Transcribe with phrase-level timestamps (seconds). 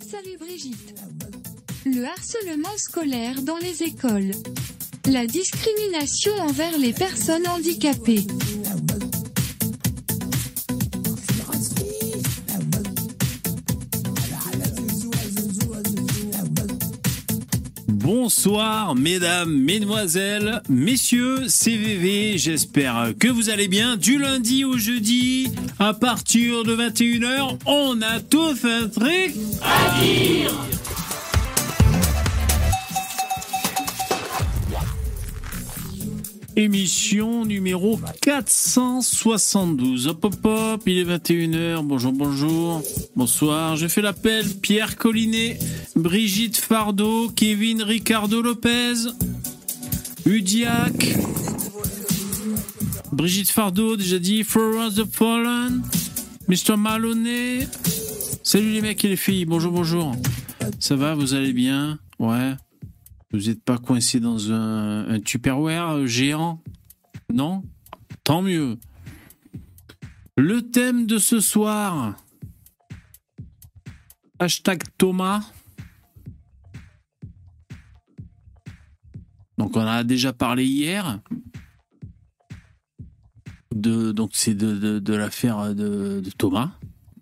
[0.00, 0.94] Salut Brigitte.
[1.86, 4.32] Le harcèlement scolaire dans les écoles.
[5.06, 8.26] La discrimination envers les personnes handicapées.
[18.32, 23.96] Bonsoir mesdames, mesdemoiselles, messieurs, CVV, j'espère que vous allez bien.
[23.96, 29.34] Du lundi au jeudi, à partir de 21h, on a tous un truc
[36.60, 40.08] Émission numéro 472.
[40.08, 41.82] Hop hop hop, il est 21h.
[41.82, 42.82] Bonjour, bonjour.
[43.16, 43.76] Bonsoir.
[43.76, 44.44] Je fais l'appel.
[44.60, 45.58] Pierre Collinet,
[45.96, 49.08] Brigitte Fardeau, Kevin Ricardo Lopez,
[50.26, 51.16] Udiac,
[53.10, 55.82] Brigitte Fardeau, déjà dit, Florence the Fallen,
[56.46, 56.76] Mr.
[56.76, 57.66] Maloney.
[58.42, 59.46] Salut les mecs et les filles.
[59.46, 60.14] Bonjour, bonjour.
[60.78, 61.98] Ça va, vous allez bien?
[62.18, 62.52] Ouais.
[63.32, 66.62] Vous n'êtes pas coincé dans un, un Tupperware géant?
[67.32, 67.62] Non?
[68.24, 68.76] Tant mieux.
[70.36, 72.16] Le thème de ce soir.
[74.38, 75.42] Hashtag Thomas.
[79.58, 81.20] Donc on a déjà parlé hier.
[83.74, 86.72] De, donc c'est de, de, l'affaire de, Thomas,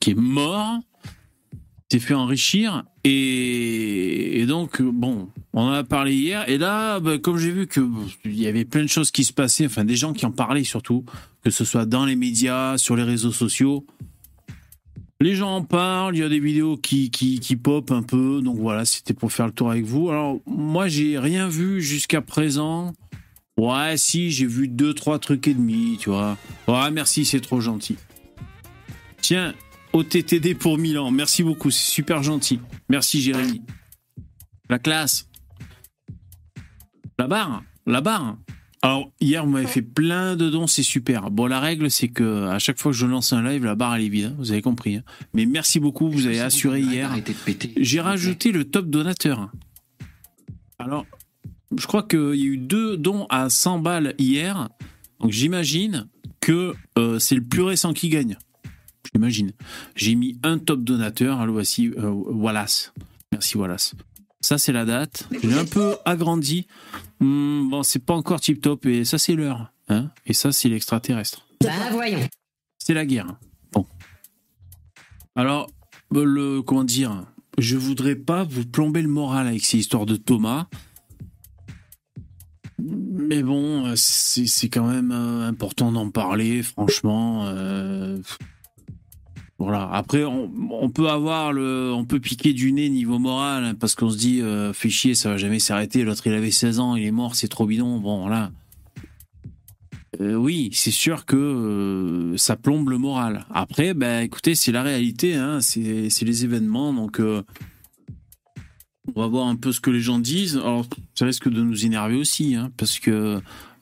[0.00, 0.78] qui est mort,
[1.90, 2.84] s'est fait enrichir.
[3.04, 6.48] Et donc, bon, on en a parlé hier.
[6.48, 7.80] Et là, bah, comme j'ai vu que
[8.24, 10.64] il y avait plein de choses qui se passaient, enfin des gens qui en parlaient
[10.64, 11.04] surtout,
[11.42, 13.86] que ce soit dans les médias, sur les réseaux sociaux.
[15.20, 18.40] Les gens en parlent, il y a des vidéos qui, qui, qui pop un peu,
[18.40, 20.10] donc voilà, c'était pour faire le tour avec vous.
[20.10, 22.92] Alors, moi, j'ai rien vu jusqu'à présent.
[23.56, 26.38] Ouais, si, j'ai vu deux, trois trucs et demi, tu vois.
[26.68, 27.96] Ouais, merci, c'est trop gentil.
[29.20, 29.54] Tiens,
[29.92, 32.60] OTTD pour Milan, merci beaucoup, c'est super gentil.
[32.88, 33.62] Merci, Jérémy.
[34.70, 35.27] La classe.
[37.18, 38.36] La barre, la barre.
[38.80, 41.30] Alors, hier, vous m'avez fait plein de dons, c'est super.
[41.32, 43.96] Bon, la règle, c'est que à chaque fois que je lance un live, la barre,
[43.96, 44.96] elle est vide, hein, vous avez compris.
[44.96, 45.02] hein.
[45.34, 47.10] Mais merci beaucoup, vous avez assuré hier.
[47.76, 49.50] J'ai rajouté le top donateur.
[50.78, 51.06] Alors,
[51.76, 54.68] je crois qu'il y a eu deux dons à 100 balles hier.
[55.18, 56.06] Donc, j'imagine
[56.40, 58.38] que euh, c'est le plus récent qui gagne.
[59.12, 59.50] J'imagine.
[59.96, 61.40] J'ai mis un top donateur.
[61.40, 62.92] Alors, voici euh, Wallace.
[63.32, 63.96] Merci, Wallace.
[64.40, 65.28] Ça, c'est la date.
[65.42, 66.68] J'ai un peu agrandi.
[67.20, 68.86] Hmm, bon, c'est pas encore tip top.
[68.86, 69.72] Et ça, c'est l'heure.
[69.88, 71.46] Hein et ça, c'est l'extraterrestre.
[71.62, 72.20] Bah voyons.
[72.78, 73.36] C'est la guerre.
[73.72, 73.86] Bon.
[75.34, 75.68] Alors,
[76.14, 77.24] euh, le comment dire
[77.58, 80.66] Je voudrais pas vous plomber le moral avec ces histoires de Thomas.
[82.78, 87.46] Mais bon, euh, c'est quand même euh, important d'en parler, franchement.
[87.46, 88.18] euh,
[89.58, 89.88] Voilà.
[89.92, 94.08] Après, on, peut avoir le, on peut piquer du nez niveau moral hein, parce qu'on
[94.08, 96.04] se dit, euh, fait chier, ça va jamais s'arrêter.
[96.04, 97.98] L'autre, il avait 16 ans, il est mort, c'est trop bidon.
[97.98, 98.52] Bon, voilà.
[100.20, 103.46] Euh, oui, c'est sûr que euh, ça plombe le moral.
[103.50, 107.42] Après, ben, écoutez, c'est la réalité, hein, c'est les événements, donc euh,
[109.14, 110.56] on va voir un peu ce que les gens disent.
[110.56, 113.40] Alors, ça risque de nous énerver aussi, hein, parce que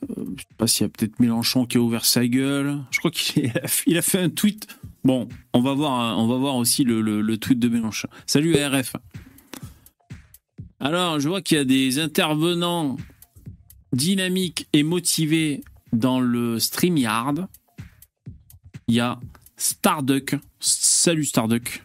[0.08, 2.80] je sais pas s'il y a peut-être Mélenchon qui a ouvert sa gueule.
[2.90, 4.66] Je crois qu'il a, il a fait un tweet.
[5.06, 8.08] Bon, on va voir, hein, on va voir aussi le, le- le tweet de Mélenchon.
[8.26, 8.96] Salut RF.
[10.80, 12.96] Alors, je vois qu'il y a des intervenants
[13.92, 15.62] dynamiques et motivés
[15.92, 17.46] dans le StreamYard.
[18.88, 19.20] Il y a
[19.56, 20.34] Starduck.
[20.58, 21.84] Salut Starduck.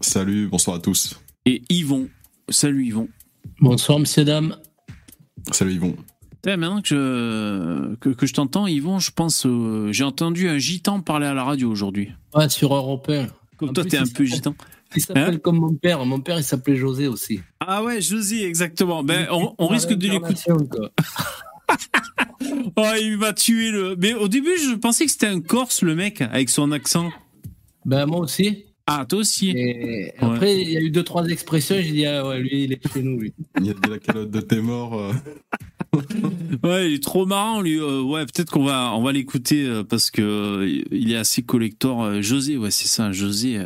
[0.00, 1.20] Salut, bonsoir à tous.
[1.44, 2.08] Et Yvon.
[2.48, 3.08] Salut Yvon.
[3.60, 4.56] Bonsoir, messieurs, dames.
[5.52, 5.94] Salut Yvon.
[6.46, 9.44] Maintenant que je, que, que je t'entends, Yvon, je pense.
[9.46, 12.10] euh, J'ai entendu un gitan parler à la radio aujourd'hui.
[12.34, 13.26] Ouais, sur Europe 1.
[13.56, 14.54] Comme En toi, t'es un peu gitan.
[14.94, 16.04] Il s'appelle Hein comme mon père.
[16.06, 17.40] Mon père, il s'appelait José aussi.
[17.60, 19.02] Ah ouais, Josie, exactement.
[19.02, 20.52] Ben, on, on risque de l'écouter.
[22.76, 23.96] Oh, il va tuer le.
[23.98, 27.10] Mais au début, je pensais que c'était un Corse, le mec, avec son accent.
[27.84, 28.66] Ben, moi aussi.
[28.86, 29.50] Ah, toi aussi.
[29.50, 31.74] Et après, il y a eu deux, trois expressions.
[31.80, 33.34] J'ai dit, ah ouais, lui, il est chez nous, lui.
[33.58, 34.94] Il y a de la calotte de tes morts.
[35.00, 35.12] euh.
[36.62, 37.78] Ouais, il est trop marrant, lui.
[37.78, 41.42] Euh, ouais, peut-être qu'on va, on va l'écouter euh, parce que euh, il est assez
[41.42, 42.22] collector.
[42.22, 43.62] José, ouais, c'est ça, José.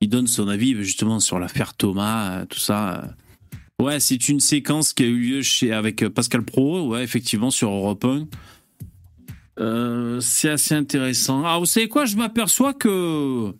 [0.00, 3.14] Il donne son avis justement sur l'affaire Thomas, tout ça.
[3.80, 7.70] Ouais, c'est une séquence qui a eu lieu chez, avec Pascal Pro, ouais, effectivement, sur
[7.70, 8.26] Europe 1.
[9.58, 11.44] Euh, c'est assez intéressant.
[11.44, 13.54] Ah, vous savez quoi Je m'aperçois que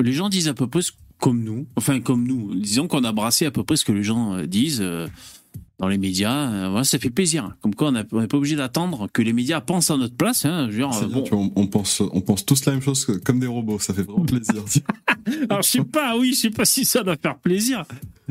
[0.00, 1.66] les gens disent à peu près ce- comme nous.
[1.76, 2.52] Enfin, comme nous.
[2.56, 4.82] Disons qu'on a brassé à peu près ce que les gens disent.
[5.82, 6.48] Dans les médias.
[6.48, 7.56] Euh, voilà, ça fait plaisir.
[7.60, 10.44] Comme quoi, on n'est pas obligé d'attendre que les médias pensent à notre place.
[10.44, 10.68] Hein.
[10.72, 13.80] Euh, bon, vois, on, pense, on pense tous la même chose que- comme des robots,
[13.80, 14.62] ça fait vraiment plaisir.
[15.50, 17.84] Alors je sais pas, oui, je sais pas si ça doit faire plaisir.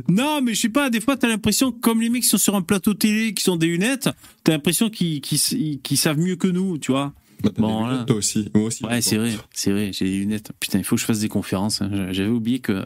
[0.07, 2.55] Non, mais je sais pas, des fois t'as l'impression, comme les mecs qui sont sur
[2.55, 4.09] un plateau télé, qui sont des lunettes,
[4.45, 7.11] t'as l'impression qu'ils savent mieux que nous, tu vois.
[7.43, 8.49] Bah, Bon, lunettes, toi aussi.
[8.53, 8.85] Moi aussi.
[8.85, 10.51] Ouais, c'est vrai, c'est vrai, j'ai des lunettes.
[10.59, 11.81] Putain, il faut que je fasse des conférences.
[11.81, 11.89] hein.
[12.11, 12.85] J'avais oublié que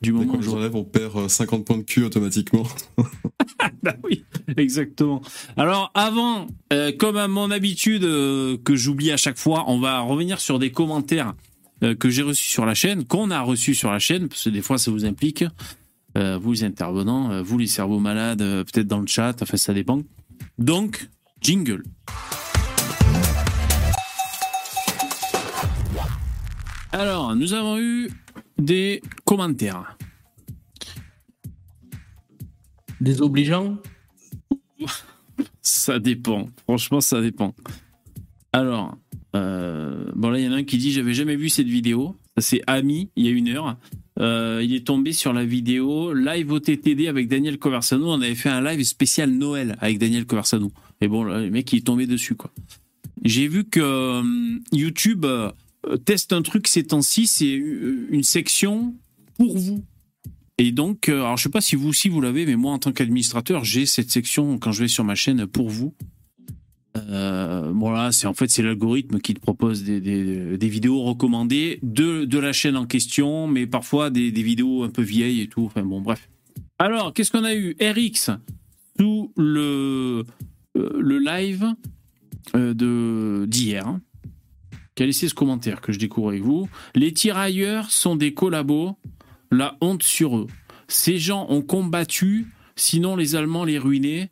[0.00, 0.50] du moment où les je...
[0.50, 2.64] enlève, on perd euh, 50 points de cul automatiquement.
[3.82, 4.24] Bah oui,
[4.56, 5.22] exactement.
[5.56, 10.00] Alors avant, euh, comme à mon habitude euh, que j'oublie à chaque fois, on va
[10.00, 11.34] revenir sur des commentaires
[11.82, 14.50] euh, que j'ai reçus sur la chaîne, qu'on a reçus sur la chaîne, parce que
[14.50, 15.44] des fois ça vous implique,
[16.16, 19.56] euh, vous les intervenants, euh, vous les cerveaux malades, euh, peut-être dans le chat, enfin
[19.56, 20.00] ça dépend.
[20.58, 21.08] Donc,
[21.40, 21.82] jingle.
[26.94, 28.10] Alors, nous avons eu
[28.58, 29.96] des commentaires.
[33.00, 33.78] Désobligeant
[35.62, 36.50] Ça dépend.
[36.64, 37.54] Franchement, ça dépend.
[38.52, 38.98] Alors,
[39.34, 42.14] euh, bon là, il y en a un qui dit j'avais jamais vu cette vidéo.
[42.36, 43.78] C'est Ami, il y a une heure.
[44.18, 48.10] Euh, il est tombé sur la vidéo live OTTD avec Daniel Conversano.
[48.10, 50.70] On avait fait un live spécial Noël avec Daniel Conversano.
[51.00, 52.52] Et bon, là, le mec il est tombé dessus quoi.
[53.24, 54.22] J'ai vu que euh,
[54.72, 55.24] YouTube
[56.04, 58.94] teste un truc ces temps-ci, c'est euh, une section
[59.36, 59.84] pour vous.
[60.58, 62.78] Et donc, euh, alors je sais pas si vous aussi vous l'avez, mais moi en
[62.78, 65.94] tant qu'administrateur, j'ai cette section quand je vais sur ma chaîne pour vous.
[66.96, 71.78] Euh, bon là, c'est en fait c'est l'algorithme qui te propose des, des, vidéos recommandées
[71.82, 75.48] de, de la chaîne en question, mais parfois des, des vidéos un peu vieilles et
[75.48, 75.64] tout.
[75.64, 76.28] Enfin bon, bref.
[76.78, 77.76] Alors, qu'est-ce qu'on a eu?
[77.80, 78.30] RX
[78.98, 80.24] sous le
[80.76, 81.66] euh, le live
[82.54, 83.98] euh, de d'hier
[84.94, 86.68] qui a ce commentaire que je découvre avec vous.
[86.94, 88.96] Les tirailleurs sont des collabos,
[89.50, 90.46] la honte sur eux.
[90.88, 94.28] Ces gens ont combattu, sinon les Allemands les ruinaient,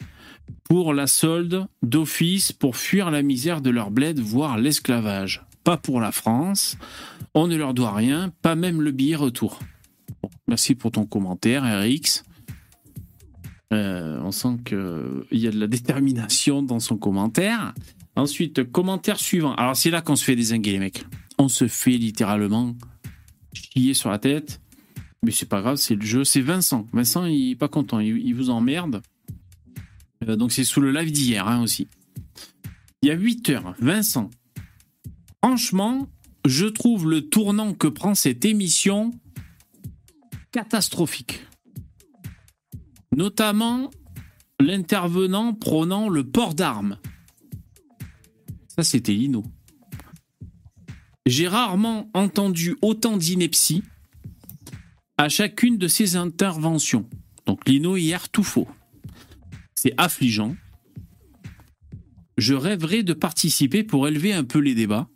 [0.64, 5.44] pour la solde d'office, pour fuir la misère de leur bled, voire l'esclavage.
[5.64, 6.76] Pas pour la France.
[7.34, 9.60] On ne leur doit rien, pas même le billet retour.
[10.48, 12.24] Merci pour ton commentaire, RX.
[13.72, 17.72] Euh, on sent qu'il y a de la détermination dans son commentaire.
[18.16, 19.54] Ensuite, commentaire suivant.
[19.54, 21.04] Alors, c'est là qu'on se fait désinguer, les mecs.
[21.38, 22.76] On se fait littéralement
[23.52, 24.60] chier sur la tête.
[25.22, 26.24] Mais c'est pas grave, c'est le jeu.
[26.24, 26.86] C'est Vincent.
[26.92, 28.00] Vincent, il est pas content.
[28.00, 29.02] Il, vous emmerde.
[30.26, 31.88] Euh, donc, c'est sous le live d'hier hein, aussi.
[33.02, 33.74] Il y a 8 heures.
[33.78, 34.30] Vincent.
[35.42, 36.08] Franchement,
[36.44, 39.12] je trouve le tournant que prend cette émission
[40.52, 41.46] catastrophique.
[43.16, 43.90] Notamment
[44.60, 46.98] l'intervenant prônant le port d'armes.
[48.76, 49.44] Ça, c'était Lino.
[51.26, 53.82] J'ai rarement entendu autant d'ineptie
[55.18, 57.08] à chacune de ces interventions.
[57.46, 58.68] Donc Lino hier, tout faux.
[59.74, 60.56] C'est affligeant.
[62.38, 65.08] Je rêverais de participer pour élever un peu les débats.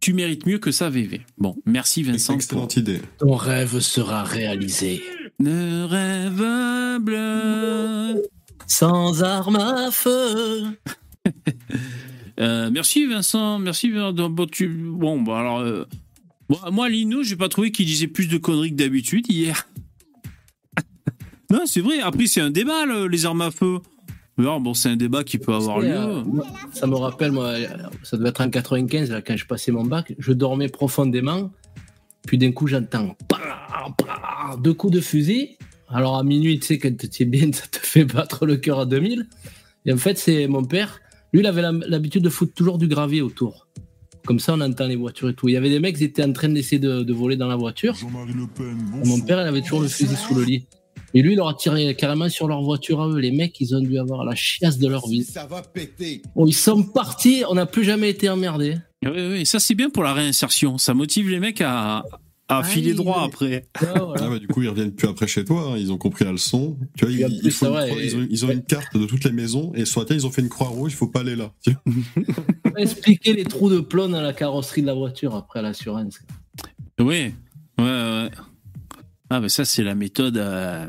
[0.00, 1.22] Tu mérites mieux que ça, VV.
[1.38, 2.34] Bon, merci Vincent.
[2.34, 3.00] pour- Excellente idée.
[3.18, 5.02] Ton rêve sera réalisé.
[5.38, 8.22] Ne rêve bleu.
[8.66, 10.78] Sans arme à feu.
[12.40, 13.90] Euh, merci Vincent, merci.
[13.90, 14.28] Vincent.
[14.30, 15.84] Bon, tu- bon, bah alors, euh,
[16.48, 19.68] bon, moi Lino, j'ai pas trouvé qu'il disait plus de conneries que d'habitude hier.
[21.50, 22.00] non, c'est vrai.
[22.00, 23.78] Après, c'est un débat le- les armes à feu.
[24.36, 25.94] Alors, bon, c'est un débat qui peut avoir lieu.
[25.94, 26.22] euh,
[26.72, 27.54] ça me rappelle, moi,
[28.02, 30.12] ça devait être en 95, là, quand je passais mon bac.
[30.18, 31.52] Je dormais profondément.
[32.26, 33.16] Puis d'un coup, j'entends
[34.60, 35.56] deux coups de fusil.
[35.88, 38.80] Alors à minuit, tu sais, quand tu es bien, ça te fait battre le cœur
[38.80, 39.28] à 2000.
[39.86, 41.00] Et en fait, c'est mon père.
[41.34, 43.66] Lui, il avait l'habitude de foutre toujours du gravier autour.
[44.24, 45.48] Comme ça, on entend les voitures et tout.
[45.48, 47.56] Il y avait des mecs qui étaient en train d'essayer de, de voler dans la
[47.56, 47.96] voiture.
[48.00, 50.68] Le Pen, mon père, il avait toujours le fusil sous le lit.
[51.12, 53.18] Et lui, il leur a tiré carrément sur leur voiture à eux.
[53.18, 55.24] Les mecs, ils ont dû avoir la chiasse de leur vie.
[55.24, 56.22] Ça va péter.
[56.36, 58.76] Bon, ils sont partis, on n'a plus jamais été emmerdés.
[59.04, 60.78] Oui, oui, ça c'est bien pour la réinsertion.
[60.78, 62.04] Ça motive les mecs à
[62.48, 63.68] Ah, filer oui, droit après.
[63.74, 64.24] Ah, voilà.
[64.26, 65.70] Ah bah, du coup, ils reviennent plus après chez toi.
[65.72, 65.76] hein.
[65.78, 66.76] Ils ont compris la leçon.
[66.96, 68.50] Tu vois, ils, plus, il faut c'est une vrai, croix- et- ils, ont, ils ont
[68.50, 70.92] une carte de toutes les maisons et laquelle ils ont fait une croix rouge.
[70.92, 71.52] Il faut pas aller là.
[72.76, 76.18] Expliquer les trous de plomb dans la carrosserie de la voiture après l'assurance.
[77.00, 77.06] Oui,
[77.78, 78.30] ouais, ouais.
[79.30, 80.36] Ah, mais ça c'est la méthode.
[80.36, 80.86] euh,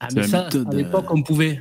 [0.00, 1.60] Ah, C'est mais la ça, méthode, à l'époque, euh, on pouvait.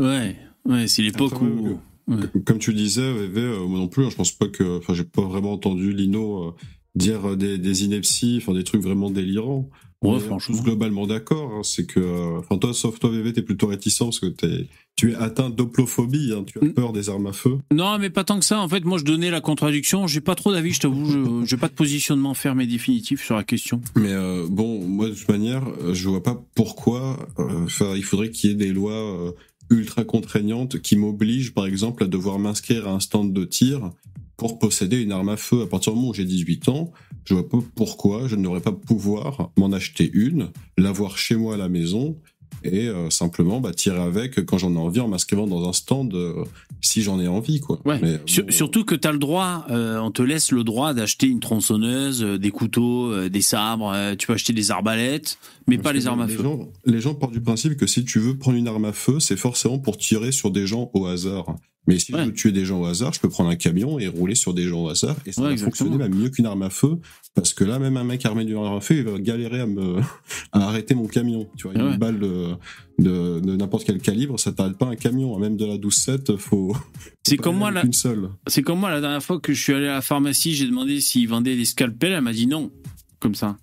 [0.00, 1.80] Ouais, ouais, c'est l'époque Après, où.
[2.08, 2.16] Ouais.
[2.44, 4.78] Comme tu disais, VV, euh, moi non plus, hein, je pense pas que.
[4.78, 6.54] Enfin, j'ai pas vraiment entendu Lino euh,
[6.94, 9.68] dire euh, des, des inepties, enfin des trucs vraiment délirants.
[10.02, 10.56] Ouais, franchement.
[10.56, 11.52] tous globalement d'accord.
[11.54, 12.00] hein, c'est que.
[12.00, 15.48] euh, Enfin, toi, sauf toi, VV, t'es plutôt réticent parce que t'es, tu es atteint
[15.48, 16.32] d'oplophobie.
[16.36, 16.72] hein, tu as Mm.
[16.72, 17.58] peur des armes à feu.
[17.72, 18.58] Non, mais pas tant que ça.
[18.60, 20.08] En fait, moi, je donnais la contradiction.
[20.08, 21.06] J'ai pas trop d'avis, je t'avoue.
[21.08, 23.80] Je j'ai pas de positionnement ferme et définitif sur la question.
[23.94, 27.16] Mais euh, bon, moi de toute manière, euh, je vois pas pourquoi.
[27.38, 29.30] euh, il faudrait qu'il y ait des lois euh,
[29.70, 33.92] ultra contraignantes qui m'obligent, par exemple, à devoir m'inscrire à un stand de tir
[34.36, 35.62] pour posséder une arme à feu.
[35.62, 36.92] À partir du moment où j'ai 18 ans,
[37.24, 41.54] je vois pas pourquoi je ne devrais pas pouvoir m'en acheter une, l'avoir chez moi
[41.54, 42.16] à la maison
[42.64, 46.14] et euh, simplement bah, tirer avec quand j'en ai envie en m'inscrivant dans un stand
[46.14, 46.44] euh,
[46.80, 47.80] si j'en ai envie quoi.
[47.84, 47.98] Ouais.
[48.00, 50.94] Mais, Sur- bon, surtout que tu as le droit, euh, on te laisse le droit
[50.94, 55.38] d'acheter une tronçonneuse, euh, des couteaux, euh, des sabres, euh, tu peux acheter des arbalètes,
[55.66, 56.42] mais pas les armes à les feu.
[56.42, 59.18] Gens, les gens partent du principe que si tu veux prendre une arme à feu,
[59.20, 61.56] c'est forcément pour tirer sur des gens au hasard.
[61.88, 62.20] Mais si Ouais.
[62.20, 64.54] je veux tuer des gens au hasard, je peux prendre un camion et rouler sur
[64.54, 65.16] des gens au hasard.
[65.26, 65.86] Et ça Ouais, va exactement.
[65.88, 66.98] fonctionner même mieux qu'une arme à feu.
[67.34, 69.66] Parce que là, même un mec armé d'une arme à feu, il va galérer à
[69.66, 69.96] me,
[70.52, 71.48] à arrêter mon camion.
[71.56, 71.92] Tu vois, ouais.
[71.92, 72.50] une balle de,
[72.98, 75.36] de, de n'importe quel calibre, ça t'arrête pas un camion.
[75.38, 76.76] Même de la 12-7, faut.
[77.24, 78.28] C'est faut comme moi seule.
[78.46, 81.00] C'est comme moi la dernière fois que je suis allé à la pharmacie, j'ai demandé
[81.00, 82.70] s'ils vendaient des scalpels, elle m'a dit non,
[83.18, 83.56] comme ça.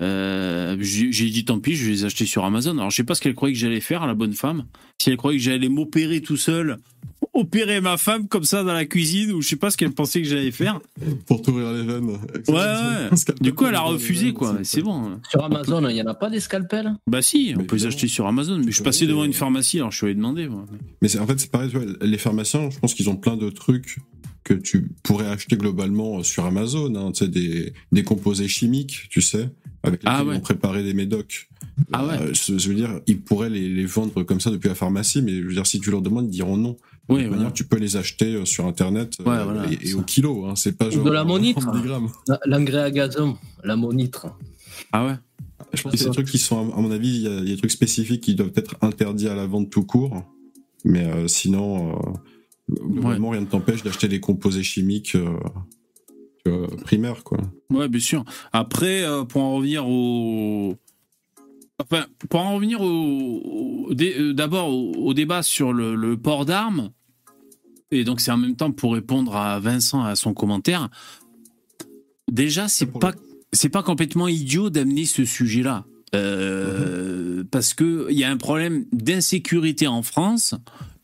[0.00, 2.72] Euh, j'ai j'ai dit tant pis, je vais les acheter sur Amazon.
[2.78, 4.64] Alors je sais pas ce qu'elle croyait que j'allais faire, la bonne femme.
[5.00, 6.78] Si elle croyait que j'allais m'opérer tout seul,
[7.34, 10.22] opérer ma femme comme ça dans la cuisine, ou je sais pas ce qu'elle pensait
[10.22, 10.80] que j'allais faire.
[11.26, 12.04] Pour t'ouvrir les veines.
[12.48, 13.10] Ouais, ouais.
[13.40, 14.56] Du coup, elle a refusé quoi.
[14.62, 15.20] C'est bon.
[15.30, 17.86] Sur Amazon, il n'y en a pas des scalpels Bah si, on Mais peut les
[17.86, 18.58] acheter sur Amazon.
[18.58, 20.48] Mais je suis passé Ouais, devant une pharmacie, alors je suis allé demander.
[20.48, 20.64] moi.
[21.02, 23.50] Mais en fait, c'est pareil, tu vois, les pharmaciens, je pense qu'ils ont plein de
[23.50, 23.98] trucs
[24.44, 29.22] que tu pourrais acheter globalement sur Amazon, hein, tu sais, des, des composés chimiques, tu
[29.22, 29.48] sais,
[29.82, 30.34] avec lesquels Ah ouais.
[30.34, 31.48] ils ont préparé des médocs.
[31.92, 32.14] Ah ouais.
[32.20, 35.22] Euh, je, je veux dire, ils pourraient les, les vendre comme ça depuis la pharmacie,
[35.22, 36.76] mais je veux dire, si tu leur demandes, ils diront non.
[37.06, 37.28] Toute voilà.
[37.30, 40.76] manière, tu peux les acheter euh, sur Internet euh, voilà, et, au kilo, hein, c'est
[40.76, 41.70] pas genre de l'ammonitre.
[41.70, 42.08] 10 grammes.
[42.28, 44.28] La- L'engrais à gazon, l'ammonitre.
[44.92, 45.14] Ah ouais.
[45.74, 47.48] Je pense que c'est des trucs qui sont, à mon avis, il y, a il
[47.48, 50.22] y a des trucs spécifiques qui doivent être interdits à la vente tout court.
[50.84, 55.16] Mais euh, sinon, euh, globalement, rien ne t'empêche d'acheter des composés chimiques
[56.46, 57.38] euh, primaires, quoi.
[57.70, 58.24] Ouais, bien sûr.
[58.52, 60.76] Après, euh, pour en revenir au.
[61.90, 63.90] Enfin, pour en revenir au.
[64.00, 66.90] euh, D'abord au, au débat sur le, le port d'armes,
[67.90, 70.88] et donc c'est en même temps pour répondre à Vincent à son commentaire.
[72.30, 73.12] Déjà, c'est pas,
[73.52, 75.84] c'est pas complètement idiot d'amener ce sujet-là.
[76.14, 80.54] Euh, Parce que il y a un problème d'insécurité en France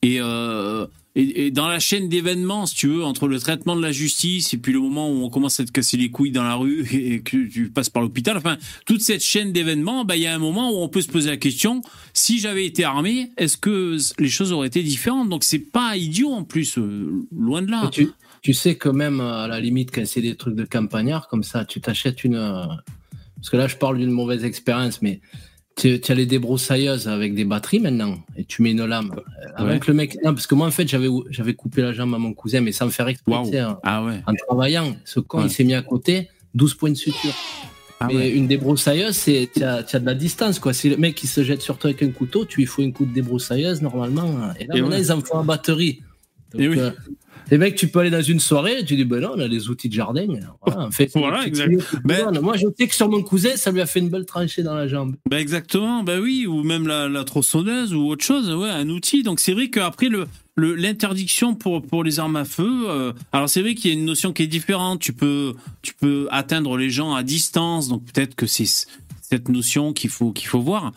[0.03, 0.87] et, euh,
[1.17, 4.59] et, dans la chaîne d'événements, si tu veux, entre le traitement de la justice et
[4.59, 7.21] puis le moment où on commence à te casser les couilles dans la rue et
[7.21, 10.39] que tu passes par l'hôpital, enfin, toute cette chaîne d'événements, bah, il y a un
[10.39, 11.83] moment où on peut se poser la question
[12.15, 15.29] si j'avais été armé, est-ce que les choses auraient été différentes?
[15.29, 17.91] Donc c'est pas idiot en plus, euh, loin de là.
[18.43, 21.65] Tu, sais que même à la limite, quand c'est des trucs de campagnard comme ça,
[21.65, 22.37] tu t'achètes une.
[22.37, 22.65] euh,
[23.37, 25.21] Parce que là, je parle d'une mauvaise expérience, mais
[25.81, 29.11] tu, tu as les débroussailleuses avec des batteries maintenant, et tu mets une lame.
[29.15, 30.17] Euh, Avec le mec.
[30.25, 32.73] Non, parce que moi, en fait, j'avais j'avais coupé la jambe à mon cousin, mais
[32.73, 33.33] sans me faire exprès.
[33.83, 34.21] Ah ouais.
[34.27, 35.45] en travaillant, ce con, Ouais.
[35.47, 37.35] il s'est mis à côté, 12 points de suture.
[38.03, 38.31] Ah mais ouais.
[38.31, 40.59] une débroussailleuse, c'est tu as, as de la distance.
[40.59, 40.73] quoi.
[40.73, 42.93] Si le mec il se jette sur toi avec un couteau, tu lui faut une
[42.95, 44.53] coup de débroussailleuse normalement.
[44.59, 45.03] Et là, Et maintenant, ouais.
[45.03, 46.01] ils en font en batterie.
[46.53, 46.79] Donc, Et oui.
[46.79, 46.91] euh,
[47.51, 49.49] les mecs, tu peux aller dans une soirée, et tu dis, ben non, on a
[49.49, 50.27] des outils de jardin.
[50.65, 51.71] Voilà, en fait, Voilà, tu- exact.
[51.71, 54.09] tu- tu- Ben- Moi, je sais que sur mon cousin, ça lui a fait une
[54.09, 55.17] belle tranchée dans la jambe.
[55.29, 59.23] Bah exactement, bah oui, ou même la, la tronçonneuse ou autre chose, ouais, un outil.
[59.23, 60.27] Donc c'est vrai qu'après le
[60.75, 64.05] l'interdiction pour pour les armes à feu, euh, alors c'est vrai qu'il y a une
[64.05, 65.01] notion qui est différente.
[65.01, 68.67] Tu peux tu peux atteindre les gens à distance, donc peut-être que c'est
[69.23, 70.93] cette notion qu'il faut qu'il faut voir.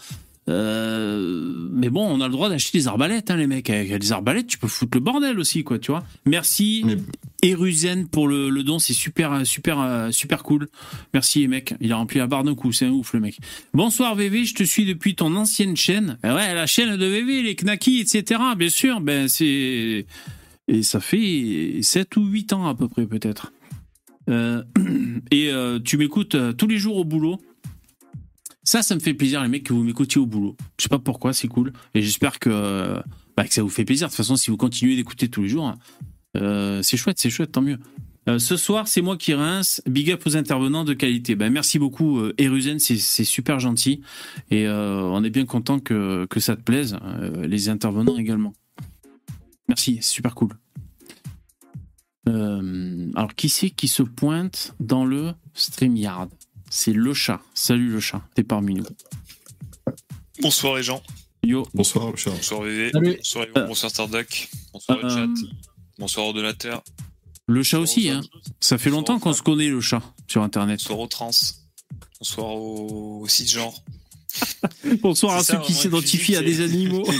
[0.49, 3.69] Euh, mais bon, on a le droit d'acheter des arbalètes, hein, les mecs.
[3.69, 6.03] Avec les arbalètes, tu peux foutre le bordel aussi, quoi, tu vois.
[6.25, 6.83] Merci.
[6.85, 6.97] Mais
[7.41, 10.67] Eruzen pour le, le don, c'est super, super, euh, super cool.
[11.13, 11.73] Merci, mec.
[11.79, 13.39] Il a rempli la barre d'un coup, c'est un ouf, le mec.
[13.73, 16.17] Bonsoir, VV, je te suis depuis ton ancienne chaîne.
[16.23, 18.41] Eh ouais, la chaîne de VV, les knackis, etc.
[18.57, 20.05] Bien sûr, ben c'est.
[20.69, 23.51] Et ça fait 7 ou 8 ans à peu près, peut-être.
[24.29, 24.63] Euh,
[25.31, 27.39] et euh, tu m'écoutes euh, tous les jours au boulot.
[28.63, 30.55] Ça, ça me fait plaisir, les mecs, que vous m'écoutiez au boulot.
[30.79, 31.73] Je sais pas pourquoi, c'est cool.
[31.93, 33.01] Et j'espère que, euh,
[33.35, 34.07] bah, ça vous fait plaisir.
[34.07, 35.77] De toute façon, si vous continuez d'écouter tous les jours, hein,
[36.37, 37.77] euh, c'est chouette, c'est chouette, tant mieux.
[38.29, 39.81] Euh, ce soir, c'est moi qui rince.
[39.85, 41.35] Big up aux intervenants de qualité.
[41.35, 44.01] Ben, merci beaucoup, Eruzen, c'est super gentil.
[44.49, 46.97] Et on est bien content que, que ça te plaise.
[47.41, 48.53] les intervenants également.
[49.67, 50.51] Merci, c'est super cool.
[52.25, 56.29] Alors, qui c'est qui se pointe dans le StreamYard?
[56.75, 57.39] C'est le chat.
[57.53, 58.85] Salut le chat, t'es parmi nous.
[60.41, 61.03] Bonsoir les gens,
[61.43, 62.31] Yo, bonsoir, le chat.
[62.31, 63.15] bonsoir VV, Salut.
[63.17, 65.41] bonsoir, Euh, bonsoir Starduck, bonsoir le euh, chat,
[65.99, 66.83] bonsoir ordinateur,
[67.45, 68.21] le chat aussi, hein.
[68.59, 70.79] Ça fait longtemps qu'on se connaît, le chat, sur Internet.
[70.79, 71.29] bonsoir aux trans,
[72.19, 73.83] bonsoir aux, aux cisgenres.
[75.03, 77.05] Bonsoir à ceux ça, qui s'identifient à des animaux.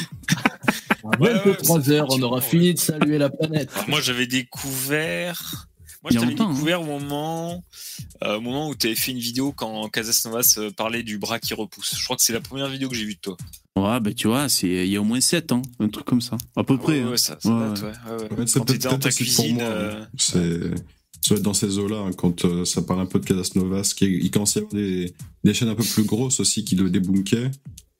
[1.03, 2.41] Ouais, ouais, 23 c'est heures, on aura ouais.
[2.41, 3.69] fini de saluer la planète.
[3.75, 5.67] Alors, moi j'avais découvert,
[6.03, 6.53] moi je t'avais longtemps, hein.
[6.53, 7.63] découvert au moment,
[8.24, 11.17] euh, au moment où tu avais fait une vidéo quand Casas Novas euh, parlait du
[11.17, 11.95] bras qui repousse.
[11.98, 13.38] Je crois que c'est la première vidéo que j'ai vue de toi.
[13.75, 16.22] Ouais, bah tu vois, c'est il y a au moins 7 ans, un truc comme
[16.22, 16.38] ça.
[16.55, 16.93] À peu Ah près.
[16.93, 17.10] ouais, hein.
[17.12, 17.88] ouais, ça, ça Ouais, date, ouais.
[17.88, 18.45] ouais, ouais, ouais.
[18.53, 20.07] Quand dans ta cuisine, euh, hein.
[20.17, 20.60] C'est
[21.22, 23.93] ça doit être dans ces eaux-là, hein, quand euh, ça parle un peu de Cadasnovas,
[23.95, 25.13] qui il commence à y avoir des,
[25.45, 27.50] des chaînes un peu plus grosses aussi qui le débunkaient.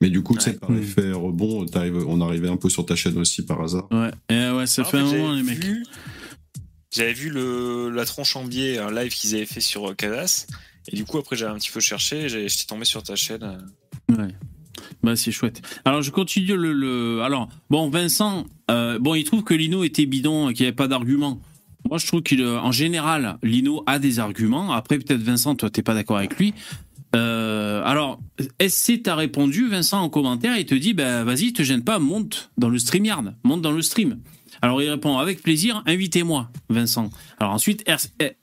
[0.02, 0.56] Mais du coup, tu sais, Ouais.
[0.58, 3.86] par effet rebond, t'arrives- on arrivait un peu sur ta chaîne aussi par hasard.
[3.90, 5.64] Ouais, Eh ouais, ça en fait un moment, les mecs.
[6.94, 7.30] J'avais vu
[7.90, 10.46] la tronche en biais, un live qu'ils avaient fait sur euh, Cadas.
[10.88, 13.42] Et du coup, après, j'avais un petit peu cherché et j'étais tombé sur ta chaîne.
[13.42, 14.16] euh.
[14.16, 14.34] Ouais.
[15.02, 15.60] Bah, c'est chouette.
[15.84, 17.22] Alors, je continue le.
[17.22, 20.88] Alors, bon, Vincent, euh, bon, il trouve que Lino était bidon, qu'il n'y avait pas
[20.88, 21.40] d'argument.
[21.88, 24.72] Moi, je trouve qu'en général, Lino a des arguments.
[24.72, 26.54] Après, peut-être Vincent, toi, t'es pas d'accord avec lui.
[27.14, 28.20] Euh, alors,
[28.66, 32.50] SC t'a répondu, Vincent, en commentaire, il te dit, bah, vas-y, te gêne pas, monte
[32.56, 34.18] dans le StreamYard, monte dans le stream.
[34.62, 37.10] Alors, il répond, avec plaisir, invitez-moi, Vincent.
[37.38, 37.84] Alors ensuite,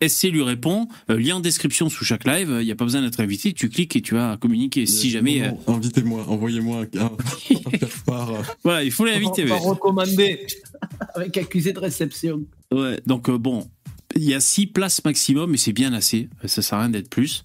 [0.05, 3.01] SC lui répond, euh, lien en description sous chaque live, il n'y a pas besoin
[3.01, 4.85] d'être invité, tu cliques et tu vas communiquer.
[4.85, 5.41] Si jamais...
[5.43, 7.11] euh, Invitez-moi, envoyez-moi un,
[7.49, 9.45] euh, Voilà, il faut l'inviter.
[9.45, 9.69] Pas ouais.
[9.69, 10.45] recommandé
[11.15, 12.41] avec accusé de réception.
[12.71, 13.67] Ouais, donc euh, bon,
[14.15, 16.29] il y a six places maximum, mais c'est bien assez.
[16.45, 17.43] Ça sert à rien d'être plus.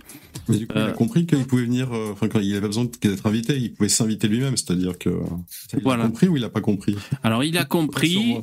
[0.48, 0.88] Mais du coup, il Euh.
[0.88, 3.88] a compris qu'il pouvait venir, euh, enfin, quand il avait besoin d'être invité, il pouvait
[3.88, 5.10] s'inviter lui-même, c'est-à-dire que.
[5.72, 6.04] Il Voilà.
[6.04, 6.96] a compris ou il a pas compris?
[7.22, 8.36] Alors il a compris,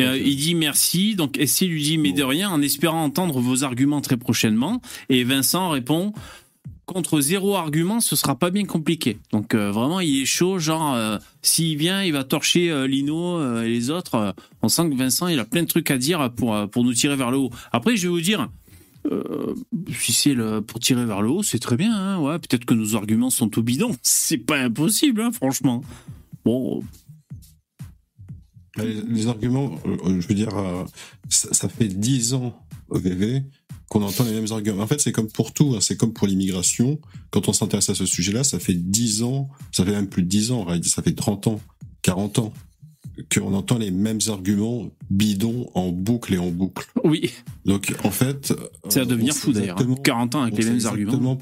[0.00, 3.64] euh, il dit merci, donc SC lui dit mais de rien, en espérant entendre vos
[3.64, 4.80] arguments très prochainement.
[5.08, 6.12] Et Vincent répond
[6.86, 9.18] contre zéro argument, ce sera pas bien compliqué.
[9.32, 13.62] Donc euh, vraiment, il est chaud, genre euh, s'il vient, il va torcher euh, Lino
[13.62, 14.34] et les autres.
[14.62, 17.16] On sent que Vincent, il a plein de trucs à dire pour pour nous tirer
[17.16, 17.50] vers le haut.
[17.72, 18.48] Après, je vais vous dire.
[19.96, 20.36] si c'est
[20.66, 21.94] pour tirer vers le haut, c'est très bien.
[21.94, 23.96] Hein, ouais, peut-être que nos arguments sont tout bidons.
[24.02, 25.82] C'est pas impossible, hein, franchement.
[26.44, 26.82] Bon,
[28.76, 30.54] Les, arguments, je veux dire,
[31.28, 32.56] ça, fait dix ans
[32.88, 33.42] au VV
[33.92, 34.82] qu'on entend les mêmes arguments.
[34.82, 36.98] En fait, c'est comme pour tout, hein, c'est comme pour l'immigration.
[37.30, 40.28] Quand on s'intéresse à ce sujet-là, ça fait dix ans, ça fait même plus de
[40.28, 41.60] dix ans, en réalité, ça fait 30 ans,
[42.00, 42.54] 40 ans
[43.30, 46.86] qu'on entend les mêmes arguments bidons en boucle et en boucle.
[47.04, 47.32] oui.
[47.66, 48.54] Donc, en fait...
[48.88, 49.76] C'est à devenir fou d'ailleurs.
[49.76, 49.82] hein.
[49.82, 51.38] exactement- 40 ans avec les mêmes arguments.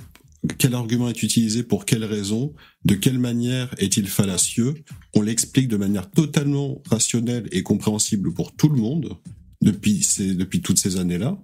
[0.59, 2.53] Quel argument est utilisé pour quelle raison
[2.85, 4.75] De quelle manière est-il fallacieux
[5.15, 9.17] On l'explique de manière totalement rationnelle et compréhensible pour tout le monde
[9.63, 11.39] depuis, ces, depuis toutes ces années-là.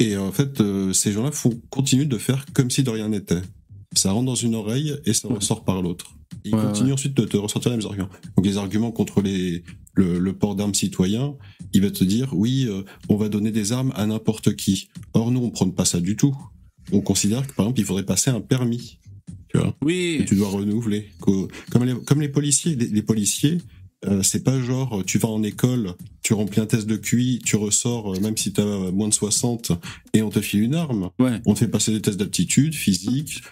[0.00, 3.42] Et en fait, euh, ces gens-là font continuent de faire comme si de rien n'était.
[3.94, 6.12] Ça rentre dans une oreille et ça ressort par l'autre.
[6.44, 8.08] Ils Ouais, continuent ensuite de te ressortir les mêmes arguments.
[8.36, 9.62] Donc les arguments contre les,
[9.94, 11.34] le, le port d'armes citoyen,
[11.72, 14.88] il va te dire oui, euh, on va donner des armes à n'importe qui.
[15.12, 16.36] Or nous, on prône pas ça du tout.
[16.92, 18.98] On considère que par exemple, il faudrait passer un permis.
[19.48, 20.24] Tu vois, que Oui.
[20.26, 21.10] tu dois renouveler.
[21.20, 23.58] Comme les, comme les policiers, les, les policiers,
[24.06, 27.56] euh, c'est pas genre tu vas en école, tu remplis un test de QI, tu
[27.56, 29.72] ressors euh, même si t'as moins de 60
[30.12, 31.10] et on te file une arme.
[31.18, 31.40] Ouais.
[31.46, 33.42] On te fait passer des tests d'aptitude physique,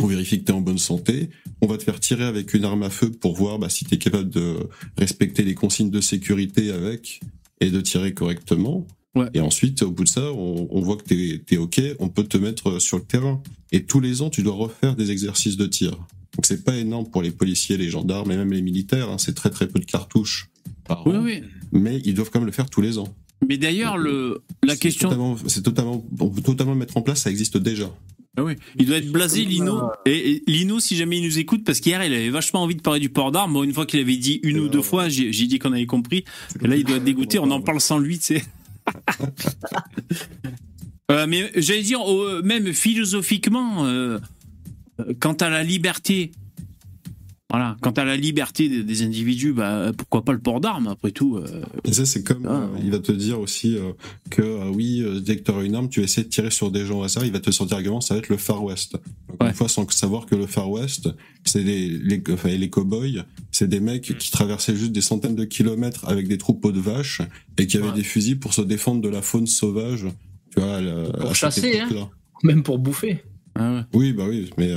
[0.00, 2.64] on vérifie que tu es en bonne santé, on va te faire tirer avec une
[2.64, 4.56] arme à feu pour voir bah, si tu es capable de
[4.96, 7.20] respecter les consignes de sécurité avec
[7.60, 8.86] et de tirer correctement.
[9.16, 9.26] Ouais.
[9.34, 12.24] Et ensuite, au bout de ça, on, on voit que tu es, OK, on peut
[12.24, 13.42] te mettre sur le terrain.
[13.72, 15.90] Et tous les ans, tu dois refaire des exercices de tir.
[15.90, 19.34] Donc c'est pas énorme pour les policiers, les gendarmes et même les militaires, hein, c'est
[19.34, 20.48] très très peu de cartouches
[20.84, 21.42] par Oui, an, oui.
[21.72, 23.08] mais ils doivent quand même le faire tous les ans.
[23.48, 25.36] Mais d'ailleurs, le, la question.
[25.48, 27.90] C'est totalement, on peut totalement le mettre en place, ça existe déjà.
[28.36, 28.54] Ah oui.
[28.78, 29.90] Il doit être blasé, Lino.
[30.06, 32.80] Et, et Lino, si jamais il nous écoute, parce qu'hier, il avait vachement envie de
[32.80, 33.64] parler du port d'armes.
[33.64, 36.24] Une fois qu'il avait dit une ou deux fois, j'ai j'ai dit qu'on avait compris.
[36.62, 37.40] Et là, il doit être dégoûté.
[37.40, 38.42] On en parle sans lui, tu sais.
[41.10, 42.00] Euh, mais j'allais dire,
[42.44, 44.20] même philosophiquement, euh,
[45.00, 46.30] euh, quant à la liberté,
[47.50, 51.10] voilà, quant à la liberté des, des individus, bah, pourquoi pas le port d'armes, après
[51.10, 51.36] tout.
[51.36, 53.92] euh, Et ça, c'est comme, Ah, euh, il va te dire aussi euh,
[54.30, 56.50] que euh, oui, euh, dès que tu auras une arme, tu vas essayer de tirer
[56.50, 58.62] sur des gens au hasard, il va te sortir argument, ça va être le Far
[58.62, 58.92] West.
[58.92, 59.48] Donc, Ouais.
[59.48, 61.08] Une fois, sans savoir que le Far West,
[61.44, 65.44] c'est les, les, enfin, les cow-boys, c'est des mecs qui traversaient juste des centaines de
[65.44, 67.22] kilomètres avec des troupeaux de vaches
[67.58, 67.94] et qui avaient Ouais.
[67.94, 70.06] des fusils pour se défendre de la faune sauvage.
[70.54, 72.08] Tu vois, à la- Pour à chasser, hein.
[72.42, 73.22] Même pour bouffer.
[73.54, 73.80] ah ouais.
[73.94, 74.72] Oui, bah oui, mais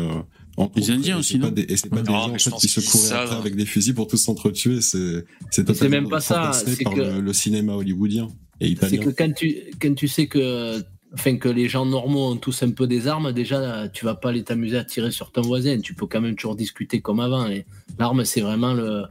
[0.58, 2.30] entre Les Indiens et aussi, c'est pas non des- Et c'est pas des Non, gens
[2.32, 4.82] en fait, qui se couraient après avec des fusils pour tous s'entretuer.
[4.82, 8.28] C'est c'est c'est même pas ça, c'est par que- le, le cinéma hollywoodien
[8.60, 9.04] et C'est italien.
[9.04, 12.72] que quand tu, quand tu sais que, enfin, que les gens normaux ont tous un
[12.72, 15.80] peu des armes, déjà, tu vas pas aller t'amuser à tirer sur ton voisin.
[15.80, 17.48] Tu peux quand même toujours discuter comme avant.
[17.48, 17.66] Et
[17.98, 19.04] l'arme, c'est vraiment le,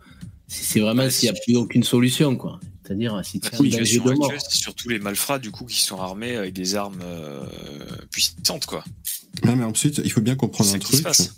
[0.46, 2.60] c'est c'est vraiment s'il n'y a c'est- plus aucune solution, quoi.
[2.92, 6.74] C'est-à-dire, si tu actuelle, c'est surtout les malfrats du coup qui sont armés avec des
[6.74, 7.44] armes euh,
[8.10, 8.84] puissantes quoi.
[9.44, 11.02] Non, mais ensuite, il faut bien comprendre un truc.
[11.02, 11.36] passe.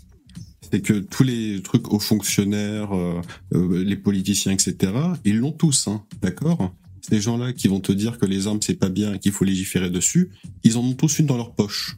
[0.71, 3.21] C'est que tous les trucs aux fonctionnaires, euh,
[3.55, 4.93] euh, les politiciens, etc.,
[5.25, 6.75] ils l'ont tous, hein, d'accord?
[7.09, 9.45] Ces gens-là qui vont te dire que les armes c'est pas bien et qu'il faut
[9.45, 10.31] légiférer dessus,
[10.65, 11.97] ils en ont tous une dans leur poche.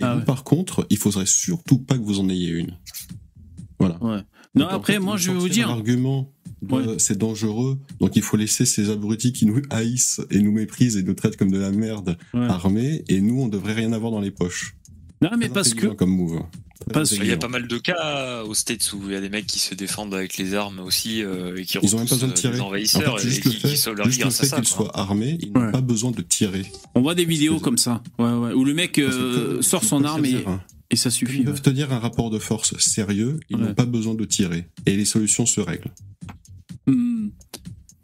[0.00, 0.24] Et Ah vous, ouais.
[0.26, 2.76] par contre, il faudrait surtout pas que vous en ayez une.
[3.78, 4.02] Voilà.
[4.02, 4.22] Ouais.
[4.54, 5.68] Non, Donc, en après, fait, moi, je vais vous dire.
[5.68, 6.30] L'argument,
[6.62, 6.98] de Ouais.
[6.98, 11.02] c'est dangereux, donc il faut laisser ces abrutis qui nous haïssent et nous méprisent et
[11.02, 12.46] nous traitent comme de la merde Ouais.
[12.46, 14.74] armés, et nous, on devrait rien avoir dans les poches.
[15.20, 15.86] Non, mais Très parce que.
[15.88, 16.40] comme move.
[16.86, 19.20] Très parce- Il y a pas mal de cas aux States où il y a
[19.20, 22.08] des mecs qui se défendent avec les armes aussi euh, et qui Ils ont même
[22.08, 22.52] pas besoin de repoussent, tirer.
[22.54, 24.28] euh, les En envahisseurs fait, et juste le fait, qui sauvent leur vie juste le
[24.28, 24.56] grâce à fait ça.
[24.60, 24.86] qu'ils quoi.
[24.86, 25.70] soient armés, ils n'ont Ouais.
[25.72, 26.64] pas besoin de tirer.
[26.96, 28.02] On voit des vidéos comme ça.
[28.18, 28.52] Ouais, ouais.
[28.52, 31.38] Où le mec euh, que- sort ils son arme et, hein, et ça suffit.
[31.38, 33.62] Ils peuvent te dire un rapport de force sérieux, ils Ouais.
[33.62, 34.66] n'ont pas besoin de tirer.
[34.86, 35.92] Et les solutions se règlent.
[36.86, 37.28] Hmm.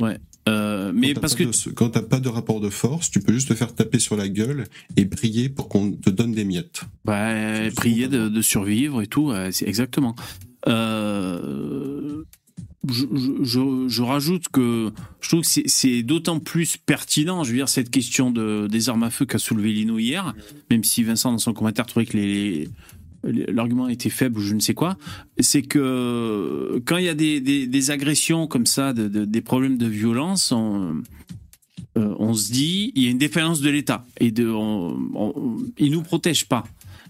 [0.01, 0.19] Ouais.
[0.49, 1.45] Euh, mais Quand parce que.
[1.45, 4.17] de- quand t'as pas de rapport de force, tu peux juste te faire taper sur
[4.17, 4.65] la gueule
[4.97, 6.83] et prier pour qu'on te donne des miettes.
[7.05, 7.35] Bah,
[7.77, 9.33] prier de, de survivre et tout,
[9.67, 10.15] exactement.
[10.69, 12.23] Euh,
[12.89, 13.05] je,
[13.43, 17.91] je- je- rajoute que je trouve que c'est- d'autant plus pertinent, je veux dire, cette
[17.91, 20.35] question de, des armes à feu qu'a soulevé Lino hier,
[20.71, 22.69] même si Vincent, dans son commentaire, trouvait que les-
[23.49, 24.97] l'argument était faible ou je ne sais quoi,
[25.39, 29.41] c'est que quand il y a des, des- des agressions comme ça, de- de- des
[29.41, 31.03] problèmes de violence, on,
[31.97, 35.57] euh, on se dit, il y a une défaillance de l'État et de, on, on-
[35.79, 36.65] il nous protège pas.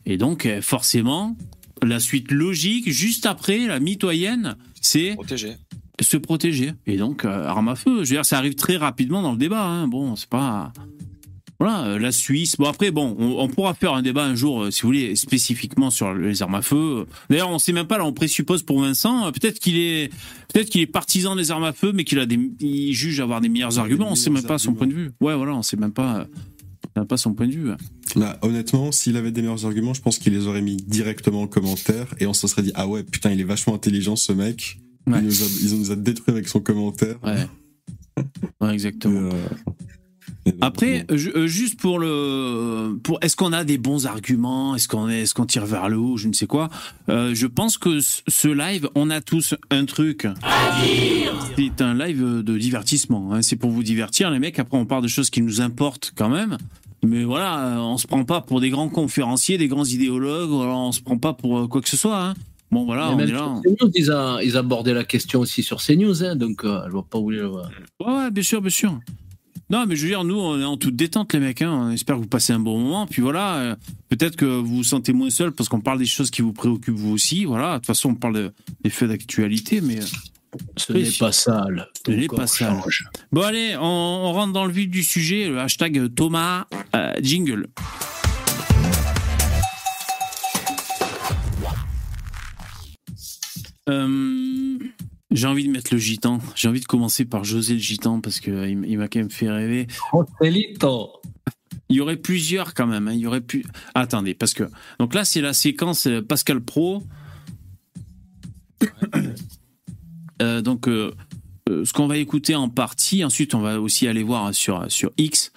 [0.07, 1.37] Et donc, euh, forcément,
[1.83, 5.57] la suite logique, juste après, la mitoyenne, c'est Protégé.
[6.01, 6.73] se protéger.
[6.87, 8.05] Et donc, euh, arme à feu.
[8.05, 9.65] Je veux dire, ça arrive très rapidement dans le débat.
[9.65, 9.89] hein.
[9.89, 10.73] Bon, c'est pas.
[11.61, 12.57] Voilà, euh, la Suisse.
[12.57, 15.17] Bon, après, bon, on, on pourra faire un débat un jour, euh, si vous voulez,
[15.17, 17.07] spécifiquement sur les armes à feu.
[17.31, 20.13] D'ailleurs, on sait même pas, là, on présuppose pour Vincent, euh, peut-être qu'il est,
[20.53, 23.41] peut-être qu'il est partisan des armes à feu, mais qu'il a des, il juge avoir
[23.41, 24.13] des meilleurs Des arguments.
[24.13, 25.11] On sait même pas son point de vue.
[25.21, 27.71] Ouais, voilà, on sait même pas, euh, on sait même pas son point de vue.
[28.15, 31.49] Là, honnêtement, s'il avait des meilleurs arguments, je pense qu'il les aurait mis directement en
[31.49, 34.79] commentaire et on se serait dit ah ouais putain il est vachement intelligent ce mec.
[35.09, 35.19] Ouais.
[35.19, 37.17] Il, nous a, il nous a détruit avec son commentaire.
[37.25, 37.47] Ouais.
[38.61, 39.31] Ouais, exactement.
[40.61, 44.75] Après, euh, juste pour le, pour, est-ce qu'on a des bons arguments?
[44.77, 46.17] Est-ce qu'on est, est-ce qu'on tire vers le haut?
[46.17, 46.69] Je ne sais quoi.
[47.09, 50.27] Euh, je pense que ce ce live, on a tous un truc.
[51.57, 53.33] C'est un live de divertissement.
[53.33, 53.43] hein.
[53.43, 54.59] C'est pour vous divertir, les mecs.
[54.59, 56.57] Après, on parle de choses qui nous importent quand même.
[57.05, 60.51] Mais voilà, euh, on se prend pas pour des grands conférenciers, des grands idéologues.
[60.51, 62.21] On se prend pas pour quoi que ce soit.
[62.23, 62.35] hein.
[62.71, 63.55] Bon, voilà, on est là.
[63.65, 67.07] CNews, ils, a- ils abordaient la question aussi sur CNews, hein, donc euh, je vois
[67.09, 67.43] pas où il est.
[67.43, 67.63] ouais.
[68.01, 68.99] Ouais, ouais, bien sûr, bien sûr.
[69.71, 71.61] Non, mais je veux dire, nous, on est en toute détente, les mecs.
[71.61, 71.71] Hein.
[71.71, 73.07] On espère que vous passez un bon moment.
[73.07, 73.77] Puis voilà, euh,
[74.09, 76.97] peut-être que vous vous sentez moins seul parce qu'on parle des choses qui vous préoccupent
[76.97, 77.45] vous aussi.
[77.45, 78.53] Voilà, de toute façon, on parle de-
[78.83, 79.99] des faits d'actualité, mais.
[80.01, 80.07] euh,
[80.79, 81.87] Ce n'est pas sale.
[82.07, 82.81] Ce n'est pas sale.
[83.31, 85.49] Bon, allez, on, on rentre dans le vif du sujet.
[85.49, 86.65] Le hashtag Thomas
[86.97, 87.67] euh, Jingle.
[93.89, 94.48] Euh,
[95.31, 96.39] J'ai envie de mettre le gitan.
[96.57, 99.51] J'ai envie de commencer par José le gitan parce qu'il il m'a quand même fait
[99.51, 99.87] rêver.
[100.13, 101.11] Joselito.
[101.91, 103.09] Il y aurait plusieurs quand même.
[103.09, 103.13] hein.
[103.13, 103.65] Il y aurait pu.
[103.95, 104.65] Attendez, parce que
[104.99, 107.03] donc là c'est la séquence euh, Pascal Pro.
[110.41, 111.13] Euh, donc euh,
[111.69, 113.25] euh, ce qu'on va écouter en partie.
[113.25, 115.51] Ensuite, on va aussi aller voir sur sur X.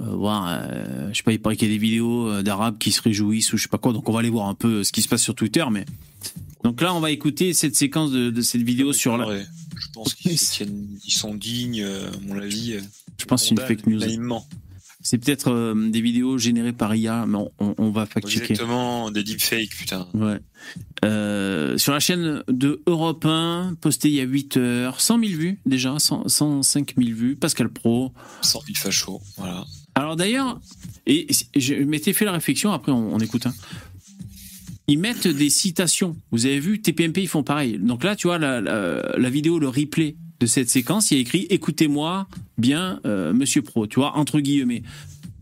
[0.00, 2.78] euh, voir, euh, je sais pas, il paraît qu'il y a des vidéos euh, d'arabes
[2.78, 3.92] qui se réjouissent ou je sais pas quoi.
[3.92, 5.64] Donc on va aller voir un peu ce qui se passe sur Twitter.
[5.72, 5.86] Mais
[6.64, 9.26] donc là, on va écouter cette séquence de, de cette vidéo sur la.
[9.28, 9.46] Ouais,
[9.80, 10.38] Je pense qu'ils
[11.08, 12.74] sont dignes, euh, à mon avis.
[12.74, 12.80] euh,
[13.18, 14.00] Je pense c'est une fake news.
[15.00, 18.50] C'est peut-être euh, des vidéos générées par IA, mais on, on- on va fact-checker.
[18.52, 20.08] Exactement, des deepfakes, putain.
[20.12, 20.40] Ouais.
[21.04, 25.32] Euh, sur la chaîne de Europe 1, posté il y a 8 heures, 100 000
[25.38, 28.12] vues déjà, 100 105 000 vues, Pascal Pro.
[28.42, 29.64] 100 000 fachos, voilà.
[29.94, 30.60] Alors d'ailleurs,
[31.06, 33.46] et je m'étais fait la réflexion, après on, on écoute.
[33.46, 33.54] hein.
[34.88, 36.16] Ils mettent des citations.
[36.32, 37.78] Vous avez vu, TPMP, ils font pareil.
[37.78, 41.18] Donc là, tu vois, la, la- la vidéo, le replay de cette séquence, il y
[41.18, 44.82] a écrit Écoutez-moi bien, euh, monsieur Pro, tu vois, entre guillemets.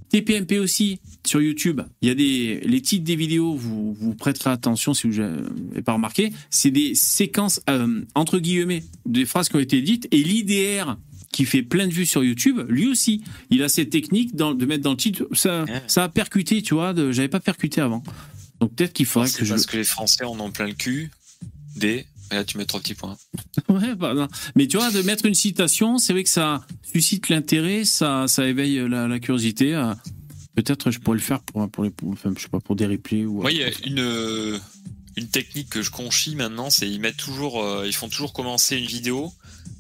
[0.09, 4.51] TPMP aussi, sur YouTube, il y a des les titres des vidéos, vous, vous prêterez
[4.51, 9.57] attention si vous n'avez pas remarqué, c'est des séquences, euh, entre guillemets, des phrases qui
[9.57, 10.97] ont été dites, et l'IDR
[11.33, 14.65] qui fait plein de vues sur YouTube, lui aussi, il a cette technique dans- de
[14.65, 15.83] mettre dans le titre, ça, Ouais.
[15.89, 18.03] ça a percuté, tu vois, j'avais pas percuté avant.
[18.61, 19.51] Donc peut-être qu'il faudrait que je...
[19.51, 21.11] parce que les Français en ont plein le cul.
[21.77, 22.07] Des.
[22.31, 23.17] Et là, tu mets trois petits points.
[23.69, 24.29] Ouais, bah, non.
[24.55, 28.47] Mais tu vois, de mettre une citation, c'est vrai que ça suscite l'intérêt, ça, ça
[28.47, 29.75] éveille la, la curiosité.
[29.75, 29.93] euh,
[30.55, 32.87] Peut-être je pourrais le faire pour, pour les, pour- enfin, je sais pas, pour des
[32.87, 33.43] replays ou.
[33.43, 34.59] Moi, il y a une, euh,
[35.17, 38.77] une technique que je conchis maintenant, c'est ils mettent toujours, euh, ils font toujours commencer
[38.77, 39.33] une vidéo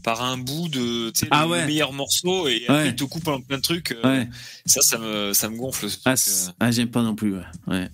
[0.03, 1.61] par un bout de, Ah le, ouais.
[1.62, 2.89] le meilleur morceau et Ouais.
[2.89, 3.93] ils te coupent en plein de trucs.
[3.93, 4.29] euh, Ouais.
[4.67, 5.89] Ça, ça me, ça me gonfle.
[5.89, 6.53] ce Ah, truc, euh.
[6.61, 7.35] ah, j'aime pas non plus.
[7.67, 7.89] Ouais.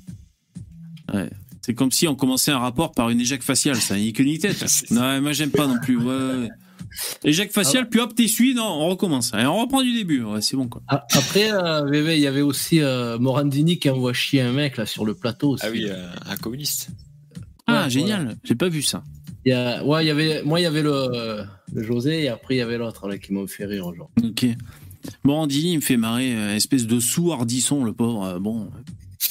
[1.12, 1.31] Ouais.
[1.64, 4.38] C'est comme si on commençait un rapport par une éjecte faciale, ça n'y que ni
[4.38, 4.64] tête.
[4.90, 5.96] Non, moi j'aime pas non plus.
[5.96, 6.48] Ouais,
[7.53, 9.33] faciale, puis hop, t'essuies, non, on recommence.
[9.38, 10.83] Et on reprend du début, ouais, c'est bon quoi.
[10.88, 14.87] Ah, Après, euh, il y avait aussi euh, Morandini qui envoie chier un mec là
[14.87, 15.51] sur le plateau.
[15.51, 15.64] Aussi.
[15.66, 16.90] Ah oui, euh, un communiste.
[17.68, 19.05] Ah, Ouais, génial, j'ai pas vu ça.
[19.44, 22.29] Il y a, ouais, il y avait, moi, il y avait le, le José et
[22.29, 23.92] après, il y avait l'autre là, qui m'ont fait rire.
[23.94, 24.11] Genre.
[24.22, 24.46] Ok.
[25.25, 28.38] Morandini, il me fait marrer, espèce de sous-hardisson, le pauvre.
[28.38, 28.68] Bon,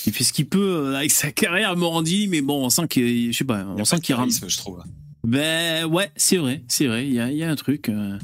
[0.05, 3.31] il fait ce qu'il peut euh, avec sa carrière, Morandini, mais bon, on sent qu'il,
[3.31, 4.29] je sais pas, on sent qu'il rame.
[4.31, 4.81] je trouve.
[5.25, 7.07] Ben ouais, c'est vrai, c'est vrai.
[7.07, 8.17] Il y a, il y a un truc, euh,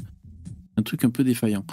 [0.76, 1.64] un truc un peu défaillant.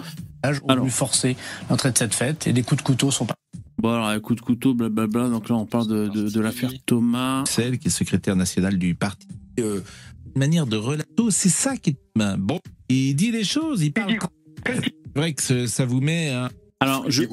[0.44, 0.78] ont Alors.
[0.78, 1.36] voulu forcer
[1.68, 3.34] l'entrée de cette fête et des coups de couteau sont pas.
[3.78, 5.28] Bon alors, un coup de couteau, blablabla.
[5.28, 7.44] Donc là, on parle de, de, de l'affaire Thomas.
[7.46, 9.26] Celle qui est secrétaire national du parti.
[9.60, 9.80] Euh,
[10.34, 12.60] une manière de relato, c'est ça qui est ben, bon.
[12.88, 14.16] Il dit les choses, il parle.
[14.64, 16.30] C'est vrai que ce- ça vous met.
[16.30, 16.48] hein,
[16.80, 17.24] Alors, je,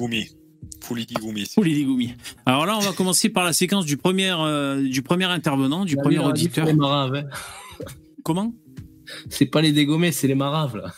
[0.84, 0.84] Goumi.
[0.84, 1.44] Foulidi Goumi.
[1.56, 2.14] Oh, les Goumi.
[2.46, 5.96] Alors là, on va commencer par la séquence du premier, euh, du premier intervenant, du
[5.96, 6.66] La premier auditeur.
[6.66, 7.24] c'est Les maraves, hein.
[8.22, 8.54] Comment?
[9.28, 10.92] C'est pas les dégommés, c'est les maraves là.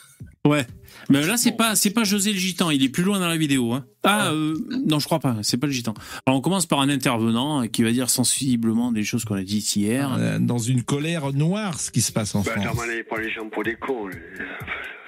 [0.45, 0.65] Ouais.
[1.09, 2.69] Mais là, c'est pas, c'est pas José le gitan.
[2.69, 3.73] Il est plus loin dans la vidéo.
[3.73, 3.85] Hein.
[4.03, 4.55] Ah, euh,
[4.87, 5.37] non, je crois pas.
[5.41, 5.93] C'est pas le gitan.
[6.25, 9.43] Alors, on commence par un intervenant euh, qui va dire sensiblement des choses qu'on a
[9.43, 10.17] dites hier.
[10.39, 12.77] dans une colère noire ce qui se passe en Bah, France.
[13.19, 14.09] Les gens pour des cons.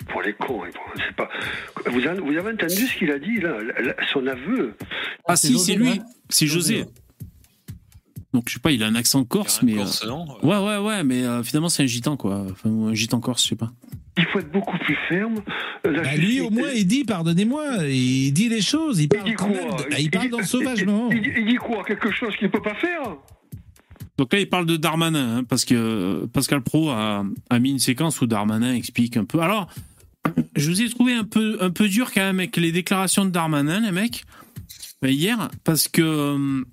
[0.08, 0.62] Pour les cons.
[0.96, 1.30] C'est pas...
[1.88, 3.58] vous, avez, vous avez entendu ce qu'il a dit, là
[4.14, 4.76] Son aveu.
[5.28, 6.02] Ah, si, c'est lui.
[6.30, 6.86] C'est José.
[8.34, 9.74] Donc, je sais pas, il a un accent corse, mais.
[9.74, 10.06] euh, Corse,
[10.44, 12.46] Ouais, ouais, ouais, mais euh, finalement, c'est un gitan, quoi.
[12.52, 13.72] Enfin, un gitan corse, je sais pas.
[14.18, 15.36] Il faut être beaucoup plus ferme.
[15.88, 19.24] Euh, Bah, lui, au moins, il dit pardonnez-moi, il dit les choses, il Il parle
[19.24, 19.70] dit quand quoi même.
[19.90, 21.10] de- Il parle dans le sauvagement.
[21.12, 23.02] Il, il- il dit quoi Quelque chose qu'il ne peut pas faire
[24.18, 27.80] Donc là, il parle de Darmanin, hein, parce que Pascal Pro a, a mis une
[27.80, 29.40] séquence où Darmanin explique un peu.
[29.40, 29.70] Alors,
[30.56, 33.30] je vous ai trouvé un peu, un peu dur quand même avec les déclarations de
[33.32, 34.24] Darmanin, les mecs,
[35.04, 36.64] hier, parce que euh,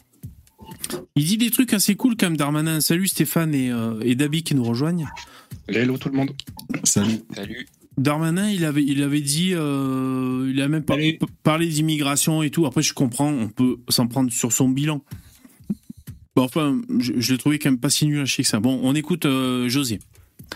[1.15, 2.81] il dit des trucs assez cool quand même, Darmanin.
[2.81, 5.07] Salut Stéphane et, euh, et Dabi qui nous rejoignent.
[5.69, 6.31] Hello tout le monde.
[6.85, 7.21] Salut.
[7.35, 7.67] Salut.
[7.99, 11.19] Darmanin, il avait, il avait dit, euh, il a même par- Salut.
[11.43, 12.67] parlé d'immigration et tout.
[12.67, 15.03] Après, je comprends, on peut s'en prendre sur son bilan.
[16.35, 18.61] Bon, enfin, je, je l'ai trouvé quand même pas si nul à chier que ça.
[18.61, 19.99] Bon, on écoute euh, José.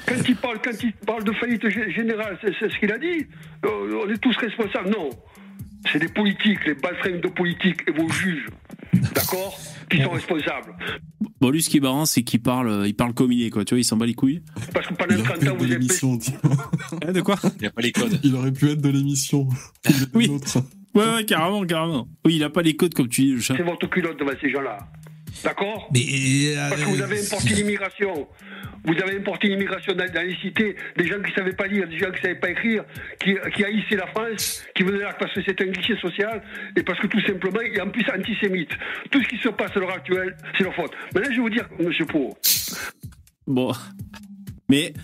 [0.06, 2.98] Quand il parle, quand il parle de faillite gé- générale, c'est c'est ce qu'il a
[2.98, 3.26] dit.
[3.64, 4.90] Euh, on est tous responsables.
[4.90, 5.10] Non.
[5.90, 8.46] C'est les politiques, les baltringues de politique et vos juges,
[9.14, 9.58] d'accord,
[9.90, 10.74] qui sont responsables.
[11.40, 13.50] Bon, lui, ce qui est marrant, c'est qu'il parle, euh, il parle comme il est,
[13.50, 13.64] quoi.
[13.64, 14.42] Tu vois, il s'en bat les couilles.
[14.74, 17.08] Parce que pendant Il aurait 30 pu ans, être de vous avez.
[17.08, 18.20] Hein, de quoi Il n'y a pas les codes.
[18.22, 19.48] Il aurait pu être de l'émission.
[20.14, 20.30] Oui.
[20.94, 22.08] ouais, carrément, carrément.
[22.26, 23.54] Oui, il a pas les codes, comme tu dis, le chat.
[23.56, 24.76] c'est votre culotte devant ces gens-là.
[25.44, 26.00] D'accord Mais,
[26.56, 28.28] euh, Parce que vous avez importé l'immigration.
[28.84, 31.86] Vous avez importé l'immigration dans, dans les cités, des gens qui ne savaient pas lire,
[31.86, 32.84] des gens qui ne savaient pas écrire,
[33.22, 36.42] qui, qui haïssaient la France, qui venaient là parce que c'est un guichet social
[36.76, 38.70] et parce que tout simplement, il est en plus antisémite.
[39.10, 40.92] Tout ce qui se passe à l'heure actuelle, c'est leur faute.
[41.14, 42.36] Maintenant, je vais vous dire, monsieur Pau,
[43.46, 43.72] Bon.
[44.68, 44.94] Mais,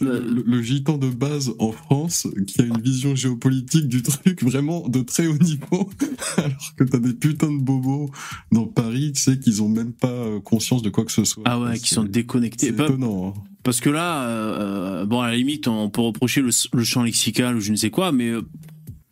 [0.00, 4.42] Le, le- le gitan de base en France qui a une vision géopolitique du truc
[4.42, 5.88] vraiment de très haut niveau,
[6.36, 8.10] alors que t'as des putains de bobos
[8.52, 11.42] dans Paris, tu sais, qu'ils ont même pas euh, conscience de quoi que ce soit.
[11.46, 12.66] ah ouais, qui sont déconnectés.
[12.66, 13.34] C'est étonnant.
[13.36, 13.40] hein.
[13.62, 17.56] Parce que là, euh, bon, à la limite, on peut reprocher le, le champ lexical
[17.56, 18.42] ou je ne sais quoi, mais euh,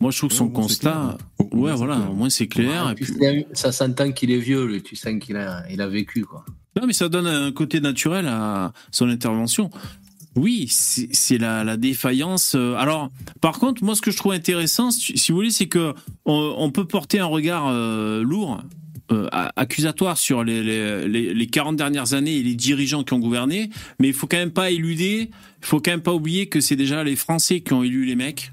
[0.01, 1.17] moi, je trouve que son Ouais, constat.
[1.39, 1.51] clair.
[1.53, 2.11] Ouais, voilà, clair.
[2.11, 2.91] au moins c'est clair.
[2.91, 3.07] Et puis,
[3.55, 4.83] ça s'entend qu'il est vieux, lui.
[4.83, 6.45] Tu sens qu'il a, il a vécu, quoi.
[6.79, 9.71] Non, mais ça donne un côté naturel à son intervention.
[10.37, 12.55] Oui, c'est la, la défaillance.
[12.57, 15.95] euh, Alors, par contre, moi, ce que je trouve intéressant, si vous voulez, c'est que
[16.25, 18.61] on, on peut porter un regard euh, lourd,
[19.13, 23.19] euh, accusatoire sur les, les, les, les 40 dernières années et les dirigeants qui ont
[23.21, 23.71] gouverné,
[24.01, 26.75] mais il faut quand même pas éluder, il faut quand même pas oublier que c'est
[26.77, 28.51] déjà les Français qui ont élu les mecs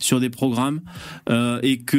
[0.00, 0.80] sur des programmes
[1.28, 1.96] euh, et que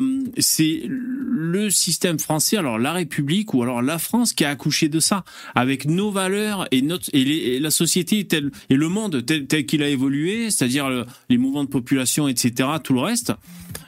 [0.00, 4.88] euh, c'est le système français, alors la République ou alors la France qui a accouché
[4.88, 5.24] de ça,
[5.54, 9.82] avec nos valeurs et notre et, la société telle et le monde tel, tel qu'il
[9.82, 13.32] a évolué, c'est-à-dire le- les mouvements de population, etc., tout le reste.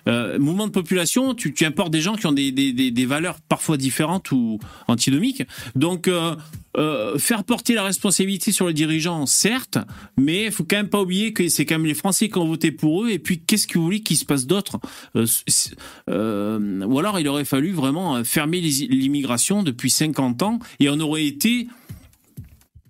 [0.08, 3.40] Euh, mouvement de population, tu, tu importes des gens qui ont des, des, des, valeurs
[3.40, 4.58] parfois différentes ou
[4.88, 5.42] antinomiques.
[5.74, 6.36] Donc, euh,
[6.76, 9.78] euh, faire porter la responsabilité sur les dirigeants, certes,
[10.16, 12.46] mais il faut quand même pas oublier que c'est quand même les Français qui ont
[12.46, 13.10] voté pour eux.
[13.10, 14.78] Et puis, qu'est-ce que vous voulez qu'il se passe d'autre?
[15.14, 21.68] Ou alors, il aurait fallu vraiment fermer l'immigration depuis 50 ans et on aurait été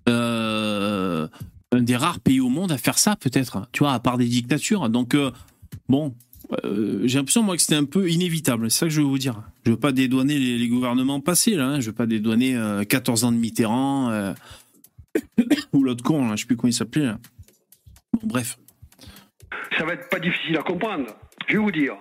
[0.07, 1.29] un
[1.73, 3.67] des rares pays au monde à faire ça, peut-être.
[3.71, 4.89] Tu vois, à part des dictatures.
[4.89, 5.15] Donc,
[5.87, 6.13] bon,
[6.65, 8.69] euh, j'ai l'impression moi que c'était un peu inévitable.
[8.69, 9.41] C'est ça que je veux vous dire.
[9.65, 11.65] Je veux pas dédouaner les, gouvernements passés là.
[11.67, 11.79] hein.
[11.79, 14.33] Je veux pas dédouaner euh, 14 ans de Mitterrand euh,
[15.73, 16.27] ou l'autre con.
[16.27, 17.11] Là, je sais plus comment il s'appelait.
[18.23, 18.57] bref.
[19.77, 21.07] ça va être pas difficile à comprendre.
[21.47, 21.95] Je vais vous dire.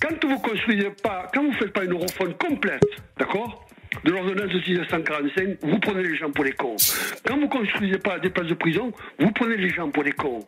[0.00, 2.82] Quand vous construisez pas, quand vous faites pas une refonte complète,
[3.18, 3.66] d'accord?
[4.04, 6.76] De l'ordonnance de 1945, vous prenez les gens pour les cons.
[7.26, 10.40] Quand vous construisez pas des places de prison, vous prenez les gens pour les cons.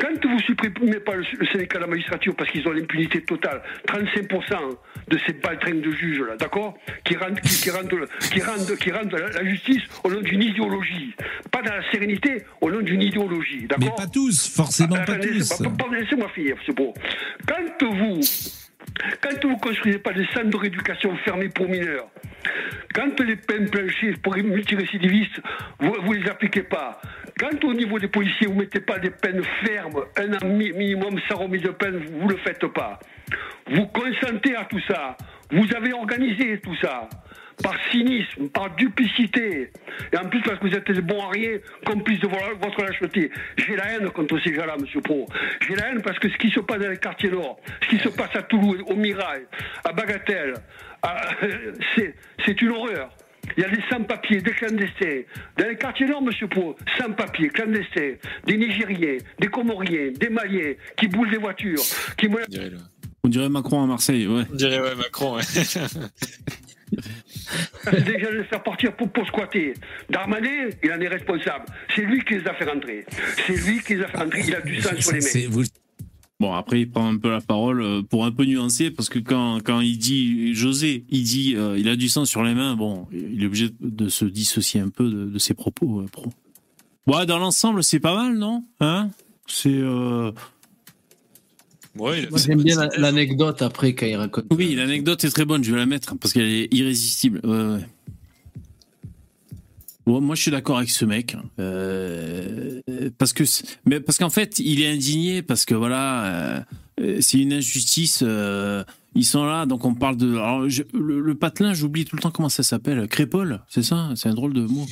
[0.00, 4.76] Quand vous supprimez pas le, syndicat de la magistrature parce qu'ils ont l'impunité totale, 35%
[5.08, 6.74] de ces baltringues de juges là, d'accord,
[7.04, 7.88] qui rendent, qui, qui rendent,
[8.32, 11.14] qui rendent, qui rendent la, justice au nom d'une idéologie,
[11.50, 13.96] pas dans la sérénité, au nom d'une idéologie, Mais d'accord.
[13.96, 15.42] pas tous, forcément pas tous.
[15.42, 16.94] c'est pas- pas- Laissez-moi finir, c'est beau.
[17.46, 18.20] Quand vous,
[19.20, 22.08] quand vous construisez pas des centres de rééducation fermés pour mineurs,
[22.94, 25.40] quand les peines planchées pour les multirécidivistes,
[25.80, 27.00] vous, vous les appliquez pas.
[27.38, 31.18] Quand au niveau des policiers, vous mettez pas des peines fermes, un an mi- minimum
[31.28, 32.98] sans remise de peine, vous le faites pas.
[33.70, 35.16] Vous consentez à tout ça.
[35.50, 37.08] Vous avez organisé tout ça.
[37.62, 39.70] Par cynisme, par duplicité.
[40.12, 43.30] Et en plus, parce que vous êtes des bons rien, complices de vo- votre lâcheté.
[43.56, 45.26] J'ai la haine contre ces gens-là, monsieur Pro.
[45.68, 47.98] J'ai la haine parce que ce qui se passe dans les quartiers nord, ce qui
[47.98, 49.42] se passe à Toulouse, au Mirail,
[49.84, 50.54] à Bagatelle,
[51.02, 51.30] à-
[52.46, 53.10] c'est une horreur.
[53.56, 55.22] Il y a des sans-papiers, des clandestins.
[55.58, 58.14] Dans les quartiers nord, monsieur Pro, sans-papiers, clandestins,
[58.46, 61.82] des Nigériens, des Comoriens, des Maliens, qui boulent des voitures,
[62.16, 62.78] qui On dirait, le-
[63.24, 64.44] On dirait Macron à Marseille, ouais.
[64.50, 65.36] on dirait, ouais, Macron.
[65.36, 65.42] ouais.
[68.04, 69.74] déjà de les faire partir pour, pour squatter.
[70.10, 71.64] Darmanin, il en est responsable.
[71.94, 73.04] C'est lui qui les a fait rentrer.
[73.46, 74.42] C'est lui qui les a fait rentrer.
[74.46, 75.48] Il a du sang sur les mains.
[75.50, 75.64] vous-
[76.40, 79.20] Bon, après, il prend un peu la parole euh, pour un peu nuancer, parce que
[79.20, 82.74] quand, quand il dit, José, il dit, euh, il a du sang sur les mains,
[82.74, 86.32] bon, il est obligé de se dissocier un peu de, de ses propos euh, pro.
[87.06, 88.64] Ouais, dans l'ensemble, c'est pas mal, non?
[88.80, 89.10] Hein?
[89.46, 89.68] C'est.
[89.72, 90.32] euh,
[91.96, 92.98] Ouais, Moi, j'aime bien thèse.
[93.00, 94.46] l'anecdote après quand il raconte.
[94.50, 97.40] Oui, l'anecdote est très bonne, je vais la mettre, parce qu'elle est irrésistible.
[97.44, 97.80] Ouais, ouais.
[100.06, 101.44] Ouais, moi, je suis d'accord avec ce mec, hein.
[101.60, 102.80] euh,
[103.18, 103.44] parce que,
[103.86, 106.60] mais parce qu'en fait, il est indigné parce que voilà, euh,
[107.00, 108.20] euh, c'est une injustice.
[108.26, 108.82] euh,
[109.14, 110.32] ils sont là, donc on parle de.
[110.32, 113.06] alors, je- le, le patelin, j'oublie tout le temps comment ça s'appelle.
[113.06, 114.86] Crépole, c'est ça C'est un drôle de mot.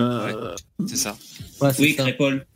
[0.00, 0.54] Euh,
[0.86, 1.16] C'est ça.
[1.60, 2.04] Ouais, Oui, ça.
[2.04, 2.46] Crépole.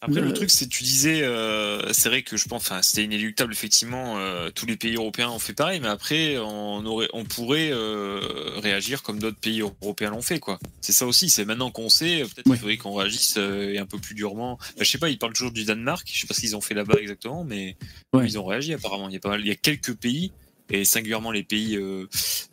[0.00, 3.52] Après, le truc, c'est tu disais, euh, c'est vrai que je pense, enfin, c'était inéluctable,
[3.52, 7.70] effectivement, euh, tous les pays européens ont fait pareil, mais après, on, aurait, on pourrait
[7.72, 8.20] euh,
[8.62, 10.60] réagir comme d'autres pays européens l'ont fait, quoi.
[10.80, 12.52] C'est ça aussi, c'est maintenant qu'on sait, peut-être Ouais.
[12.52, 14.56] qu'il faudrait qu'on réagisse et un peu plus durement.
[14.76, 16.60] Bah, je sais pas, ils parlent toujours du Danemark, je sais pas ce qu'ils ont
[16.60, 17.76] fait là-bas exactement, mais
[18.12, 18.24] Ouais.
[18.24, 19.08] ils ont réagi apparemment.
[19.08, 20.30] Il y a pas mal, il y a quelques pays.
[20.70, 22.06] Et singulièrement les pays euh,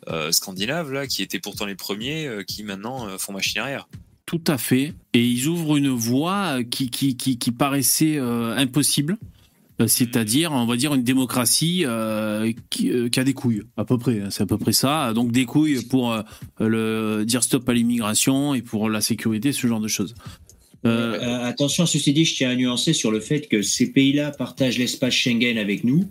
[0.08, 3.88] euh, scandinaves là, qui étaient pourtant les premiers, euh, qui maintenant font machine arrière.
[4.26, 4.92] Tout à fait.
[5.14, 9.18] Et ils ouvrent une voie qui, qui, qui, qui paraissait euh, impossible.
[9.80, 13.84] Euh, C'est-à-dire, on va dire, une démocratie euh, qui, euh, qui a des couilles, à
[13.84, 14.20] peu près.
[14.20, 15.12] hein, C'est à peu près ça.
[15.14, 16.22] Donc des couilles pour euh,
[16.58, 20.14] le, dire stop à l'immigration et pour la sécurité, ce genre de choses.
[20.84, 24.30] Euh, Euh, attention, ceci dit, je tiens à nuancer sur le fait que ces pays-là
[24.32, 26.04] partagent l'espace Schengen avec nous.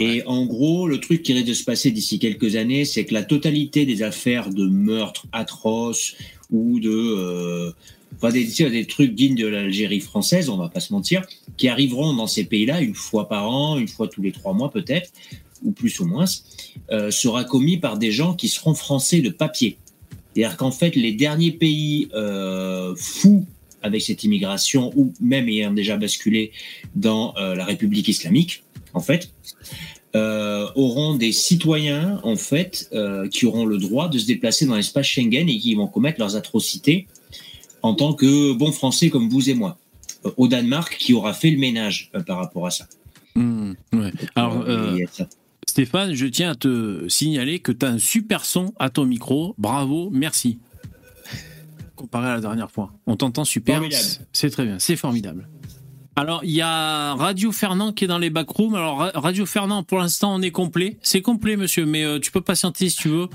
[0.00, 3.14] Et en gros, le truc qui risque de se passer d'ici quelques années, c'est que
[3.14, 6.16] la totalité des affaires de meurtres atroces
[6.50, 7.72] ou de euh,
[8.16, 11.22] enfin des, tu sais, des trucs dignes de l'Algérie française, on va pas se mentir,
[11.56, 14.70] qui arriveront dans ces pays-là une fois par an, une fois tous les trois mois
[14.70, 15.10] peut-être,
[15.62, 16.26] ou plus ou moins,
[16.90, 19.78] euh, sera commis par des gens qui seront français de papier.
[20.34, 23.46] C'est-à-dire qu'en fait, les derniers pays euh, fous
[23.82, 26.52] avec cette immigration, ou même ayant déjà basculé
[26.96, 29.30] dans euh, la République islamique, en fait,
[30.14, 34.76] euh, auront des citoyens, en fait, euh, qui auront le droit de se déplacer dans
[34.76, 37.08] l'espace Schengen et qui vont commettre leurs atrocités
[37.82, 39.76] en tant que bons Français comme vous et moi.
[40.24, 42.86] Euh, Au Danemark, qui aura fait le ménage par rapport à ça.
[43.36, 44.12] ouais.
[44.36, 45.28] Alors, a ça.
[45.66, 49.54] Stéphane, je tiens à te signaler que tu as un super son à ton micro.
[49.58, 50.58] Bravo, merci.
[51.96, 52.92] Comparé à la dernière fois.
[53.06, 53.82] On t'entend super.
[54.32, 55.48] C'est très bien, c'est formidable.
[56.16, 58.74] Alors, il y a Radio Fernand qui est dans les backrooms.
[58.76, 60.96] Alors, Ra- Radio Fernand, pour l'instant, on est complet.
[61.02, 63.26] C'est complet, monsieur, mais euh, tu peux patienter si tu veux.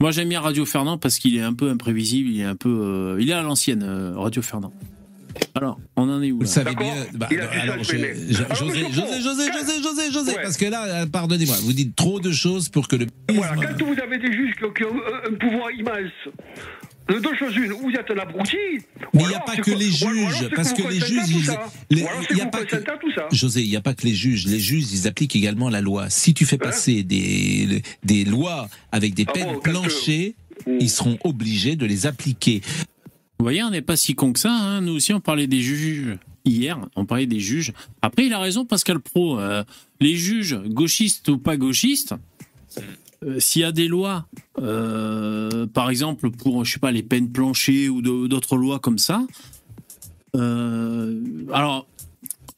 [0.00, 2.28] Moi, j'aime bien Radio Fernand parce qu'il est un peu imprévisible.
[2.28, 2.68] Il est un peu.
[2.68, 4.72] euh, il est à l'ancienne, euh, Radio Fernand.
[5.54, 6.94] Alors, on en est où Vous savez bien.
[7.14, 7.28] bah,
[7.62, 10.42] alors, je- mais- je- Alors, José, José, José, José, José, José, Ouais.
[10.42, 13.06] parce que là, pardonnez-moi, vous dites trop de choses pour que le.
[13.30, 16.12] Voilà, quand vous avez des juges qui ont, qui ont un, un pouvoir immense,
[17.08, 18.56] de deux choses une, ou vous êtes un abruti.
[19.14, 21.28] Mais ou il n'y a alors pas que les juges, parce vous que les juges,
[21.28, 22.82] il c'est y a pas que-.
[23.32, 24.46] José, il n'y a pas que les juges.
[24.46, 26.10] Les juges, ils appliquent également la loi.
[26.10, 30.34] Si tu fais passer des, des lois avec des Ah peines planchées,
[30.66, 30.78] Mm.
[30.80, 32.62] ils seront obligés de les appliquer.
[33.38, 34.50] Vous voyez, on n'est pas si con que ça.
[34.50, 34.80] hein.
[34.80, 36.16] Nous aussi, on parlait des juges
[36.46, 36.78] hier.
[36.96, 37.74] On parlait des juges.
[38.00, 39.38] Après, il a raison, Pascal Pro.
[39.38, 39.62] euh,
[40.00, 42.14] les juges, gauchistes ou pas gauchistes,
[43.26, 44.26] euh, s'il y a des lois,
[44.60, 49.26] euh, par exemple pour, je les peines planchées ou d'autres lois comme ça.
[50.36, 51.20] euh,
[51.52, 51.88] alors,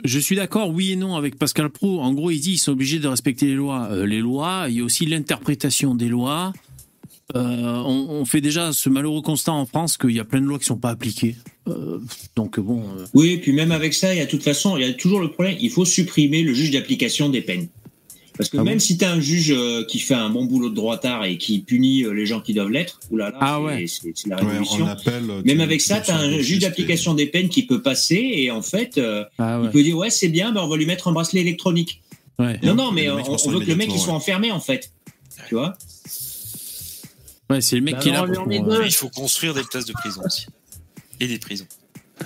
[0.05, 2.01] je suis d'accord, oui et non, avec Pascal Pro.
[2.01, 3.89] En gros, il dit qu'ils sont obligés de respecter les lois.
[4.07, 6.53] Les lois, il y a aussi l'interprétation des lois.
[7.35, 10.67] on, fait déjà ce malheureux constat en France qu'il y a plein de lois qui
[10.67, 11.37] sont pas appliquées.
[12.37, 12.59] Donc
[13.13, 14.93] Oui, et puis même avec ça, il y a de toute façon, il y a
[14.93, 17.69] toujours le problème, il faut supprimer le juge d'application des peines.
[18.39, 20.45] Parce que Ah même bon si tu as un juge euh, qui fait un bon
[20.47, 23.65] boulot de droitard et qui punit euh, les gens qui doivent l'être, oulala, Ah c'est-
[23.65, 23.87] ouais.
[23.89, 24.87] c'est c'est la révolution.
[24.87, 25.29] appelle.
[25.29, 28.51] euh, Même avec ça, tu as un juge d'application des peines qui peut passer et
[28.53, 30.87] en fait, euh, ah il ouais, peut dire ouais, c'est bien, ben on va lui
[30.87, 32.01] mettre un bracelet électronique.
[32.39, 32.59] ouais.
[32.63, 34.93] Non, non, mais euh, on, veut que le mec il soit enfermé en fait.
[35.49, 35.77] Tu vois
[37.51, 38.53] Ouais, c'est le mec Bah qui est là pour.
[38.85, 40.47] Il faut construire des places de prison aussi.
[41.21, 41.67] Et des prisons.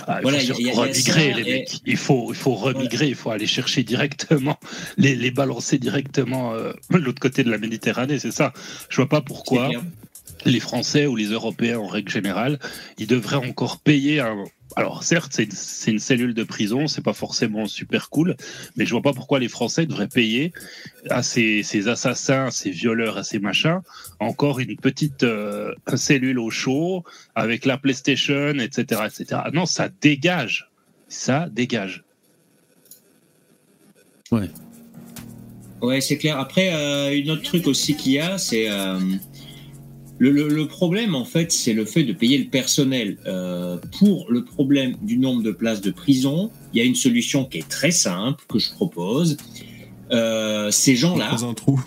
[0.07, 1.69] Ah, il Voilà, faut y a- y a- remigrer, les mecs.
[1.85, 4.57] Il faut, il faut remigrer, il faut aller chercher directement,
[4.97, 8.53] les, les balancer directement euh, de l'autre côté de la Méditerranée, c'est ça.
[8.89, 9.69] Je vois pas pourquoi
[10.45, 12.59] les Français ou les Européens en règle générale,
[12.97, 14.43] ils devraient encore payer un.
[14.75, 18.35] Alors certes, c'est une, cellule de prison, c'est pas forcément super cool,
[18.75, 20.51] mais je vois pas pourquoi les Français devraient payer
[21.09, 23.81] à ces, ces assassins, ces violeurs, à ces machins,
[24.19, 27.03] encore une petite euh, cellule au chaud
[27.35, 29.41] avec la PlayStation, etc., etc.
[29.53, 30.69] Non, ça dégage,
[31.07, 32.03] ça dégage.
[35.81, 36.39] Ouais, c'est clair.
[36.39, 38.99] Après, euh, une autre truc aussi qu'il y a, c'est euh,
[40.23, 43.17] le, le- le problème en fait, c'est le fait de payer le personnel.
[43.25, 47.45] Euh, pour le problème du nombre de places de prison, il y a une solution
[47.45, 49.37] qui est très simple que je propose.
[50.11, 51.79] Euh, ces gens-là, Creuse un trou.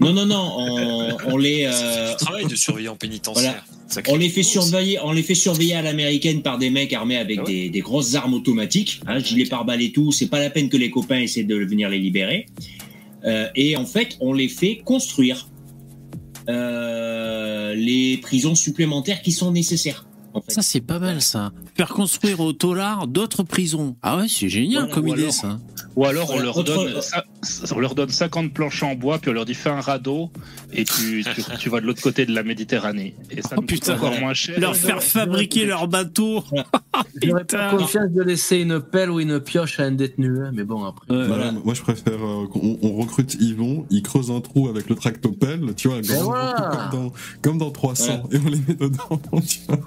[0.00, 3.64] non, non, non, on, on les, euh, du travail de surveillant pénitentiaire.
[4.08, 7.38] On les fait surveiller, on les fait surveiller à l'américaine par des mecs armés avec
[7.40, 7.52] Ah ouais.
[7.52, 10.10] des, des grosses armes automatiques, hein, gilets pare-balles et tout.
[10.10, 12.46] C'est pas la peine que les copains essaient de venir les libérer.
[13.24, 15.48] Euh, et en fait, on les fait construire
[16.46, 20.06] les prisons supplémentaires qui sont nécessaires.
[20.34, 20.50] En fait.
[20.52, 21.52] Ça, c'est pas mal, ça.
[21.76, 23.96] Faire construire au Tollard d'autres prisons.
[24.02, 25.58] Ah ouais, c'est génial Voilà, comme ou idée, alors- ça.
[25.96, 26.92] Ou alors on leur, donne,
[27.72, 30.32] on leur donne 50 planches en bois, puis on leur dit fais un radeau,
[30.72, 33.14] et tu, tu, tu vas de l'autre côté de la Méditerranée.
[33.30, 33.94] Et ça Oh, nous coûte putain.
[33.94, 34.58] encore moins cher.
[34.58, 36.42] Leur faire fabriquer leur bateau.
[37.22, 40.64] J'aurais pas confiance de laisser une pelle ou une pioche à un détenu, hein, mais
[40.64, 41.06] bon, après.
[41.14, 41.28] Ouais.
[41.28, 44.96] Voilà, moi je préfère euh, qu'on on recrute Yvon, il creuse un trou avec le
[44.96, 46.32] tractopelle, tu vois, un grand
[46.90, 49.20] comme dans, comme dans 300, et on les met dedans.
[49.46, 49.78] tu vois.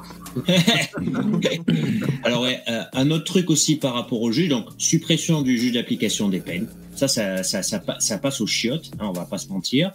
[2.24, 5.74] Alors, ouais, euh, un autre truc aussi par rapport au juge, donc suppression du juge
[5.74, 6.68] d'application des peines.
[6.96, 9.92] Ça, ça, ça, ça, pa- ça passe aux chiottes, hein, on va pas se mentir.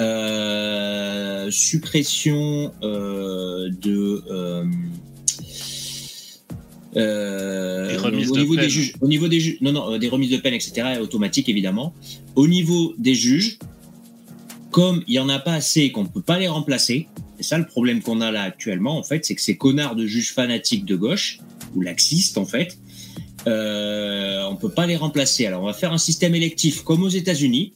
[0.00, 4.22] Euh, suppression euh, de.
[4.30, 4.64] euh,
[7.88, 8.64] Des remises au de niveau peine.
[8.64, 10.98] des juges, au niveau des juges, non non, des remises de peine, etc.
[11.00, 11.94] Automatique évidemment.
[12.34, 13.58] Au niveau des juges,
[14.70, 17.08] comme il y en a pas assez et qu'on ne peut pas les remplacer,
[17.42, 20.06] c'est ça le problème qu'on a là actuellement, en fait, c'est que ces connards de
[20.06, 21.38] juges fanatiques de gauche,
[21.74, 22.78] ou laxistes en fait,
[23.46, 25.46] euh, on peut pas les remplacer.
[25.46, 27.74] Alors on va faire un système électif comme aux États-Unis,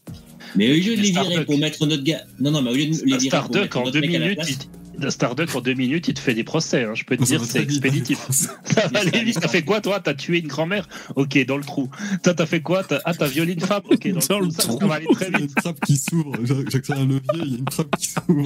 [0.54, 2.86] mais au lieu de Les virer pour mettre notre gars, non non, mais au lieu
[2.86, 5.54] de les virer pour mettre en notre deux mec à la minutes, place, il, Starduck
[5.54, 6.84] en deux minutes, il te fait des procès.
[6.84, 8.18] hein, je peux te Ça dire, c'est expéditif.
[8.30, 9.38] Ça va aller vite.
[9.40, 10.00] T'as fait quoi, toi?
[10.00, 10.88] T'as tué une grand-mère?
[11.16, 11.90] Ok, dans le trou.
[12.22, 12.82] Toi, t'as fait quoi?
[13.04, 13.82] Ah, t'as violé une femme?
[13.90, 14.60] Ok, dans, Dans le le trou.
[14.62, 14.78] Ça, trou.
[14.80, 17.20] ça va aller très Il y a une trappe qui s'ouvre, J'a- j'accélère un levier,
[17.44, 18.44] il y a une trappe qui s'ouvre.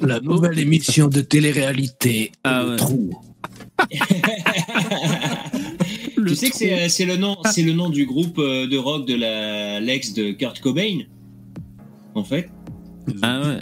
[0.06, 2.32] La nouvelle émission de télé-réalité.
[2.44, 2.76] Ah le ouais.
[2.76, 3.10] trou.
[6.26, 9.06] tu sais que c'est euh, le nom, c'est le nom du groupe euh, de rock
[9.06, 11.00] de la l'ex de Kurt Cobain,
[12.14, 12.48] en fait.
[13.22, 13.60] Ah ouais.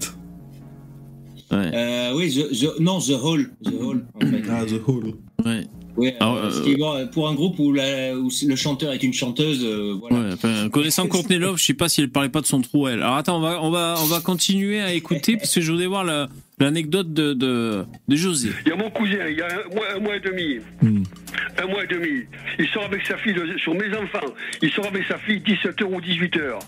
[1.54, 1.70] Ouais.
[1.74, 4.42] Euh, oui, the, the- non, The Hall, The Hall, en fait.
[4.50, 5.12] Ah, The Hall.
[5.44, 5.62] Ouais.
[5.96, 9.12] Oui, Ah, euh, euh, bon, pour un groupe où, la- où le chanteur est une
[9.12, 10.16] chanteuse, euh, voilà.
[10.28, 12.88] Ouais, enfin, connaissant Courtney Love, je sais pas si elle parlait pas de son trou
[12.88, 13.00] elle.
[13.02, 15.86] Alors attends, on va, on va, on va continuer à écouter parce que je voulais
[15.86, 16.28] voir la-
[16.58, 18.50] l'anecdote de, de, de José.
[18.64, 20.58] Il y a mon cousin, il y a un mois, un mois et demi.
[21.58, 22.24] Un mois et demi.
[22.58, 24.32] Il sort avec sa fille, de- sur mes enfants,
[24.62, 26.58] il sort avec sa fille 17h ou 18h.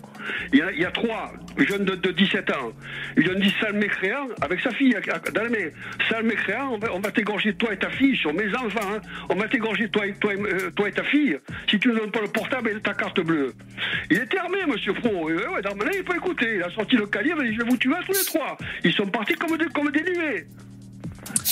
[0.52, 2.72] Il y a, il y a trois jeunes de, de 17 ans.
[3.16, 4.96] Ils lui ont dit sale mécréant, avec sa fille
[5.34, 5.68] dans la main.
[6.08, 8.80] Sale mécréant, on va, on va t'égorger toi et ta fille sur mes enfants.
[8.94, 9.00] hein.
[9.28, 11.38] On va t'égorger toi, et- toi, et- euh, toi et ta fille
[11.70, 13.52] si tu ne donnes pas le portable et ta carte bleue.
[14.10, 14.92] Il était armé, monsieur.
[15.04, 15.60] Et ouais, ouais,
[15.96, 16.56] il peut écouter.
[16.56, 18.24] Il a sorti le calibre et il dit je vais vous tuer à tous les
[18.26, 18.56] trois.
[18.84, 20.46] Ils sont partis comme des, comme des nuées.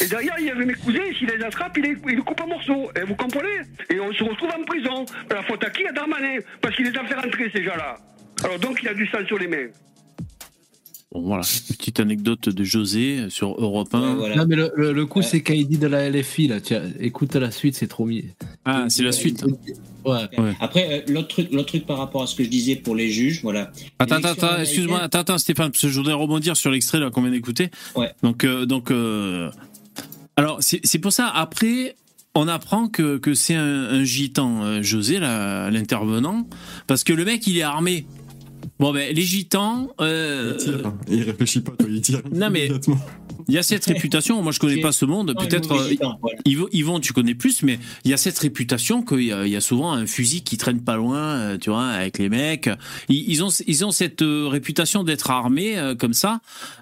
[0.01, 2.41] Et derrière, il y avait mes cousins, s'il les attrape, il les, il les coupe
[2.41, 2.91] en morceaux.
[2.97, 3.61] Et vous comprenez
[3.91, 5.05] Et on se retrouve en prison.
[5.31, 6.39] La faute à qui À Darmanin.
[6.61, 7.97] Parce qu'il les a fait rentrer, ces gens-là.
[8.43, 9.68] Alors donc, il a du sang sur les mains.
[11.12, 14.01] Bon, voilà, petite anecdote de José sur Europe 1.
[14.01, 14.37] Ouais, voilà.
[14.37, 15.25] Non, mais le, le, le coup, Ouais.
[15.25, 16.61] c'est quand il dit de la LFI, là.
[16.61, 18.25] Tiens, écoute la suite, c'est trop mis.
[18.64, 19.45] Ah, c'est la suite.
[20.05, 20.29] Ouais.
[20.61, 23.11] Après, euh, l'autre truc, l'autre truc par rapport à ce que je disais pour les
[23.11, 23.71] juges, voilà.
[23.99, 27.11] Attends, attends, attends, excuse-moi, attends, attends, Stéphane, parce que je voudrais rebondir sur l'extrait là
[27.11, 27.71] qu'on vient d'écouter.
[27.97, 28.13] Ouais.
[28.23, 29.51] Donc, euh, donc, euh,
[30.37, 31.29] alors c'est pour ça.
[31.29, 31.97] Après,
[32.35, 36.47] on apprend que, que c'est un, un gitan, euh, José, l'intervenant,
[36.87, 38.07] parce que le mec, il est armé.
[38.81, 39.91] Bon, ben, les gitans.
[40.01, 40.93] euh, Il tire.
[41.09, 42.23] Il réfléchit pas, toi, il tire.
[42.33, 42.69] Non, mais-.
[43.49, 45.89] Il y a cette réputation, moi je connais pas ce monde, peut-être euh.
[46.47, 49.61] Yvon, Yvon, tu connais plus, mais il y a cette réputation qu'il y, y a
[49.61, 52.68] souvent un fusil qui traîne pas loin, euh, tu vois, avec les mecs.
[53.09, 56.41] Ils, ils ont, ils ont cette euh, réputation d'être armés euh, comme ça,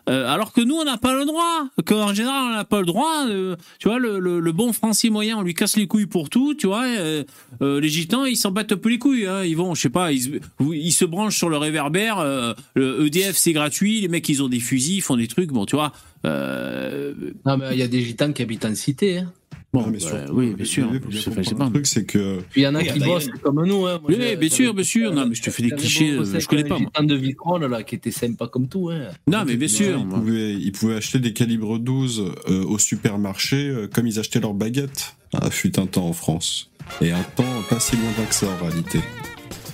[0.09, 1.69] euh, alors que nous on n'a pas le droit.
[1.87, 3.27] Qu'en général on n'a pas le droit.
[3.29, 6.31] euh, tu vois, le, le, le bon français moyen, on lui casse les couilles pour
[6.31, 6.85] tout, tu vois.
[6.87, 7.25] euh,
[7.63, 9.27] euh, les gitans, ils s'en battent un peu les couilles.
[9.27, 10.31] Hein, ils vont, je sais pas, ils, se-
[10.73, 12.19] ils se branchent sur le réverbère.
[12.19, 15.51] euh, le EDF c'est gratuit, les mecs ils ont des fusils, ils font des trucs.
[15.51, 15.93] Bon, tu vois.
[16.25, 17.15] Euh,
[17.45, 19.19] Non, mais il y a des gitans qui habitent en cité.
[19.19, 19.33] Hein.
[19.73, 20.89] bon, Non, mais ouais, surtout, oui, bien sûr.
[20.93, 23.87] il un truc, c'est que Puis il y en a Oui, qui bossent comme nous.
[23.87, 23.99] Hein.
[24.03, 25.13] Moi, Oui, bien sûr, bien sûr.
[25.13, 26.87] Non, mais je te fais des clichés, je connais un pas, moi.
[26.95, 28.91] gitan de Vicrone, là, qui était sympa comme tout.
[28.91, 29.09] Hein.
[29.27, 29.99] Non, mais bien sûr.
[29.99, 34.41] ils pouvaient, ils pouvaient acheter des calibres 12 euh, au supermarché euh, comme ils achetaient
[34.41, 35.17] leurs baguettes.
[35.35, 36.71] Ah, fut un temps en France.
[37.01, 39.01] Et un temps pas si lointain que ça en réalité.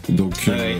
[0.08, 0.78] Donc, euh,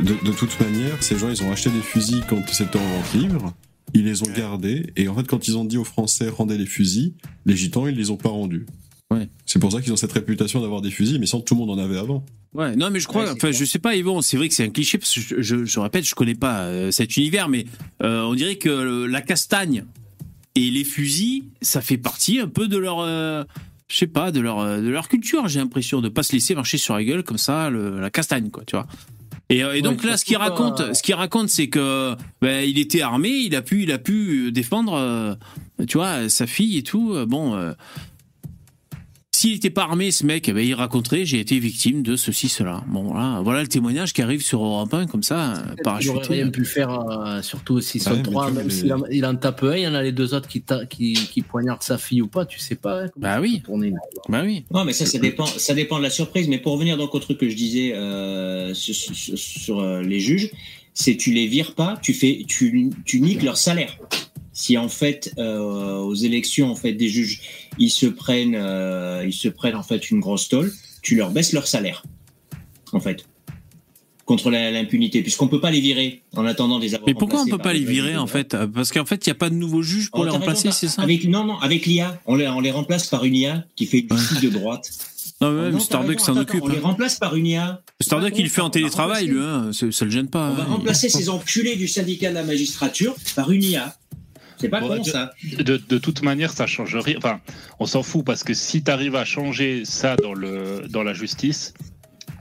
[0.00, 3.14] de, de toute manière, ces gens, ils ont acheté des fusils quand c'était en vente
[3.14, 3.54] libre.
[3.92, 4.86] Ils les ont gardés.
[4.96, 7.14] Et en fait, quand ils ont dit aux Français, rendez les fusils,
[7.44, 8.66] les gitans, ils les ont pas rendus.
[9.10, 9.28] Ouais.
[9.46, 11.70] C'est pour ça qu'ils ont cette réputation d'avoir des fusils, mais sans tout le monde
[11.70, 12.24] en avait avant.
[12.54, 14.70] Ouais, non, mais je crois, enfin, je sais pas, Yvon, c'est vrai que c'est un
[14.70, 17.66] cliché, parce que je, je, je répète, je connais pas euh, cet univers, mais
[18.02, 19.84] euh, on dirait que euh, la castagne
[20.54, 23.00] et les fusils, ça fait partie un peu de leur.
[23.00, 23.44] euh,
[23.88, 26.78] je sais pas, de leur, de leur culture, j'ai l'impression, de pas se laisser marcher
[26.78, 28.86] sur la gueule comme ça, le- la castagne, quoi, tu vois.
[29.50, 32.14] Et, euh, et donc Ouais, là, ce qu'il raconte, pas- ce qu'il raconte, c'est que
[32.40, 35.34] ben, il était armé, il a pu, il a pu défendre, euh,
[35.86, 37.12] tu vois, sa fille et tout.
[37.14, 37.72] euh, Bon, euh,
[39.44, 42.48] s'il n'était pas armé, ce mec, eh ben, il raconterait, j'ai été victime de ceci,
[42.48, 42.82] cela.
[42.88, 45.82] Bon, voilà, voilà le témoignage qui arrive sur Europe 1 comme ça, euh, Il aurait
[45.82, 46.34] parachuté.
[46.34, 49.62] rien pu faire, euh, surtout s'ils sont trois, même mais- s'il en, il en tape
[49.64, 52.22] un, il y en a les deux autres qui, ta- qui, qui poignardent sa fille
[52.22, 53.02] ou pas, tu sais pas.
[53.04, 53.58] hein, Bah oui.
[53.58, 53.98] peut tourner, là.
[54.30, 54.64] Bah oui.
[54.70, 56.48] Non, mais ça, ça dépend, ça dépend de la surprise.
[56.48, 60.20] Mais pour revenir donc au truc que je disais euh, sur, sur- sur, euh, les
[60.20, 60.50] juges,
[60.94, 63.98] c'est tu les vires pas, tu fais, tu, tu niques leur salaire.
[64.54, 67.40] Si en fait euh, aux élections en fait des juges
[67.76, 71.52] ils se prennent, euh, ils se prennent en fait une grosse tôle, tu leur baisses
[71.52, 72.04] leur salaire.
[72.92, 73.26] En fait.
[74.24, 77.06] Contre l'impunité, puisqu'on peut pas les virer en attendant de les avoir.
[77.06, 78.56] Mais pourquoi on peut pas des les virer en fait?
[78.72, 80.88] Parce qu'en fait, il n'y a pas de nouveaux juges pour Oh, les remplacer, c'est
[80.88, 81.02] ça?
[81.02, 84.06] avec, Non, non, avec l'IA, on les, on les remplace par une IA qui fait
[84.08, 84.88] une justice de droite.
[85.40, 86.62] Non, Oh, même Starduck s'en occupe.
[86.62, 86.82] On les hein.
[86.82, 87.82] remplace par une IA.
[88.00, 89.70] Starduck, il le fait en télétravail, lui, hein.
[89.72, 90.50] ça ça le gêne pas.
[90.50, 90.66] On va hein.
[90.66, 93.96] remplacer ces enculés du syndicat de la magistrature par une IA.
[94.64, 95.32] C'est pas Bon, con de- ça.
[95.58, 97.16] De, de toute manière, ça change rien.
[97.18, 97.40] Enfin,
[97.78, 101.12] on s'en fout parce que si tu arrives à changer ça dans, le, dans la
[101.12, 101.74] justice,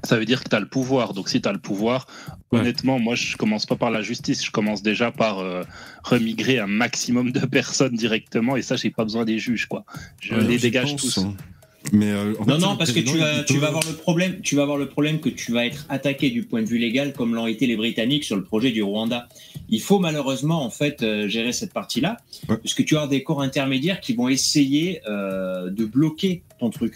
[0.05, 1.13] ça veut dire que tu as le pouvoir.
[1.13, 2.07] Donc, si tu as le pouvoir,
[2.51, 2.59] Ouais.
[2.59, 4.45] honnêtement, moi, je commence pas par la justice.
[4.45, 5.63] Je commence déjà par euh,
[6.03, 8.55] remigrer un maximum de personnes directement.
[8.57, 9.86] Et ça, j'ai pas besoin des juges, quoi.
[10.21, 11.17] Je Ouais, les dégage pense, tous.
[11.19, 11.36] hein.
[11.91, 14.55] Mais euh, Non, fait, non, parce que tu vas, tu vas avoir le problème, tu
[14.55, 17.36] vas avoir le problème que tu vas être attaqué du point de vue légal comme
[17.36, 19.27] l'ont été les Britanniques sur le projet du Rwanda.
[19.69, 22.17] Il faut malheureusement en fait euh, gérer cette partie-là,
[22.49, 22.57] Ouais.
[22.57, 26.69] parce que tu vas avoir des corps intermédiaires qui vont essayer euh, de bloquer ton
[26.69, 26.95] truc.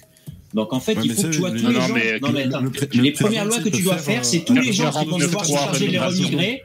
[0.53, 1.93] Donc en fait, Ouais, il faut que tu vois le- tous non, les non, gens.
[1.93, 4.45] mais non, mais le- attends, le les le premières lois que tu dois faire, c'est
[4.45, 6.25] tous les gens qui vont devoir se 49.3 charger de les remigration.
[6.37, 6.61] remigrer.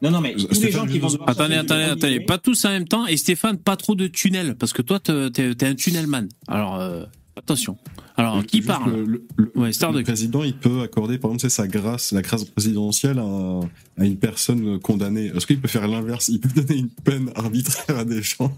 [0.00, 2.06] Non, non, mais tous les Stéphane, gens qui vont devoir Attendez, se charger de attendez,
[2.06, 3.06] attendez, pas tous en même temps.
[3.08, 6.28] Et Stéphane, pas trop de tunnels, parce que toi, t'es un tunnelman.
[6.46, 7.02] Alors, euh,
[7.38, 7.76] attention.
[8.16, 10.04] Alors, qui Juste parle le, le- le- Ouais, le Starduck.
[10.04, 13.60] président, il peut accorder, par exemple, c'est sa grâce, la grâce présidentielle à,
[13.96, 15.30] à une personne condamnée.
[15.34, 16.28] Est-ce qu'il peut faire l'inverse?
[16.28, 18.52] Il peut donner une peine arbitraire à des gens?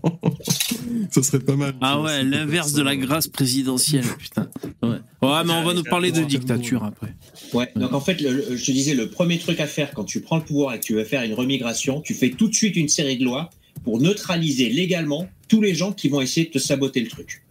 [1.10, 1.74] Ce serait pas mal.
[1.80, 4.48] Ah ouais, l'inverse de la grâce présidentielle, putain.
[4.82, 4.88] Ouais,
[5.22, 7.14] ouais mais on va nous parler de dictature après.
[7.52, 10.04] Ouais, donc en fait, le- le- je te disais, le premier truc à faire quand
[10.04, 12.54] tu prends le pouvoir et que tu veux faire une remigration, tu fais tout de
[12.54, 13.50] suite une série de lois
[13.84, 17.42] pour neutraliser légalement tous les gens qui vont essayer de te saboter le truc.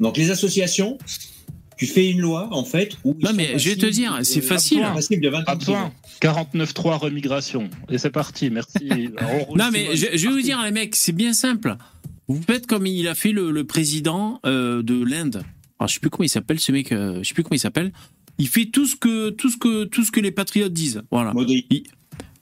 [0.00, 0.98] Donc les associations,
[1.76, 3.14] tu fais une loi en fait où.
[3.18, 4.78] ils Non, sont mais je vais te dire, c'est facile.
[4.80, 5.72] de 20 ans Pas de prison.
[5.72, 5.92] besoin.
[6.64, 7.68] 49.3 remigration.
[7.90, 8.88] Et c'est parti, merci.
[9.54, 11.76] Non, mais je, je vais vous dire, les mecs, c'est bien simple.
[12.28, 15.42] Vous faites comme il a fait le, le président euh, de l'Inde.
[15.78, 17.60] Alors, je sais plus comment il s'appelle, ce mec, euh, je sais plus comment il
[17.60, 17.92] s'appelle.
[18.38, 21.02] Il fait tout ce que, tout ce que, tout ce que les patriotes disent.
[21.10, 21.32] Voilà.
[21.34, 21.84] Maudit.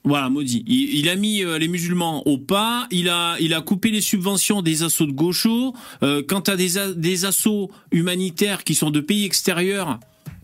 [0.04, 0.62] Voilà, maudit.
[0.66, 2.86] Il, il a mis euh, les musulmans au pas.
[2.90, 5.74] Il a, il a coupé les subventions des assauts de gauchos.
[6.02, 9.98] Euh, quant à des, a- des assauts humanitaires qui sont de pays extérieurs,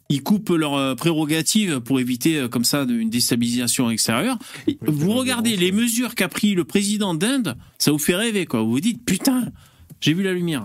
[0.09, 4.39] il coupe leurs euh, prérogatives pour éviter euh, comme ça une déstabilisation extérieure.
[4.67, 8.63] Oui, vous regardez les mesures qu'a pris le président d'Inde, ça vous fait rêver quoi.
[8.63, 9.53] Vous vous dites putain,
[10.01, 10.65] j'ai vu la lumière.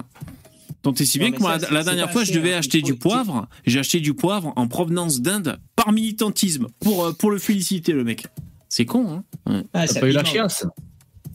[0.81, 2.59] Tant et si bien que moi, ça, la dernière fois, je devais hein.
[2.59, 3.47] acheter du poivre.
[3.65, 8.27] J'ai acheté du poivre en provenance d'Inde par militantisme pour, pour le féliciter, le mec.
[8.75, 9.63] C'est con, hein Ouais.
[9.73, 10.65] Ah, T'as ça pas eu la chiasse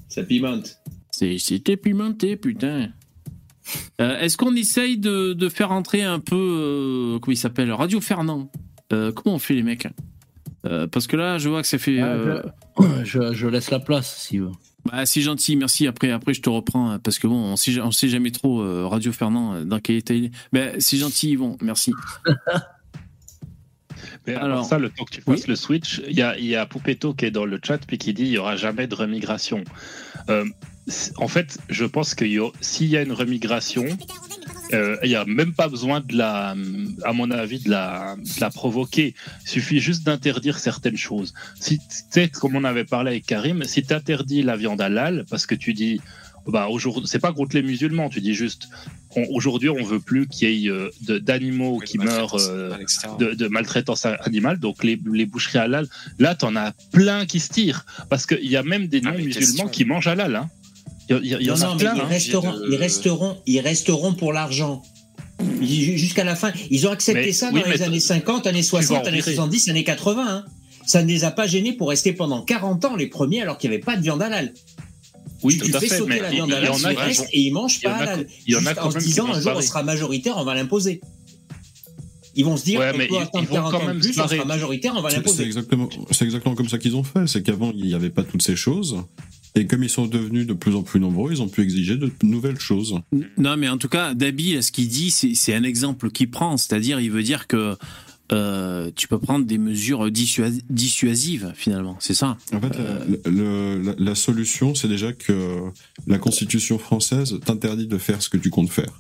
[0.09, 0.79] Ça pimente.
[1.11, 2.91] C'est- C'était pimenté, putain.
[3.99, 6.37] Euh, Est-ce qu'on essaye de, de faire entrer un peu.
[6.37, 8.51] euh, comment il s'appelle Radio Fernand?
[8.93, 9.89] Euh, comment on fait, les mecs?
[10.67, 11.99] Euh, parce que là, je vois que ça fait.
[12.01, 12.43] Ah,
[13.05, 14.53] je, je laisse la place si vous.
[14.85, 15.87] Bah, c'est gentil, merci.
[15.87, 18.61] Après, après, je te reprends hein, parce que bon, on sait, on sait jamais trop
[18.61, 20.31] euh, Radio Fernand dans quel état il est.
[20.53, 21.95] Ben, c'est gentil, Yvon, merci.
[24.31, 26.57] Mais alors, Alors, ça, le temps que tu fasses le switch, il y a, y
[26.57, 28.95] a Poupetto qui est dans le chat puis qui dit il y aura jamais de
[28.95, 29.65] remigration.
[30.29, 30.45] Euh,
[31.17, 32.25] en fait, je pense que
[32.61, 33.87] s'il y a une remigration,
[34.73, 36.55] euh, il n'y a même pas besoin de la,
[37.05, 39.15] à mon avis, de la, de la provoquer.
[39.43, 41.35] Il suffit juste d'interdire certaines choses.
[41.59, 45.25] Si tu sais, comme on avait parlé avec Karim, si tu interdis la viande halal
[45.29, 46.01] parce que tu dis
[46.47, 48.69] bah aujourd'hui c'est pas contre les musulmans tu dis juste
[49.17, 52.75] on- aujourd'hui on veut plus qu'il y ait euh, de- d'animaux qui meurent euh,
[53.19, 55.87] de, de maltraitance animale donc les, les boucheries halal
[56.19, 59.69] là t'en as plein qui se tirent parce qu'il y a même des non musulmans
[59.69, 60.49] qui mangent halal hein.
[61.11, 62.05] il y, en non, a plein ils hein.
[62.07, 64.83] resteront, ils resteront, ils resteront pour l'argent.
[65.63, 66.53] Ju- Jusqu'à la fin.
[66.71, 69.17] Ils ont accepté Mais- ça oui, dans les années 50, années vas 60, en années
[69.19, 69.33] virer.
[69.35, 70.25] 70, années 80.
[70.29, 70.45] hein.
[70.87, 73.71] Ça ne les a pas gênés pour rester pendant 40 ans les premiers alors qu'il
[73.71, 74.53] n'y avait pas de viande halal.
[75.43, 76.97] Oui, tu tout à fait, sauter mais la viande il y halal, en a ils
[76.97, 78.17] qui restent vont- et ils mangent il y en pas
[78.47, 80.45] il y en a quand en se même disant un jour on sera majoritaire, on
[80.45, 81.01] va l'imposer.
[82.37, 83.81] Ils vont se dire, Ouais, on mais peut ils- attendre ils vont 40 quand ans
[83.83, 85.45] de même plus, se on sera majoritaire, on va C'est- C'est l'imposer.
[85.45, 87.27] exactement, c'est exactement comme ça qu'ils ont fait.
[87.27, 88.99] C'est qu'avant, il n'y avait pas toutes ces choses.
[89.57, 92.09] Et comme ils sont devenus de plus en plus nombreux, ils ont pu exiger de
[92.23, 92.95] nouvelles choses.
[93.37, 96.57] Non, mais en tout cas, Dabi, ce qu'il dit, c'est c'est un exemple qu'il prend.
[96.57, 97.77] C'est-à-dire, il veut dire que
[98.33, 101.97] euh, tu peux prendre des mesures dissuas- dissuasives, finalement.
[102.01, 102.37] C'est ça.
[102.53, 105.59] En fait, la- le- la, la solution, c'est déjà que
[106.07, 108.93] la Constitution française t'interdit de faire ce que tu comptes faire.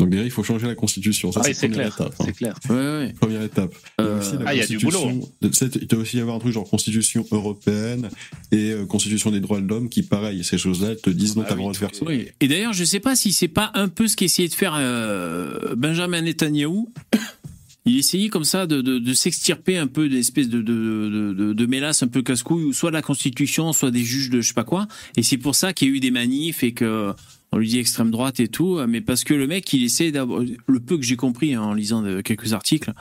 [0.00, 1.30] Donc déjà, il faut changer la Constitution.
[1.30, 2.12] Ça, Ah, c'est clair, étape.
[2.18, 2.24] hein.
[2.26, 2.58] c'est clair.
[2.68, 3.14] Ouais, ouais.
[3.20, 3.72] Première étape.
[4.00, 6.00] Il y a Euh, aussi ah, il y a du Constitution- tu sais, Il doit
[6.00, 8.08] aussi y avoir un truc genre Constitution européenne
[8.50, 11.50] et euh, Constitution des droits de l'homme qui, pareil, ces choses-là, te disent non, Ah
[11.50, 12.04] t'as le oui, droit de faire ça.
[12.06, 12.26] Oui.
[12.40, 15.76] Et d'ailleurs, je sais pas si c'est pas un peu ce qu'essayait de faire euh,
[15.76, 16.92] Benjamin Netanyahou.
[17.86, 21.52] Il essayait comme ça de, de, de s'extirper un peu d'espèces de, de, de, de,
[21.52, 24.48] de mélasse un peu casse-couille, ou soit de la Constitution, soit des juges de je
[24.48, 24.88] sais pas quoi.
[25.16, 27.12] Et c'est pour ça qu'il y a eu des manifs et que
[27.52, 30.42] on lui dit extrême droite et tout, mais parce que le mec, il essaie d'avoir,
[30.66, 32.92] le peu que j'ai compris hein, en lisant de- quelques articles,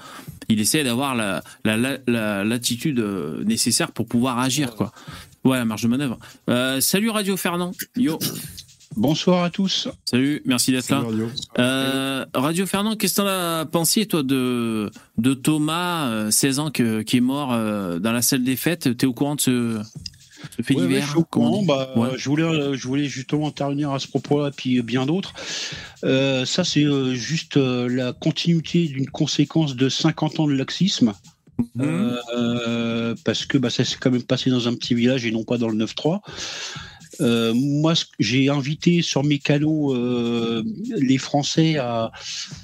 [0.47, 4.91] il essaie d'avoir la, la, la, la latitude euh, nécessaire pour pouvoir agir, quoi.
[5.43, 6.19] Ouais, la marge de manœuvre.
[6.51, 7.71] Euh, salut Radio Fernand.
[7.97, 8.19] Yo.
[8.95, 9.87] Bonsoir à tous.
[10.05, 10.99] Salut, merci d'être là.
[11.01, 11.29] Radio.
[11.59, 16.69] Euh, Radio Fernand, qu'est-ce que t'en as pensé, toi, de, de Thomas, euh, 16 ans,
[16.71, 18.95] que- qui est mort euh, dans la salle des fêtes?
[18.95, 19.81] T'es au courant de ce,
[20.55, 21.05] ce fait Ouais, ouais, divers?
[21.05, 21.61] je suis au comme on courant.
[21.61, 21.67] dit?
[21.67, 22.09] Bah, Ouais.
[22.17, 25.33] je, voulais, euh, je voulais justement intervenir à ce propos-là, puis bien d'autres.
[26.03, 31.13] Euh, ça, c'est euh, juste euh, la continuité d'une conséquence de 50 ans de laxisme.
[31.75, 32.17] Mhm.
[32.35, 35.43] Euh, parce que bah, ça s'est quand même passé dans un petit village et non
[35.43, 36.19] pas dans le 9-3.
[37.21, 40.63] Euh, moi, j'ai invité sur mes canaux euh,
[40.97, 42.11] les Français à,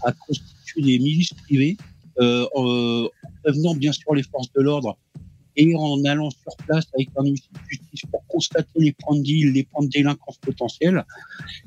[0.04, 1.78] à constituer des milices privées,
[2.20, 4.98] euh, euh, en prévenant bien sûr les forces de l'ordre
[5.56, 9.24] et en allant sur place avec un huissier de justice pour constater les points de
[9.24, 11.04] deal, les points de délinquance potentiels,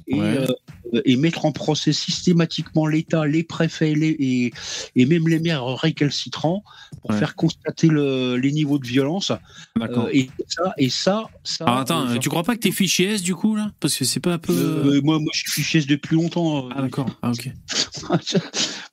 [0.07, 0.47] et, Ouais.
[0.95, 4.53] Euh, et mettre en procès systématiquement l'État, les préfets les, et,
[4.97, 6.63] et même les maires récalcitrants
[7.01, 7.19] pour Ouais.
[7.19, 9.33] faire constater le- les niveaux de violence.
[9.81, 11.65] Euh, et ça, et ça, ça.
[11.65, 13.73] Alors attends, euh, euh, tu crois pas que t'es fiché S du coup, là?
[13.81, 14.53] Parce que c'est pas un peu.
[14.53, 16.67] euh, moi, moi, je suis fiché S depuis longtemps.
[16.67, 17.07] euh, Ah, d'accord.
[17.23, 17.51] Ah, ok.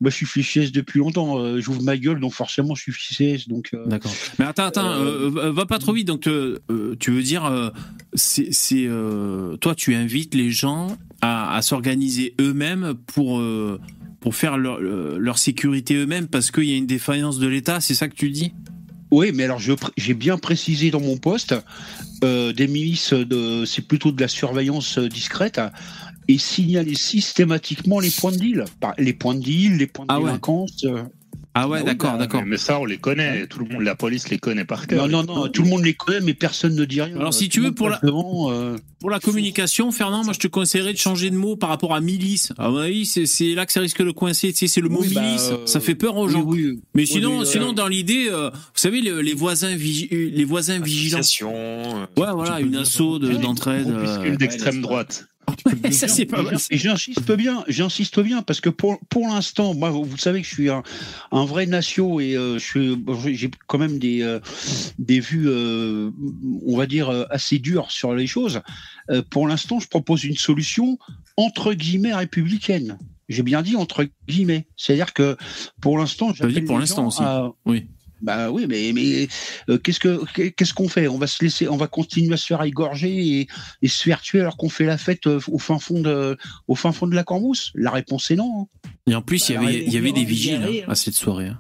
[0.02, 1.40] moi, je suis fiché S depuis longtemps.
[1.40, 3.48] euh, J'ouvre ma gueule, donc forcément, je suis fiché S.
[3.48, 4.14] Donc, euh, D'accord.
[4.40, 6.08] Mais attends, attends, euh, euh, va pas trop vite.
[6.08, 7.70] Donc, euh, euh, tu veux dire, euh,
[8.14, 11.89] c'est, euh, toi, tu invites les gens à, à s'organiser
[12.40, 13.80] eux-mêmes pour euh,
[14.20, 17.80] pour faire leur, euh, leur sécurité eux-mêmes parce qu'il y a une défaillance de l'État.
[17.80, 18.54] C'est ça que tu dis?
[19.12, 19.60] Oui, mais alors
[19.98, 21.56] j'ai bien précisé dans mon poste,
[22.24, 25.60] euh, des milices, de, c'est plutôt de la surveillance discrète
[26.28, 28.66] et signaler systématiquement les points de deal,
[29.00, 30.86] les points de deal, les points de Ah délinquance.
[31.62, 32.44] Ah ouais, Ah oui, d'accord, bah, d'accord.
[32.46, 33.48] Mais ça, on les connaît.
[33.48, 35.08] Tout le monde, la police les connaît par cœur.
[35.08, 37.16] Non, non, non, tout le monde les connaît, mais personne ne dit rien.
[37.18, 40.48] Alors, si Tout tu veux, pour la- euh, Pour la communication, Fernand, moi je te
[40.48, 42.52] conseillerais de changer de mot par rapport à milice.
[42.58, 44.52] À mon avis, c'est, là que ça risque de coincer.
[44.52, 45.50] Tu sais, c'est le mot Oui, bah, milice.
[45.52, 46.44] euh, ça fait peur aux oui, gens.
[46.44, 46.80] oui.
[46.94, 50.10] Mais Oui, sinon, mais, euh, sinon dans l'idée, euh, vous savez, les, les voisins, vigi-
[50.12, 51.20] les voisins vigilants.
[51.20, 53.88] Association, euh, Ouais, voilà, une asso de- d'entraide.
[53.90, 55.26] euh, Une d'extrême droite.
[55.92, 56.56] Ça c'est pas mal.
[56.72, 60.54] Et j'insiste bien, j'insiste bien, parce que pour, pour l'instant, moi, vous savez que je
[60.54, 60.84] suis un,
[61.32, 64.40] un vrai natio et euh, je suis- bon, j'ai quand même des, euh,
[65.00, 66.12] des vues, euh,
[66.66, 68.62] on va dire, euh, assez dures sur les choses.
[69.10, 70.98] Euh, pour l'instant, je propose une solution
[71.38, 72.98] entre guillemets républicaine.
[73.30, 74.66] J'ai bien dit entre guillemets.
[74.76, 75.38] C'est-à-dire que
[75.82, 77.22] pour l'instant, j'appelle pour l'instant aussi.
[77.22, 77.86] à- Oui.
[78.22, 79.28] Bah oui, mais, mais
[79.70, 81.08] euh, qu'est-ce que qu'est-ce qu'on fait?
[81.08, 83.48] On va se laisser, on va continuer à se faire égorger et,
[83.82, 86.76] et se faire tuer alors qu'on fait la fête euh, au fin fond de au
[86.76, 88.64] fin fond de la Cambrousse La réponse est non.
[88.86, 88.90] hein.
[89.08, 90.70] Et en plus, il y Bah, avait, alors, il y avait des les vigiles hein,
[90.88, 90.92] hein.
[90.92, 91.48] à cette soirée.
[91.48, 91.60] hein.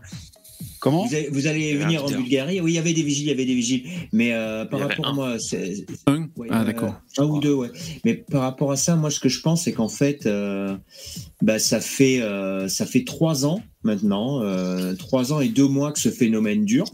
[0.80, 2.10] Comment vous, allez- vous venir en.
[2.10, 3.84] Bulgarie Oui, il y avait des vigiles, il y avait des vigiles.
[4.12, 5.14] Mais euh, par rapport à un.
[5.14, 6.96] moi, c'est- Un Ouais, Ah, euh, d'accord.
[7.18, 7.70] Un ou deux, ouais.
[8.06, 10.76] Mais par rapport à ça, moi, ce que je pense, c'est qu'en fait, euh,
[11.42, 15.92] bah, ça fait euh, ça fait trois ans maintenant, euh, trois ans et deux mois
[15.92, 16.86] que ce phénomène dure,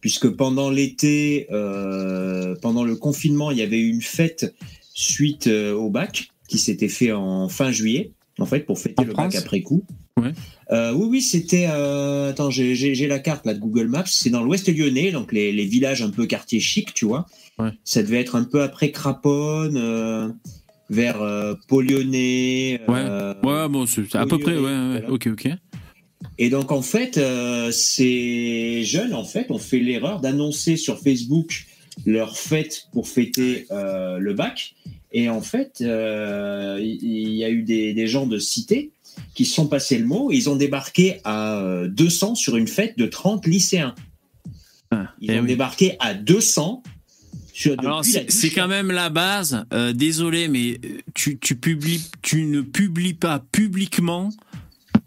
[0.00, 4.54] puisque pendant l'été, euh, pendant le confinement, il y avait eu une fête
[4.94, 9.04] suite euh, au bac qui s'était fait en fin juillet, en fait, pour fêter En
[9.04, 9.84] le France bac après coup.
[10.20, 10.32] Ouais.
[10.72, 11.66] Euh, oui, oui, c'était.
[11.68, 14.04] euh, attends, j'ai- la carte là de Google Maps.
[14.06, 17.26] C'est dans l'Ouest lyonnais, donc les, les villages un peu quartier chic, tu vois.
[17.58, 17.70] Ouais.
[17.84, 20.28] Ça devait être un peu après Craponne, euh,
[20.88, 21.18] vers
[21.68, 22.80] Pau-Lyonnais.
[22.88, 25.10] euh, Ouais, bon, c'est à peu près, ouais, ouais, Voilà.
[25.12, 25.48] ok, ok.
[26.38, 27.18] Et donc en fait,
[27.72, 31.64] ces jeunes en fait ont fait l'erreur d'annoncer sur Facebook
[32.06, 34.74] leur fête pour fêter le bac.
[35.12, 38.90] Et en fait, il y a eu des, des gens de cité
[39.34, 40.30] qui se sont passés le mot.
[40.32, 43.94] Ils ont débarqué à euh, 200 sur une fête de 30 lycéens.
[44.90, 45.48] Ah, Ils eh ont oui.
[45.48, 46.82] débarqué à 200
[47.52, 49.64] sur Alors depuis la c'est quand même la base.
[49.72, 50.80] Euh, désolé, mais
[51.14, 54.30] tu, tu publies, tu ne publies pas publiquement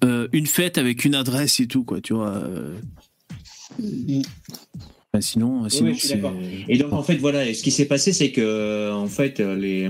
[0.03, 1.99] euh, une fête avec une adresse et tout, quoi.
[2.01, 2.29] Tu vois.
[2.35, 2.77] euh.
[5.19, 6.19] Sinon, sinon oui, je suis.
[6.67, 9.89] Et donc en fait voilà, ce qui s'est passé, c'est que en fait les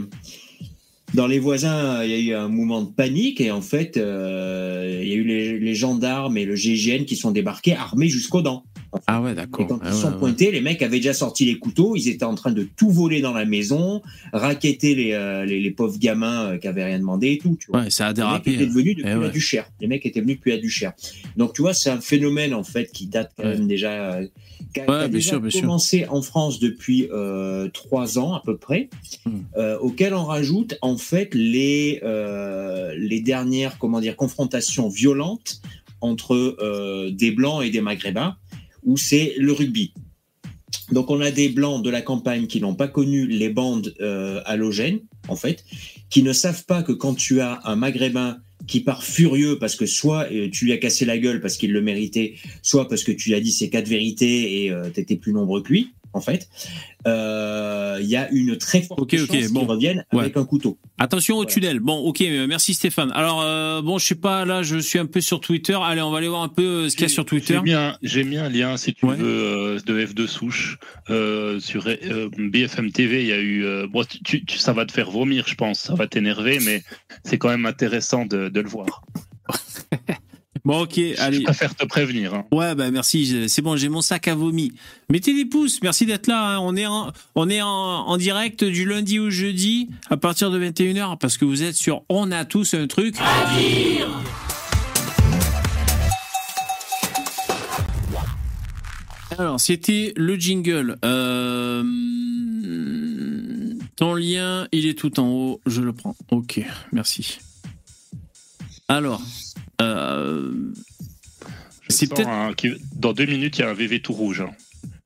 [1.14, 5.00] dans les voisins, il y a eu un mouvement de panique et en fait euh,
[5.02, 8.42] il y a eu les, les gendarmes et le GIGN qui sont débarqués armés jusqu'aux
[8.42, 8.64] dents.
[9.08, 9.66] Ah ouais, Et d'accord.
[9.68, 10.20] quand Ah ils ouais, sont ouais.
[10.20, 13.22] pointés, les mecs avaient déjà sorti les couteaux, ils étaient en train de tout voler
[13.22, 14.04] dans la maison,
[14.34, 17.58] raqueter les, euh, les, les pauvres gamins euh, qui avaient rien demandé et tout.
[17.60, 17.82] Tu vois.
[17.82, 18.54] Ouais, ça a Les mecs dérapé.
[18.54, 19.32] étaient devenus depuis Eh la ouais.
[19.32, 19.68] Duchère.
[19.82, 20.94] Les mecs étaient venus depuis la Duchère.
[21.38, 24.28] Donc, tu vois, c'est un phénomène, en fait, qui date quand même déjà, euh,
[24.74, 28.34] qui a, Ouais, qui a bien déjà sûr, commencé en France depuis euh, trois ans,
[28.34, 28.90] à peu près,
[29.26, 29.42] Hmm.
[29.58, 35.62] euh, auquel on rajoute, en fait, les, euh, les dernières, comment dire, confrontations violentes
[36.02, 38.36] entre des Blancs et des Maghrébins,
[38.84, 39.94] où c'est le rugby.
[40.92, 43.94] Donc on a des blancs de la campagne qui n'ont pas connu les bandes
[44.46, 45.00] halogènes,
[45.30, 45.64] en fait,
[46.10, 48.38] qui ne savent pas que quand tu as un maghrébin
[48.68, 51.72] qui part furieux parce que soit euh, tu lui as cassé la gueule parce qu'il
[51.72, 55.00] le méritait, soit parce que tu lui as dit ces quatre vérités et euh, tu
[55.00, 56.48] étais plus nombreux que lui, en fait,
[57.08, 59.66] euh, il y a une très forte Ok, ok, chance qu'ils bon.
[59.66, 60.22] reviennent Ouais.
[60.22, 60.78] avec un couteau.
[61.00, 61.52] Attention au Voilà.
[61.52, 61.80] tunnel.
[61.80, 63.12] Bon, ok, euh, merci Stéphane.
[63.14, 65.78] Alors, euh, bon, je sais pas, là, je suis un peu sur Twitter.
[65.82, 67.56] Allez, on va aller voir un peu euh, ce qu'il y a sur Twitter.
[67.56, 69.16] J'ai mis, un, j'ai mis un lien, si tu Ouais.
[69.16, 70.78] veux, euh, de F2 souche.
[71.10, 73.66] Euh, sur euh, BFM TV, il y a eu.
[73.66, 75.80] euh, bon, tu, tu- tu- ça va te faire vomir, je pense.
[75.80, 76.84] Ça va t'énerver, mais
[77.24, 79.04] c'est quand même intéressant de, de le voir.
[80.66, 81.44] Bon, ok, Je allez.
[81.44, 82.34] préfère te prévenir.
[82.34, 82.46] hein.
[82.54, 84.72] Ouais, bah merci, je- c'est bon, j'ai mon sac à vomi.
[85.10, 86.56] Mettez des pouces, merci d'être là.
[86.56, 86.60] hein.
[86.62, 90.60] On est, en, on est en, en direct du lundi au jeudi à partir de
[90.60, 93.16] 21h parce que vous êtes sur On a tous un truc.
[99.38, 100.98] Alors, c'était le jingle.
[101.04, 101.84] Euh,
[103.96, 106.16] ton lien, il est tout en haut, je le prends.
[106.30, 106.62] Ok,
[106.92, 107.40] merci.
[108.88, 109.22] Alors,
[109.82, 110.52] euh,
[111.90, 112.54] C'est peut-être- un-
[112.96, 114.42] dans deux minutes, il y a un VV tout rouge.
[114.42, 114.52] hein.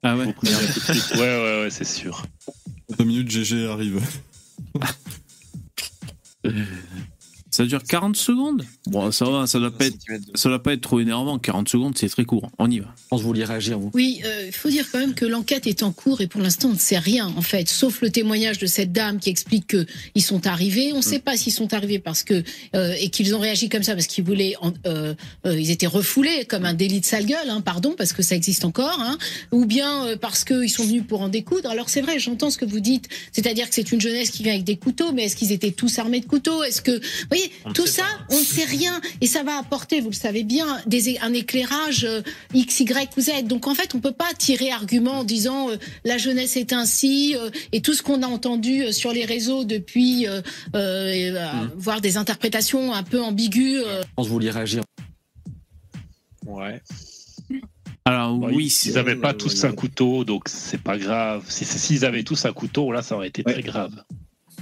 [0.03, 0.26] ah ouais.
[0.26, 1.11] Suite.
[1.15, 2.24] Ouais, ouais, ouais, c'est sûr.
[2.97, 4.01] Deux minutes, GG arrive.
[7.58, 9.97] Ça dure 40 secondes Bon, ça va, ça doit pas être,
[10.36, 11.39] ça doit pas être trop énervant.
[11.39, 12.51] 40 secondes, c'est très court.
[12.60, 12.93] On y va.
[12.95, 13.89] Je pense que vous vouliez réagir, vous.
[13.95, 16.70] Oui, euh, il faut dire quand même que l'enquête est en cours et pour l'instant
[16.70, 19.88] on ne sait rien en fait, sauf le témoignage de cette dame qui explique que
[20.14, 20.91] ils sont arrivés.
[20.93, 22.43] On ne sait pas s'ils sont arrivés parce que
[22.76, 25.16] euh, et qu'ils ont réagi comme ça parce qu'ils voulaient, en- euh,
[25.47, 28.36] euh, ils étaient refoulés comme un délit de sale gueule, hein, pardon, parce que ça
[28.36, 29.18] existe encore, hein,
[29.51, 31.72] ou bien euh, parce qu'ils sont venus pour en découdre.
[31.72, 34.53] Alors c'est vrai, j'entends ce que vous dites, c'est-à-dire que c'est une jeunesse qui vient
[34.53, 36.62] avec des couteaux, mais est-ce qu'ils étaient tous armés de couteaux?
[36.62, 39.58] Est-ce que, vous voyez, On ne tout ça, on ne sait rien et ça va
[39.58, 42.22] apporter, vous le savez bien, des, un éclairage euh,
[42.54, 43.43] X, Y ou Z.
[43.45, 47.36] Donc en fait, on peut pas tirer argument en disant euh, la jeunesse est ainsi
[47.36, 50.41] euh, et tout ce qu'on a entendu euh, sur les réseaux depuis, euh,
[50.76, 51.45] euh, et, euh,
[51.78, 53.84] voir des interprétations un peu ambiguës.
[53.86, 54.84] euh, Je pense que vous vouliez réagir.
[56.45, 56.82] Ouais.
[58.06, 61.43] Alors, Bon, oui, ils- n'avaient pas tous un couteau, donc c'est pas grave.
[61.50, 63.52] Si- si- S'ils avaient tous un couteau, là, ça aurait été Ouais.
[63.54, 64.04] très grave.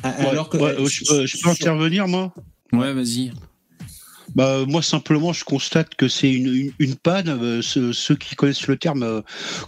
[0.03, 2.33] Ah, Ouais, Alors que, ouais, je, peux- je peux intervenir, moi?
[2.73, 3.31] Ouais, vas-y.
[4.33, 7.29] Bah, moi, simplement, je constate que c'est une, une, une panne.
[7.29, 9.21] Euh, ceux, ceux qui connaissent le terme euh,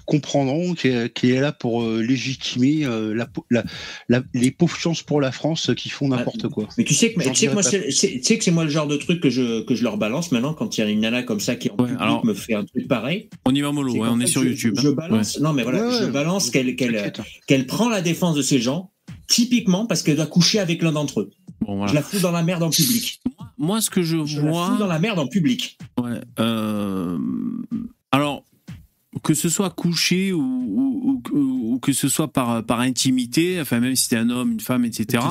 [0.05, 3.63] comprendront qui est, là pour euh, légitimer euh, la, la,
[4.09, 6.67] la- les pauvres chances pour la France qui font n'importe quoi.
[6.77, 8.65] Mais tu sais que, tu sais que moi, c'est, c'est- tu sais que c'est moi
[8.65, 10.89] le genre de truc que je, que je leur balance maintenant quand il y a
[10.89, 13.29] une nana comme ça qui en Ouais, public alors- me fait un truc pareil.
[13.45, 14.75] On y va mollo, ouais, on fait, est sur je- YouTube.
[14.81, 14.93] Je, hein.
[14.93, 16.11] balance, non mais voilà, Ouais, je ouais.
[16.11, 17.21] balance qu'elle, qu'elle, T'inquiète.
[17.47, 18.91] qu'elle prend la défense de ces gens,
[19.27, 21.29] typiquement parce qu'elle doit coucher avec l'un d'entre eux.
[21.61, 21.91] Bon, voilà.
[21.91, 23.21] Je la fous dans la merde en public.
[23.57, 24.67] Moi, ce que je, Je la vois.
[24.67, 25.77] fous dans la merde en public.
[25.99, 26.21] Ouais.
[26.39, 27.17] euh,
[28.11, 28.43] Alors,
[29.23, 33.79] que ce soit couché ou, ou, ou- ou que ce soit par, par intimité, enfin
[33.79, 35.23] même si t'es un homme, une femme, etc.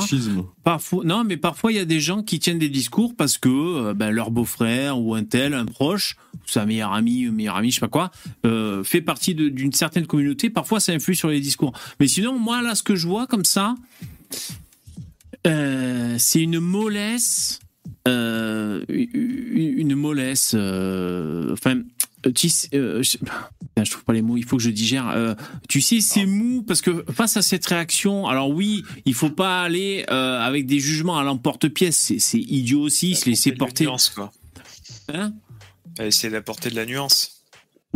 [0.64, 3.49] Parfois, non, mais parfois il y a des gens qui tiennent des discours parce que
[3.49, 7.57] euh, ben, leur beau-frère ou un tel, un proche, ou sa meilleure amie, ou meilleur
[7.57, 8.11] ami, je sais pas quoi,
[8.45, 10.51] euh, fait partie d'une certaine communauté.
[10.51, 11.72] Parfois, ça influe sur les discours.
[12.01, 13.74] Mais sinon, moi là, ce que je vois comme ça,
[15.47, 17.61] euh, c'est une mollesse,
[18.09, 20.55] euh, une mollesse.
[20.55, 21.80] Enfin,
[22.31, 24.37] tu sais, euh, je, putain, je trouve pas les mots.
[24.37, 25.09] Il faut que je digère.
[25.11, 25.35] Euh,
[25.68, 29.62] tu sais, c'est mou parce que face à cette réaction, alors oui, il faut pas
[29.62, 31.97] aller euh, avec des jugements à l'emporte-pièce.
[31.97, 33.85] C'est- C'est idiot aussi, se laisser porter.
[33.85, 34.33] Nuance, quoi.
[35.12, 35.33] Hein?
[36.01, 37.43] Essayer d'apporter de la nuance.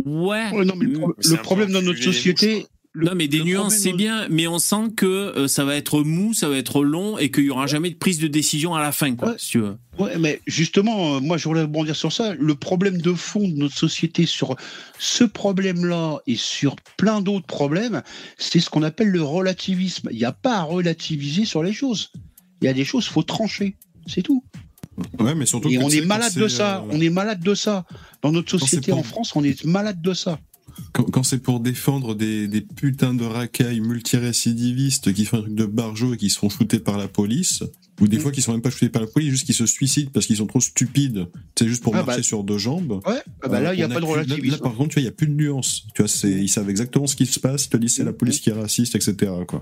[0.05, 0.49] Ouais.
[0.51, 2.65] Ouais, non, mais le, pro- C'est problème dans notre société.
[2.93, 6.01] Le- non, mais des nuances, c'est bien, mais on sent que euh, ça va être
[6.03, 8.81] mou, ça va être long et qu'il y aura jamais de prise de décision à
[8.81, 9.35] la fin, quoi, Ouais.
[9.37, 9.77] si tu veux.
[9.97, 12.33] Ouais, mais justement, euh, moi, je voulais rebondir sur ça.
[12.33, 14.55] Le problème de fond de notre société sur
[14.99, 18.01] ce problème-là et sur plein d'autres problèmes,
[18.37, 20.09] c'est ce qu'on appelle le relativisme.
[20.11, 22.11] Il n'y a pas à relativiser sur les choses.
[22.61, 23.75] Il y a des choses, faut trancher.
[24.07, 24.43] C'est tout.
[25.19, 26.79] Ouais, mais surtout Et que, on est malade de ça.
[26.79, 27.85] euh, On est malade de ça.
[28.21, 30.39] Dans notre société pour- en France, on est malade de ça.
[30.93, 35.55] Quand, quand c'est pour défendre des, des putains de racailles multirécidivistes qui font un truc
[35.55, 37.63] de barjo et qui se font shooter par la police,
[37.99, 38.19] ou des Mm.
[38.21, 40.37] fois qui sont même pas shootés par la police, juste qu'ils se suicident parce qu'ils
[40.37, 42.99] sont trop stupides, c'est juste pour Ah, marcher bah- sur deux jambes.
[43.05, 44.51] Ouais, ah bah euh, là, il n'y a on pas de là- relativisme.
[44.51, 45.83] Là, par contre, tu vois, il n'y a plus de nuance.
[45.93, 48.39] Tu vois, ils savent exactement ce qui se passe, ils te disent c'est la police
[48.39, 49.31] qui est raciste, etc.
[49.47, 49.61] Quoi.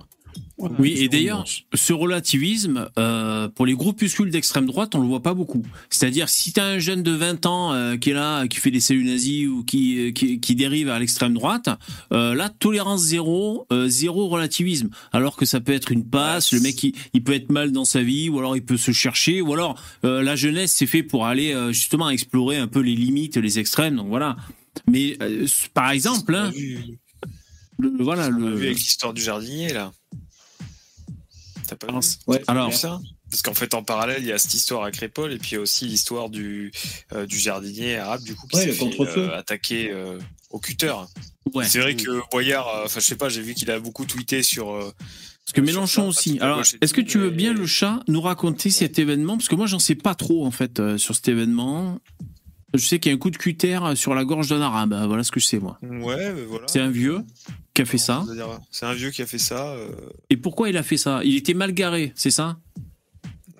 [0.77, 5.33] Oui, et d'ailleurs, ce relativisme, euh, pour les groupuscules d'extrême droite, on le voit pas
[5.33, 5.63] beaucoup.
[5.89, 8.81] C'est-à-dire, si t'as un jeune de 20 ans euh, qui est là, qui fait des
[8.81, 11.69] cellules nazies ou qui, euh, qui, qui dérive à l'extrême droite,
[12.11, 14.89] euh, là, tolérance zéro, euh, zéro relativisme.
[15.13, 17.85] Alors que ça peut être une passe, le mec, il, il peut être mal dans
[17.85, 21.03] sa vie, ou alors il peut se chercher, ou alors euh, la jeunesse, c'est fait
[21.03, 24.35] pour aller euh, justement explorer un peu les limites, les extrêmes, donc voilà.
[24.87, 26.51] Mais euh, par exemple, hein,
[27.79, 28.55] le- voilà, le...
[28.55, 29.91] vu avec l'histoire du jardinier, là.
[31.67, 32.99] T'as pas vu Ouais, Alors, vu ça?
[33.29, 35.53] Parce qu'en fait, en parallèle, il y a cette histoire à Crépole et puis il
[35.53, 36.71] y a aussi l'histoire du,
[37.13, 40.17] euh, du jardinier arabe, du coup, qui Ouais, s'est fait euh, attaquer euh,
[40.49, 40.93] au cutter.
[41.53, 41.65] ouais.
[41.67, 44.41] C'est vrai que Boyard, euh, enfin, je sais pas, j'ai vu qu'il a beaucoup tweeté
[44.41, 44.71] sur.
[44.73, 44.91] euh,
[45.45, 46.39] Parce que Mélenchon aussi.
[46.41, 49.37] Alors, est-ce que tu veux bien, le chat, nous raconter cet événement?
[49.37, 51.99] Parce que moi, j'en sais pas trop, en fait, euh, sur cet événement.
[52.73, 54.93] Je sais qu'il y a un coup de cutter sur la gorge d'un arabe.
[54.93, 55.77] Euh, Voilà ce que je sais, moi.
[55.83, 56.65] Ouais, voilà.
[56.67, 57.23] C'est un vieux
[57.79, 58.25] qui a fait ça.
[58.71, 59.67] C'est un vieux qui a fait ça.
[59.69, 59.89] euh,
[60.29, 61.21] Et pourquoi il a fait ça?
[61.23, 62.57] Il était mal garé, c'est ça?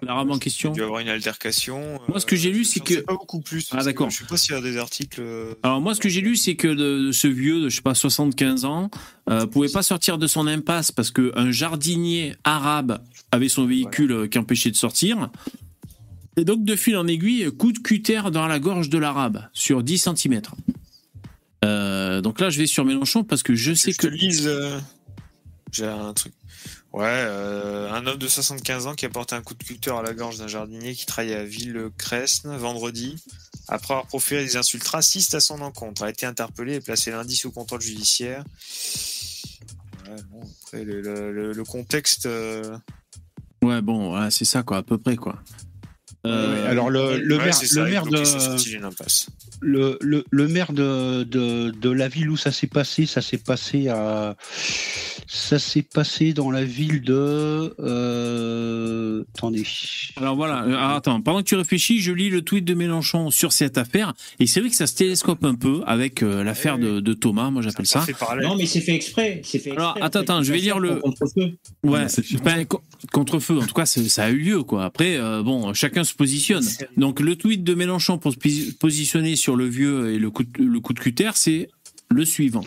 [0.01, 1.99] L'arabe en question Il dû avoir une altercation.
[2.07, 3.67] Moi, ce que j'ai lu, euh, c'est j'en que- pas beaucoup plus.
[3.72, 4.09] Ah, d'accord.
[4.09, 5.20] Je sais pas s'il y a des articles.
[5.22, 7.82] euh, Alors moi, ce que j'ai lu, c'est que de, ce vieux de je sais
[7.82, 8.89] pas 75 ans
[9.30, 13.01] euh, pouvait pas sortir de son impasse parce que un jardinier arabe
[13.32, 15.30] avait son véhicule qui empêchait de sortir.
[16.38, 19.84] Et donc de fil en aiguille, coup de cutter dans la gorge de l'arabe sur
[19.84, 20.41] 10 cm.
[21.64, 24.47] Donc là, je vais sur Mélenchon parce que je sais je que te lise.
[24.47, 24.80] euh,
[25.72, 26.34] J'ai un truc.
[26.91, 30.01] Ouais, euh, un homme de 75 ans qui a porté un coup de cutter à
[30.01, 33.16] la gorge d'un jardinier qui travaille à Ville-Cresne vendredi,
[33.68, 37.36] après avoir proféré des insultes racistes à son encontre, a été interpellé et placé lundi
[37.36, 38.43] sous contrôle judiciaire.
[40.07, 42.26] Ouais, bon, après, le, le- le- le contexte.
[42.26, 42.76] euh,
[43.64, 45.38] ouais bon, voilà, c'est ça quoi, à peu près quoi.
[46.26, 48.24] Euh, Alors le, le ouais, maire, c'est ça, le maire de
[49.62, 53.38] le, le, le maire de, de, de la ville où ça s'est passé, ça s'est
[53.38, 54.36] passé à
[55.28, 59.64] ça s'est passé dans la ville de euh, attendez.
[60.16, 63.30] Alors voilà, euh, alors attends, pendant que tu réfléchis, je lis le tweet de Mélenchon
[63.30, 66.78] sur cette affaire, et c'est vrai que ça se télescope un peu avec euh, l'affaire
[66.80, 68.05] de, de Thomas, moi j'appelle ça.
[68.41, 69.41] Non, mais c'est fait exprès.
[69.43, 71.51] C'est fait Alors, attends, attends, je vais lire le- contre-feu.
[71.84, 72.05] Ouais,
[72.43, 72.82] ben, co-
[73.12, 74.86] contre-feu, en tout cas, ça a eu lieu, quoi.
[74.86, 76.64] Après, euh, bon, chacun se positionne.
[76.97, 80.43] Donc, le tweet de Mélenchon pour se posi- positionner sur le vieux et le coup
[80.43, 81.70] de, le cutter, c'est
[82.10, 82.66] le suivant.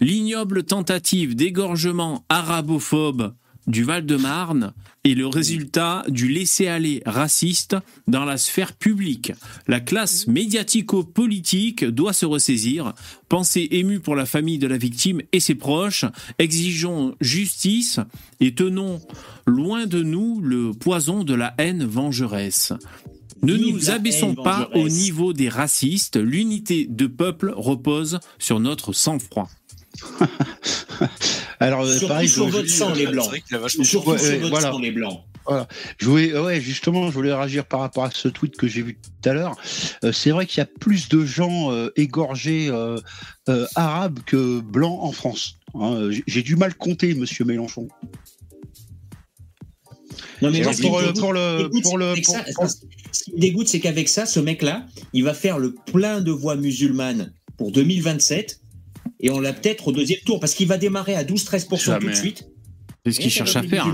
[0.00, 3.34] L'ignoble tentative d'égorgement arabophobe
[3.66, 4.72] du Val-de-Marne
[5.04, 7.76] est le résultat du laisser-aller raciste
[8.08, 9.32] dans la sphère publique.
[9.66, 12.92] La classe médiatico-politique doit se ressaisir.
[13.28, 16.04] Pensée émue pour la famille de la victime et ses proches,
[16.38, 18.00] exigeons justice
[18.40, 19.00] et tenons
[19.46, 22.72] loin de nous le poison de la haine vengeresse.
[23.42, 26.16] Ne nous abaissons pas au niveau des racistes.
[26.16, 29.48] L'unité de peuple repose sur notre sang-froid.
[31.60, 33.30] Alors euh, Surtout pareil, sur je- votre sang, les C'est blancs.
[33.68, 34.70] Surtout sur votre voilà.
[34.72, 35.20] sang, les blancs.
[35.98, 38.96] Je voulais, ouais, justement, je voulais réagir par rapport à ce tweet que j'ai vu
[39.22, 39.56] tout à l'heure.
[40.04, 43.00] Euh, c'est vrai qu'il y a plus de gens euh, égorgés euh,
[43.48, 45.56] euh, arabes que blancs en France.
[45.74, 47.88] Hein, j'ai- j'ai du mal compter, Monsieur Mélenchon.
[50.40, 52.20] Non, mais moi, ce qui pour, me le- dégoûte- pour le, dégoûte, pour le, c'est
[52.20, 52.66] que pour- ça- pour-
[53.12, 56.30] Ce qui me dégoûte, c'est qu'avec ça, ce mec-là, il va faire le plein de
[56.30, 58.58] voix musulmanes pour 2027.
[59.24, 62.14] et on l'a peut-être au deuxième tour parce qu'il va démarrer à 12-13% tout de
[62.14, 62.44] suite.
[63.06, 63.84] C'est ce qu'il cherche va à faire.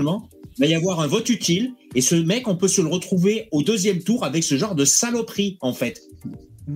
[0.57, 3.47] Il va y avoir un vote utile et ce mec, on peut se le retrouver
[3.51, 6.01] au deuxième tour avec ce genre de saloperie en fait.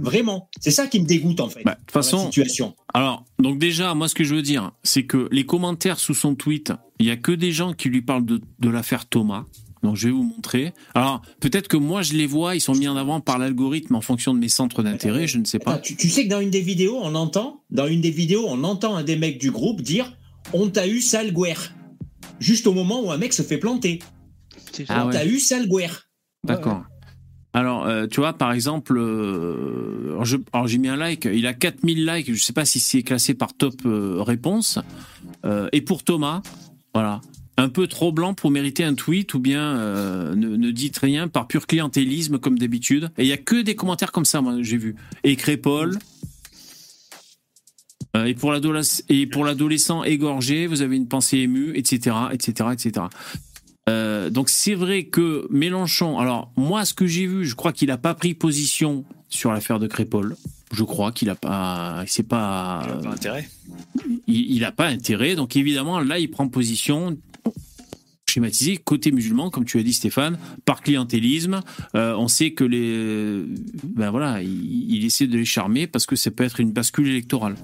[0.01, 1.63] Vraiment, c'est ça qui me dégoûte en fait.
[1.63, 2.75] Bah, de toute façon, situation.
[2.93, 6.35] alors, donc déjà, moi, ce que je veux dire, c'est que les commentaires sous son
[6.35, 9.45] tweet, il y a que des gens qui lui parlent de, de l'affaire Thomas.
[9.83, 10.73] Donc, je vais vous montrer.
[10.95, 14.01] Alors, peut-être que moi, je les vois, ils sont mis en avant par l'algorithme en
[14.01, 15.73] fonction de mes centres d'intérêt, je ne sais pas.
[15.73, 18.45] Attends, tu, tu sais que dans une des vidéos, on entend, dans une des vidéos,
[18.47, 20.17] on entend un des mecs du groupe dire
[20.53, 21.75] "On t'a eu sale guerre."
[22.39, 23.99] Juste au moment où un mec se fait planter.
[24.87, 25.13] Ah on ouais.
[25.13, 26.07] t'a eu sale guerre.
[26.45, 26.83] D'accord.
[27.53, 30.17] Alors, euh, tu vois, par exemple, euh,
[30.53, 33.03] alors j'ai mis un like, il a 4000 likes, je ne sais pas si c'est
[33.03, 34.79] classé par top euh, réponse.
[35.73, 36.41] Et pour Thomas,
[36.93, 37.19] voilà,
[37.57, 39.75] un peu trop blanc pour mériter un tweet ou bien
[40.35, 43.11] ne, dites rien par pur clientélisme comme d'habitude.
[43.17, 44.95] Et il y a que des commentaires comme ça, moi, j'ai vu.
[45.25, 45.99] Et Crépol.
[48.15, 48.53] Euh, et pour
[49.09, 53.05] et pour l'adolescent égorgé, vous avez une pensée émue, etc., etc., etc.
[53.89, 57.89] Euh, donc c'est vrai que Mélenchon, alors moi ce que j'ai vu, je crois qu'il
[57.89, 60.35] n'a pas pris position sur l'affaire de Crépol.
[60.71, 63.47] Je crois qu'il a pas, c'est pas, Pas intérêt.
[64.27, 65.35] il, il a pas intérêt.
[65.35, 67.17] Donc évidemment là il prend position
[68.25, 71.59] schématisé côté musulman, comme tu as dit Stéphane, par clientélisme.
[71.95, 73.45] Euh, on sait que les,
[73.83, 77.07] ben voilà, il, il essaie de les charmer parce que ça peut être une bascule
[77.09, 77.55] électorale.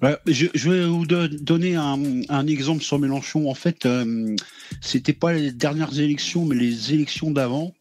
[0.00, 3.50] Ouais, je, vais vous do- donner un, exemple sur Mélenchon.
[3.50, 4.36] En fait, euh,
[4.80, 7.74] c'était pas les dernières élections, mais les élections d'avant.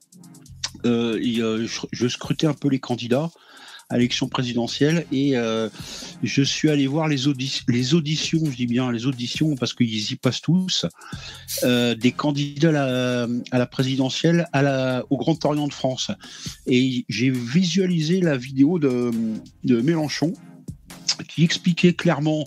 [0.85, 3.29] Euh, je, scrutais un peu les candidats
[3.89, 5.69] à l'élection présidentielle et euh,
[6.21, 7.17] je suis allé voir les,
[7.67, 10.85] les auditions, je dis bien les auditions parce qu'ils y passent tous,
[11.63, 14.47] euh, des candidats à la, présidentielle
[15.09, 16.11] au Grand Orient de France.
[16.65, 19.11] Et j'ai visualisé la vidéo de
[19.63, 20.33] Mélenchon
[21.23, 22.43] qui expliquait clairement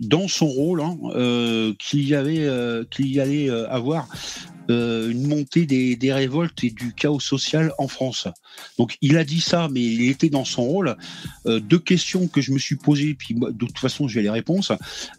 [0.00, 4.08] dans son rôle hein, euh, qu'il y avait euh, qu'il y allait euh, avoir
[4.70, 8.28] une montée des, révoltes et du chaos social en France.
[8.76, 10.94] Donc il a dit ça, mais il était dans son rôle.
[11.46, 14.70] Deux questions que je me suis posées, puis de toute façon j'ai les réponses.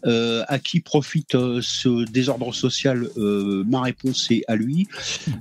[0.04, 4.86] À qui profite ce désordre social Ma réponse est à lui.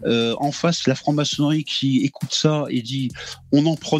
[0.07, 3.11] En face, la franc-maçonnerie qui écoute ça et dit
[3.51, 3.99] on en prend.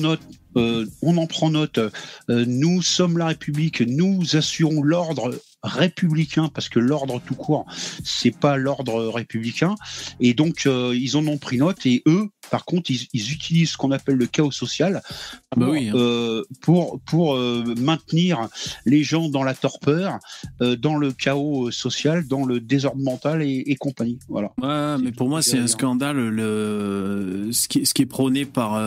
[0.58, 1.78] Euh, on en prend note.
[1.78, 3.82] Euh, nous sommes la République.
[3.82, 7.66] Nous assurons l'ordre républicain parce que l'ordre tout court,
[8.04, 9.76] c'est pas l'ordre républicain.
[10.22, 11.86] Et donc euh, ils en ont pris note.
[11.86, 15.02] Et eux, par contre, ils, ils utilisent ce qu'on appelle le chaos social
[15.50, 16.42] pour, bah oui, hein.
[16.62, 18.48] pour pour maintenir
[18.86, 20.18] les gens dans la torpeur,
[20.60, 24.18] dans le chaos social, dans le désordre mental et, et compagnie.
[24.30, 24.52] Voilà.
[24.62, 26.18] Ouais, mais pour moi, c'est un scandale.
[26.18, 28.78] Le, ce, qui, ce qui est prôné par,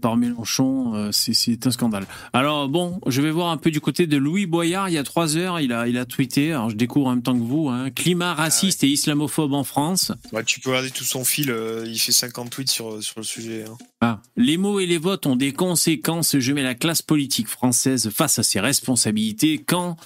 [0.00, 2.06] par Mélenchon, euh, c'est- un scandale.
[2.32, 4.88] Alors, bon, je vais voir un peu du côté de Louis Boyard.
[4.88, 6.52] Il y a trois heures, il a, il a tweeté.
[6.52, 7.68] Alors, je découvre en même temps que vous.
[7.68, 10.12] Hein, climat raciste et islamophobe en France.
[10.32, 13.24] Ouais, tu peux regarder tout son fil, euh, il fait 50 tweets sur, sur le
[13.24, 13.64] sujet.
[13.68, 13.76] hein.
[14.00, 16.38] Ah, les mots et les votes ont des conséquences.
[16.38, 19.58] Je mets la classe politique française face à ses responsabilités.
[19.58, 19.96] Quand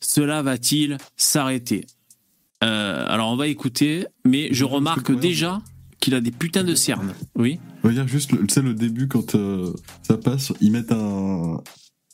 [0.00, 1.86] cela va-t-il s'arrêter?
[2.62, 5.60] Euh, Alors, on va écouter, mais je remarque déjà
[6.00, 7.14] qu'il a des putains de cernes.
[7.36, 7.58] Oui.
[7.84, 9.72] Regarde juste, tu sais, le début, quand euh,
[10.02, 11.60] ça passe, ils mettent un,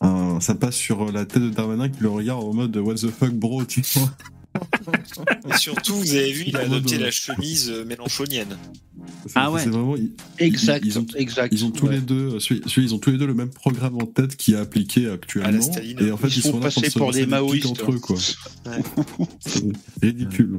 [0.02, 3.08] un- Ça passe sur la tête de Darmanin qui le regarde en mode What the
[3.10, 4.10] fuck, bro, tu vois.
[5.48, 8.56] Et surtout, vous avez vu, il a adopté euh, la chemise euh, mélenchonienne.
[9.26, 9.64] C'est- Ah ouais.
[9.64, 9.94] Vraiment.
[9.96, 11.52] ils- Exact, Ils ont, exact.
[11.54, 11.94] ils ont tous Ouais.
[11.96, 14.36] les deux, euh, celui- celui- ils ont tous les deux le même programme en tête
[14.36, 15.60] qui est appliqué actuellement.
[15.62, 15.98] Staline.
[16.00, 17.66] Et en fait, Ils ils, sont sont là passés pour se pour des maoïstes.
[17.66, 18.16] entre eux, quoi.
[18.66, 18.82] Ouais.
[19.38, 19.62] C'est
[20.02, 20.58] ridicule.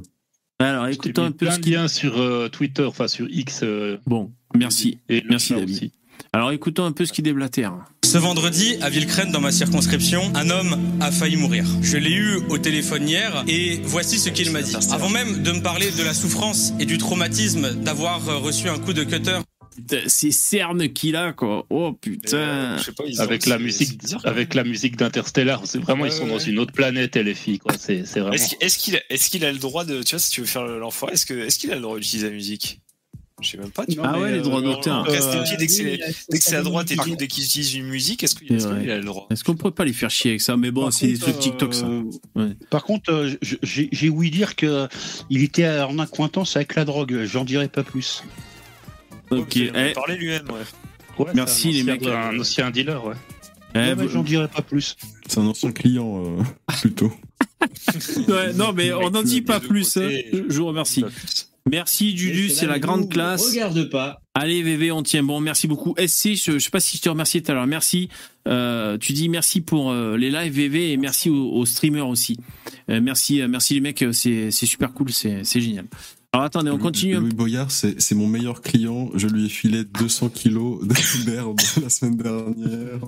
[0.61, 3.61] Alors, écoutons un peu plein ce qu'il liens sur euh, Twitter, enfin sur X.
[3.63, 4.99] euh, Bon, merci.
[5.09, 5.75] et Merci, David.
[5.75, 5.91] aussi.
[6.33, 7.73] Alors, écoutons un peu ce qui déblatère.
[8.05, 11.65] Ce vendredi, à Villecrène, dans ma circonscription, un homme a failli mourir.
[11.81, 14.75] Je l'ai eu au téléphone hier et voici ce qu'il m'a dit.
[14.91, 18.77] Avant même de me parler de la souffrance et du traumatisme d'avoir euh, reçu un
[18.77, 19.39] coup de cutter.
[19.75, 21.65] Putain, ces cernes qu'il a, quoi.
[21.69, 22.37] Oh putain.
[22.37, 24.21] Euh, je sais pas, ils Avec la musique, bizarre.
[24.25, 26.29] avec la musique d'Interstellar, c'est vraiment ils sont ouais.
[26.29, 27.59] dans une autre planète, les filles.
[27.59, 27.73] Quoi.
[27.79, 28.33] C'est, c'est vraiment.
[28.33, 30.03] Est-ce qu'il est-ce qu'il a, est-ce qu'il a le droit de.
[30.03, 32.27] Tu vois, si tu veux faire l'enfoiré, est-ce que- est-ce qu'il a le droit d'utiliser
[32.29, 32.81] la musique?
[33.41, 33.85] Je sais même pas.
[33.87, 34.11] Tu Non, vois.
[34.13, 35.09] Ah mais, ouais, les euh, droits on- d'auteur.
[35.09, 35.11] Euh,
[35.57, 35.99] dès que c'est oui,
[36.29, 38.67] dès que c'est à droite et tout, dès qu'il utilise une musique, est-ce qu'il est-ce
[38.67, 39.25] qu'il a le droit?
[39.31, 40.57] Est-ce qu'on pourrait pas les faire chier avec ça?
[40.57, 41.85] Mais bon, Par c'est des trucs TikTok, ça.
[41.87, 42.03] euh,
[42.35, 42.49] Ouais.
[42.69, 43.31] Par contre, euh,
[43.63, 44.87] j'ai j'ai ouï dire que
[45.31, 47.21] il était en accointance avec la drogue.
[47.23, 48.21] J'en dirai pas plus.
[49.31, 49.55] Ok.
[49.55, 51.25] Il en a Eh, parlé lui-même, ouais.
[51.25, 52.07] Ouais, Merci, c'est un les mecs.
[52.07, 53.15] Un ancien dealer, ouais.
[53.75, 54.95] eh, Ouais, bah- J'en dirai pas plus.
[55.27, 56.43] C'est un ancien client, euh,
[56.81, 57.11] plutôt.
[58.27, 59.97] ouais, non, mais on n'en dit pas plus.
[59.97, 60.09] hein.
[60.49, 61.03] Je vous remercie.
[61.69, 63.49] Merci Dudu, c'est la grande classe.
[63.51, 64.19] Regarde pas.
[64.33, 65.39] Allez VV, on tient bon.
[65.41, 65.93] Merci beaucoup.
[65.97, 67.67] SC, je, je sais pas si je te remercie tout à l'heure.
[67.67, 68.09] Merci.
[68.47, 72.37] Euh, tu dis merci pour euh, les lives VV et merci aux, aux streamers aussi.
[72.89, 75.85] Euh, merci, merci les mecs, c'est c'est super cool, c'est c'est génial.
[76.33, 77.15] Alors attendez, on continue.
[77.15, 79.09] Louis Boyard, c'est mon meilleur client.
[79.15, 82.99] Je lui ai filé 200 kilos de merde la semaine dernière.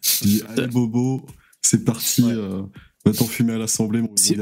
[0.00, 1.24] Je dis, allez Bobo,
[1.60, 2.24] c'est parti.
[2.24, 2.62] euh,
[3.04, 4.10] va t'en fumer à l'Assemblée, mon.
[4.16, 4.34] C'est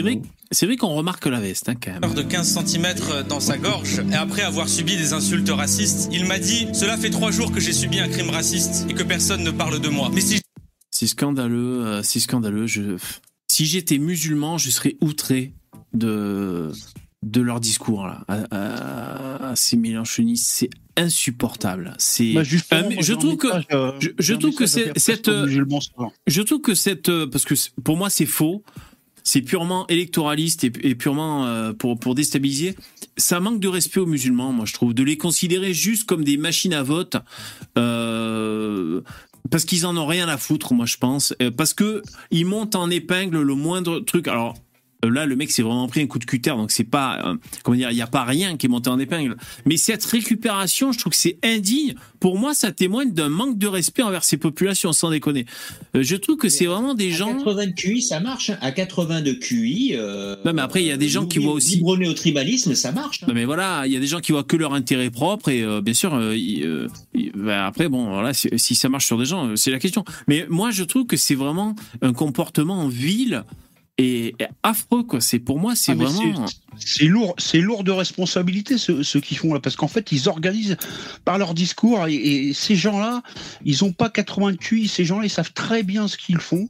[0.00, 0.22] vrai,
[0.62, 2.14] vrai qu'on remarque la veste hein, quand même.
[2.14, 2.94] de 15 cm
[3.28, 7.10] dans sa gorge et après avoir subi des insultes racistes, il m'a dit Cela fait
[7.10, 10.10] trois jours que j'ai subi un crime raciste et que personne ne parle de moi.
[10.12, 10.40] Mais si
[10.90, 12.66] C'est scandaleux, euh, c'est scandaleux.
[12.66, 12.96] Je...
[13.50, 15.52] Si j'étais musulman, je serais outré
[15.92, 16.72] de
[17.24, 20.46] de leur discours là, à, à- à ces mélanchonistes.
[20.46, 21.94] C'est insupportable.
[21.98, 22.32] C'est.
[22.34, 25.46] Bah, Euh, je trouve que message, euh, je, trouve que cette euh,
[26.26, 28.62] je trouve que cette euh, parce que pour moi c'est faux.
[29.26, 32.76] C'est purement électoraliste et, et purement euh, pour pour déstabiliser.
[33.16, 36.36] Ça manque de respect aux musulmans, moi je trouve, de les considérer juste comme des
[36.36, 37.16] machines à vote.
[37.78, 39.00] Euh,
[39.50, 42.74] parce qu'ils en ont rien à foutre, moi je pense, Euh, parce que ils montent
[42.74, 44.28] en épingle le moindre truc.
[44.28, 44.60] Alors euh,
[45.08, 47.76] là, le mec s'est vraiment pris un coup de cutter, donc c'est pas, euh, comment
[47.76, 49.36] dire, il y a pas rien qui est monté en épingle.
[49.66, 51.94] Mais cette récupération, je trouve que c'est indigne.
[52.20, 55.44] Pour moi, ça témoigne d'un manque de respect envers ces populations, sans déconner.
[55.96, 57.36] Euh, je trouve que c'est vraiment des gens.
[57.38, 58.50] 80 de QI, ça marche.
[58.50, 58.58] hein.
[58.60, 59.92] À 80 de QI.
[59.94, 61.76] Euh, Non, mais après, il y a des gens qui voient aussi.
[61.76, 63.22] Libre au tribalisme, ça marche.
[63.22, 63.26] hein.
[63.28, 65.64] Non, mais voilà, il y a des gens qui voient que leur intérêt propre et
[65.82, 66.18] bien sûr,
[67.34, 70.04] bah, après, bon, voilà, si, ça marche sur des gens, c'est la question.
[70.28, 73.44] Mais moi, je trouve que c'est vraiment un comportement vil et,
[73.96, 74.34] et
[74.64, 75.20] affreux, quoi.
[75.20, 76.46] C'est pour moi, c'est Ah, mais vraiment.
[76.76, 80.28] c'est- lourd, c'est lourd de responsabilité ce, ce qu'ils font là, parce qu'en fait ils
[80.28, 80.76] organisent
[81.24, 83.22] par leur discours et, et ces gens-là,
[83.64, 86.68] ils ont pas 80 de QI, ces gens-là ils savent très bien ce qu'ils font.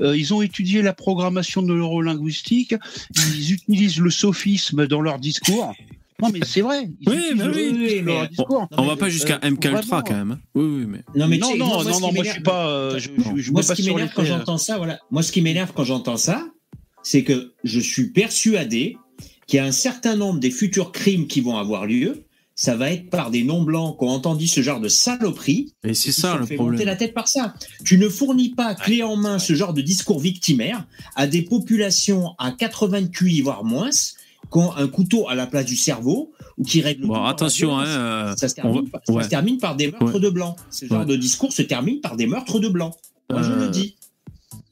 [0.00, 2.74] Euh, ils ont étudié la programmation de l'eurolinguistique,
[3.36, 5.72] ils utilisent le sophisme dans leur discours.
[6.20, 6.88] Non mais c'est vrai.
[7.00, 7.68] Ils Oui, mais oui.
[7.68, 8.12] sophisme dans
[8.58, 10.30] leur On, va pas jusqu'à euh, MK Ultra quand même.
[10.32, 10.38] hein.
[10.54, 11.02] Oui, oui, mais.
[11.14, 13.52] Non, mais non, non, moi, non, qui moi je suis pas, euh, je, je, je
[13.52, 14.24] moi, ce pas qui m'énerve quand euh.
[14.24, 14.98] j'entends ça, voilà.
[15.10, 16.46] Moi, ce qui m'énerve quand j'entends ça,
[17.08, 18.96] c'est que je suis persuadé
[19.46, 22.24] qu'il y a un certain nombre des futurs crimes qui vont avoir lieu.
[22.56, 25.72] Ça va être par des non-blancs qui ont entendu ce genre de saloperie.
[25.84, 26.74] Et c'est ça se le fait problème.
[26.80, 27.54] monter la tête par ça.
[27.84, 30.84] Tu ne fournis pas clé en main ce genre de discours victimaire
[31.14, 35.46] à des populations à 80 de QI, voire moins, qui ont un couteau à la
[35.46, 39.00] place du cerveau ou qui règlent Bon, attention, hein, euh, ça, se termine, va- par-
[39.06, 39.22] ça ouais.
[39.22, 40.20] se termine par des meurtres Ouais.
[40.20, 40.56] de blancs.
[40.70, 41.06] Ce genre Ouais.
[41.06, 42.94] de discours se termine par des meurtres de blancs.
[43.30, 43.96] Moi, je Euh, le dis.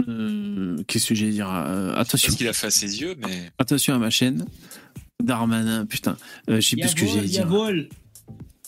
[0.09, 2.29] Euh, Qu'est-ce que j'allais dire euh, Attention.
[2.29, 3.51] Parce qu'il a fait à ses yeux, mais.
[3.59, 4.45] Attention à ma chaîne.
[5.23, 6.17] Darmanin, putain.
[6.49, 7.47] Euh, je sais plus ce que j'allais dire.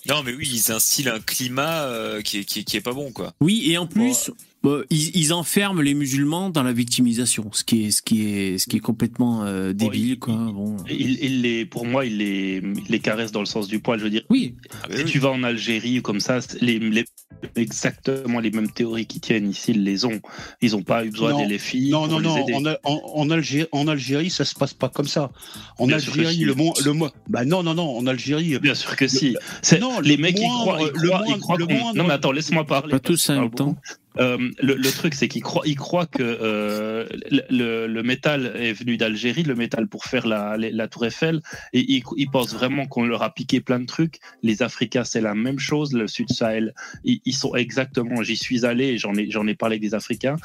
[0.08, 2.92] Non, mais oui, ils instillent un climat euh, qui, est, qui, est, qui est pas
[2.92, 3.34] bon, quoi.
[3.40, 4.30] Oui, et en plus,
[4.90, 8.66] ils, ils enferment les musulmans dans la victimisation, ce qui est, ce qui est, ce
[8.66, 10.34] qui est complètement euh, débile, quoi.
[10.34, 10.76] Bon.
[10.88, 13.98] Il, il les, pour moi, il les, il les caresse dans le sens du poil.
[13.98, 14.54] Je veux dire, oui.
[14.94, 17.04] si tu vas en Algérie ou comme ça, c'est les, les-
[17.54, 20.20] exactement les mêmes théories qui tiennent ici, ils les ont.
[20.62, 21.90] Ils n'ont pas eu besoin des les filles.
[21.90, 22.44] Non, non, non.
[22.54, 25.30] En, Al- en, en Algérie, en Algérie, ça se passe pas comme ça.
[25.78, 26.92] En Bien Algérie, le moins, le.
[27.28, 27.96] Bah non, non, non.
[27.96, 28.58] En Algérie.
[28.58, 29.36] Bien sûr que si.
[29.80, 32.04] Non, les le mecs, ils croient, ils le ils moindre- croient le qu'on- moindre- Non,
[32.06, 32.90] mais attends, laisse-moi parler.
[32.90, 33.76] Pas tous en même temps.
[34.18, 37.06] Euh, le, le truc, c'est qu'ils croient, ils croient que euh,
[37.50, 41.42] le, métal est venu d'Algérie, le métal pour faire la, la, la Tour Eiffel,
[41.72, 44.20] et ils, ils pensent vraiment qu'on leur a piqué plein de trucs.
[44.42, 45.92] Les Africains, c'est la même chose.
[45.92, 48.22] Le Sud Sahel, ils, ils sont exactement.
[48.22, 50.36] J'y suis allé, et j'en ai, j'en ai parlé avec des Africains.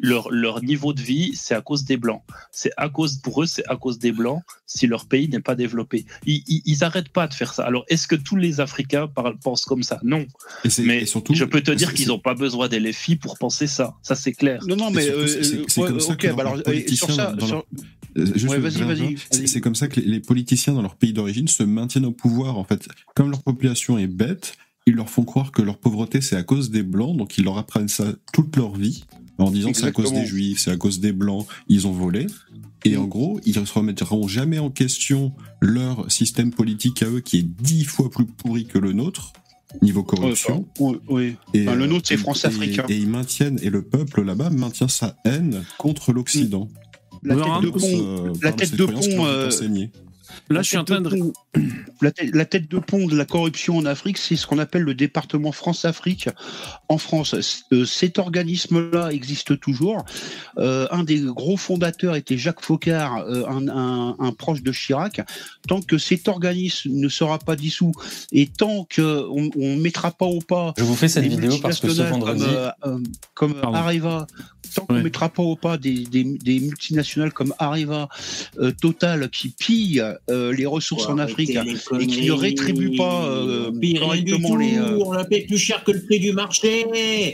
[0.00, 2.22] Leur, leur niveau de vie, c'est à cause des blancs.
[2.50, 4.42] C'est à cause pour eux, c'est à cause des blancs.
[4.66, 7.64] Si leur pays n'est pas développé, ils, ils, ils arrêtent pas de faire ça.
[7.64, 9.08] Alors, est-ce que tous les Africains
[9.42, 10.00] pensent comme ça?
[10.02, 10.24] Non.
[10.64, 12.80] Et Mais et surtout, je peux te dire qu'ils n'ont pas besoin des
[13.16, 13.94] pour penser ça.
[14.02, 14.62] Ça, c'est clair.
[14.66, 17.64] Non, non, mais euh, c'est- ouais, comme ça ok, que bah alors, politiciens sur
[18.16, 18.26] Euh,
[19.46, 22.58] C'est comme ça que les, les politiciens dans leur pays d'origine se maintiennent au pouvoir.
[22.58, 26.36] En fait, comme leur population est bête, ils leur font croire que leur pauvreté c'est
[26.36, 29.04] à cause des blancs, donc ils leur apprennent ça toute leur vie
[29.38, 32.26] en disant c'est à cause des juifs, c'est à cause des blancs, ils ont volé.
[32.84, 37.20] Et en gros, ils ne se remettront jamais en question leur système politique à eux
[37.20, 39.32] qui est dix fois plus pourri que le nôtre
[39.80, 40.66] niveau corruption.
[40.78, 41.36] Oui, oui.
[41.54, 42.84] Et, Enfin, le nôtre, c'est et- France-Africain.
[42.88, 46.68] Et, et ils maintiennent, et le peuple là-bas maintient sa haine contre l'Occident.
[47.22, 49.00] La tête de pont, la tête de pont,
[50.48, 51.20] Là, la je suis en tête train de.
[51.20, 51.32] pont-
[52.00, 54.82] La tête, la tête de pont de la corruption en Afrique, c'est ce qu'on appelle
[54.82, 56.28] le département France-Afrique
[56.88, 57.36] en France.
[57.72, 60.04] Euh, Cet organisme-là existe toujours.
[60.58, 65.20] Euh, un des gros fondateurs était Jacques Faucard, euh, un, un- un proche de Chirac.
[65.68, 67.92] Tant que cet organisme ne sera pas dissous
[68.32, 71.78] et tant qu'on ne mettra pas au pas Je vous fais cette des vidéo parce
[71.78, 73.06] que ce multinationales vendredi.
[73.34, 73.54] Comme.
[73.62, 74.26] Areva,
[74.74, 75.04] tant qu'on ne Ouais.
[75.04, 78.08] mettra pas au pas des, des- des multinationales comme Areva,
[78.58, 83.70] euh, Total, qui pillent euh, les ressources en Afrique et qui ne rétribuent pas euh,
[83.98, 84.76] correctement les.
[84.78, 86.86] euh, On la paye plus cher que le prix du marché.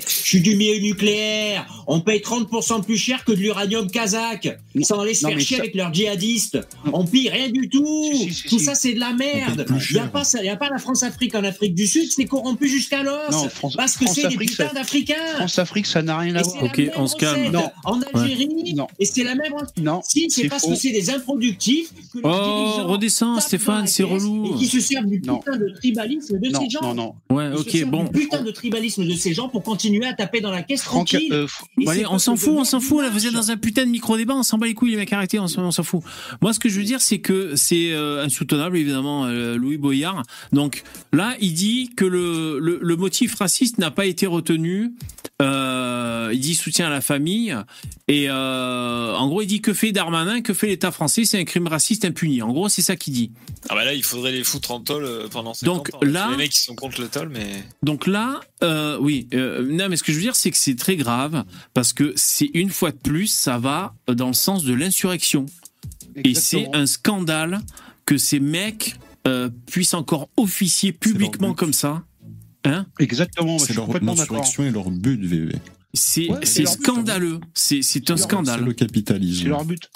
[0.07, 1.67] Je suis du milieu nucléaire.
[1.87, 4.59] On paye 30% plus cher que de l'uranium kazakh.
[4.83, 6.59] Sans aller se Non, faire chier ça- avec leurs djihadistes.
[6.93, 8.11] On pille rien du tout.
[8.13, 8.65] Si, si, si, tout si.
[8.65, 9.67] ça, c'est de la merde.
[9.69, 9.99] Il n'y
[10.49, 12.11] a, a pas la France-Afrique en Afrique du Sud.
[12.11, 13.49] C'est corrompu jusqu'à l'os.
[13.77, 15.15] Parce que c'est des putains d'Africains.
[15.37, 16.63] France-Afrique, ça n'a rien à voir.
[16.65, 17.59] Ok, on se calme.
[17.85, 18.87] En Algérie, Non.
[18.99, 19.53] et c'est la même.
[19.81, 20.71] Non, Si, c'est parce faux.
[20.71, 24.53] que c'est des improductifs que Oh, redescends, Stéphane, c'est relou.
[24.55, 25.39] Et qui se servent du Non.
[25.39, 26.81] putain de tribalisme de Non, ces gens.
[26.83, 27.15] non, non.
[27.31, 28.05] Ouais, ok, bon.
[28.05, 31.09] du putain de tribalisme de ces gens pour continuer à taper dans la caisse Franck,
[31.09, 31.33] tranquille.
[31.33, 31.47] euh,
[31.87, 33.03] allez, on s'en fout, on s'en fout.
[33.03, 35.13] Là, vous êtes dans un putain de micro-débat, on s'en bat les couilles, les mecs,
[35.13, 36.03] arrêtez, on s'en on s'en fout.
[36.43, 40.23] Moi, ce que je veux dire, c'est que c'est euh, insoutenable, évidemment, euh, Louis Boyard.
[40.53, 40.83] Donc
[41.13, 44.93] là, il dit que le, le, le motif raciste n'a pas été retenu.
[45.41, 47.55] Euh, il dit soutien à la famille.
[48.09, 51.45] Et euh, en gros, il dit que fait Darmanin, que fait l'État français, c'est un
[51.45, 52.43] crime raciste impuni.
[52.43, 53.33] En gros, c'est ça qu'il dit.
[53.69, 55.99] Ah bah là, il faudrait les foutre en tôle euh, pendant 50 Donc ans.
[56.03, 57.63] là- Les mecs qui sont contre le tôle, mais.
[57.83, 60.77] Donc là, euh, oui, euh, non, mais ce que je veux dire, c'est que c'est
[60.77, 64.73] très grave parce que c'est une fois de plus, ça va dans le sens de
[64.75, 65.47] l'insurrection.
[66.17, 67.61] Et c'est un scandale
[68.07, 68.97] que ces mecs
[69.27, 72.03] euh, puissent encore officier publiquement comme ça.
[72.65, 75.55] Hein Exactement, C'est leur insurrection et leur but, VV.
[75.95, 77.41] C'est Ouais, scandaleux.
[77.55, 78.65] C'est un leur- C'est scandale.
[78.65, 79.43] le capitalisme.
[79.43, 79.91] C'est leur but.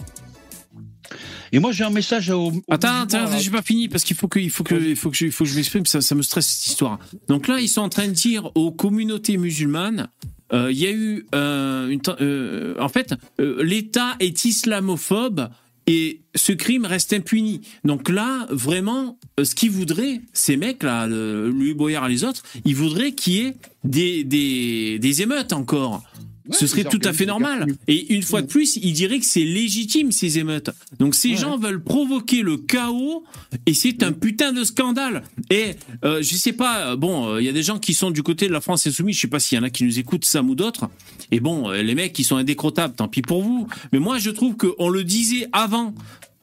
[1.53, 2.47] Et moi, j'ai un message au.
[2.51, 5.11] au Attends, attends, j'ai pas fini parce qu'il faut que, il faut que, il faut
[5.11, 5.85] que je, il faut que je m'exprime.
[5.87, 6.99] Ça, ça me stresse cette histoire.
[7.29, 10.09] Donc là, ils sont en train de dire aux communautés musulmanes.
[10.55, 15.49] euh, Il y a eu euh, une, euh, en fait, l'État est islamophobe
[15.87, 17.61] et ce crime reste impuni.
[17.85, 22.77] Donc là, vraiment, ce qu'ils voudraient, ces mecs-là, le- Louis Boyard et les autres, ils
[22.77, 26.03] voudraient qu'il y ait des, des, des émeutes encore.
[26.49, 27.67] Ouais, Ce serait tout à fait normal.
[27.87, 30.71] Et une fois de plus, ils diraient que c'est légitime ces émeutes.
[30.99, 31.37] Donc ces Ouais.
[31.37, 33.23] gens veulent provoquer le chaos
[33.67, 35.23] et c'est un putain de scandale.
[35.51, 35.75] Et
[36.05, 38.23] euh, je sais pas, euh, bon, euh, il y a des gens qui sont du
[38.25, 40.25] côté de la France insoumise, je sais pas s'il y en a qui nous écoutent,
[40.25, 40.91] Sam ou d'autres.
[41.31, 43.69] Et bon, euh, les mecs qui sont indécrottables, tant pis pour vous.
[43.93, 45.95] Mais moi, je trouve qu'on le disait avant.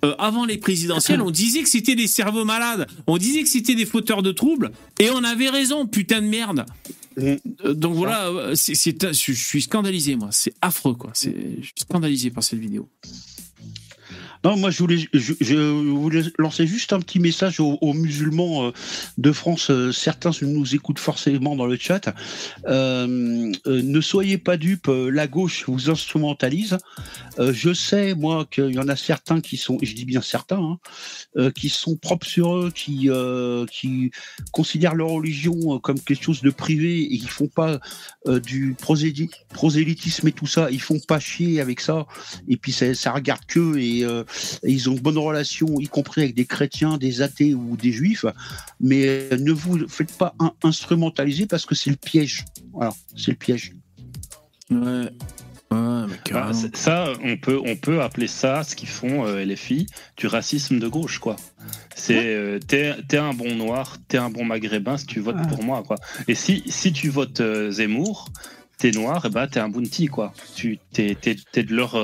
[0.05, 3.75] euh, avant les présidentielles, on disait que c'était des cerveaux malades, on disait que c'était
[3.75, 6.65] des fauteurs de troubles, et on avait raison, putain de merde.
[7.19, 10.29] Euh, Donc voilà, euh, je suis scandalisé, moi.
[10.31, 11.11] C'est affreux, quoi.
[11.15, 12.87] Je suis scandalisé par cette vidéo.
[14.45, 18.67] Non, moi, je voulais, je, je voulais lancer juste un petit message aux, aux musulmans
[18.67, 18.71] euh,
[19.17, 19.69] de France.
[19.69, 22.13] Euh, Certains nous écoutent forcément dans le chat.
[22.65, 24.87] Euh, euh, ne soyez pas dupes.
[24.89, 26.77] La gauche vous instrumentalise.
[27.37, 30.77] Euh, je sais, moi, qu'il y en a certains qui sont, je dis bien certains,
[31.35, 34.11] hein, qui sont propres sur eux, qui, euh, qui
[34.51, 37.79] considèrent leur religion comme quelque chose de privé et qui font pas
[38.25, 40.71] du prosélyt- prosélytisme et tout ça.
[40.71, 42.07] Ils font pas chier avec ça.
[42.47, 44.23] Et puis ça, ça regarde que et, euh,
[44.63, 48.25] ils ont de bonnes relations, y compris avec des chrétiens, des athées ou des juifs.
[48.79, 52.45] Mais euh, ne vous faites pas un- instrumentaliser parce que c'est le piège.
[52.73, 53.73] Voilà, c'est le piège.
[54.71, 55.09] Ouais.
[55.71, 59.85] Ouais, c'est- ça, on peut, on peut appeler ça, ce qu'ils font euh, les filles,
[60.17, 61.35] du racisme de gauche, quoi.
[61.95, 65.45] C'est euh, t'es un bon noir, t'es un bon maghrébin si tu votes Ah.
[65.47, 65.97] pour moi, quoi.
[66.27, 68.29] Et si, si tu votes euh, Zemmour,
[68.79, 70.33] t'es noir, et bah t'es un bounty, quoi.
[70.55, 71.95] Tu t'es, t'es, t'es de leur.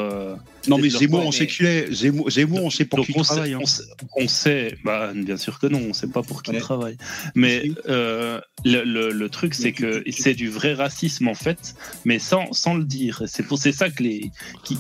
[0.68, 1.92] Non, mais Zemmour, on mais- sait qu'il est.
[1.94, 3.50] Zemmour, Zemmour, on sait pour qui on il travaille.
[3.50, 3.60] Sait, hein.
[3.62, 3.84] on, sait,
[4.18, 6.58] on sait- bah, bien sûr que non, on sait pas pour qui Ouais.
[6.58, 6.98] il travaille.
[7.36, 11.76] Mais euh, le, le, le truc, c'est que c'est du vrai racisme en fait,
[12.06, 13.24] mais sans, sans le dire.
[13.28, 14.32] C'est pour c'est ça que les,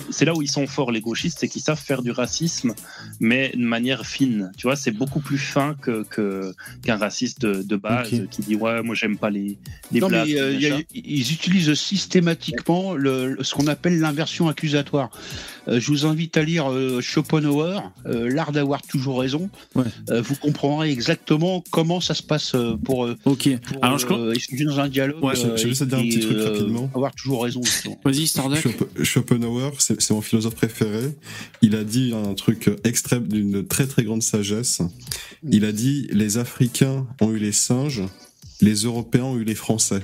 [0.09, 2.73] c'est là où ils sont forts les gauchistes, c'est qu'ils savent faire du racisme,
[3.19, 4.51] mais de manière fine.
[4.57, 6.53] Tu vois, c'est beaucoup plus fin que que-
[6.83, 9.57] qu'un raciste de, de base qui dit ouais, moi j'aime pas les
[9.91, 15.09] les Non, mais euh, y a- ils utilisent systématiquement le- ce qu'on appelle l'inversion accusatoire.
[15.67, 19.49] Euh, je vous invite à lire euh, Schopenhauer, euh, L'art d'avoir toujours raison.
[19.73, 19.83] Ouais.
[20.09, 23.49] Euh, vous comprendrez exactement comment ça se passe euh, pour, euh, Ok.
[23.59, 24.05] pour, Alors, je.
[24.07, 25.23] euh, échanger dans un dialogue.
[25.23, 26.89] Ouais, je- je vais juste dire un petit et, truc euh, rapidement.
[26.93, 27.61] Avoir toujours raison.
[27.63, 27.99] justement.
[28.05, 28.59] Vas-y, Starduck.
[28.59, 31.15] Schop- Schopenhauer, c'est c'est mon philosophe préféré.
[31.61, 34.81] Il a dit un truc extrême d'une très très grande sagesse.
[35.49, 38.03] Il a dit les Africains ont eu les singes,
[38.61, 40.01] les Européens ont eu les Français.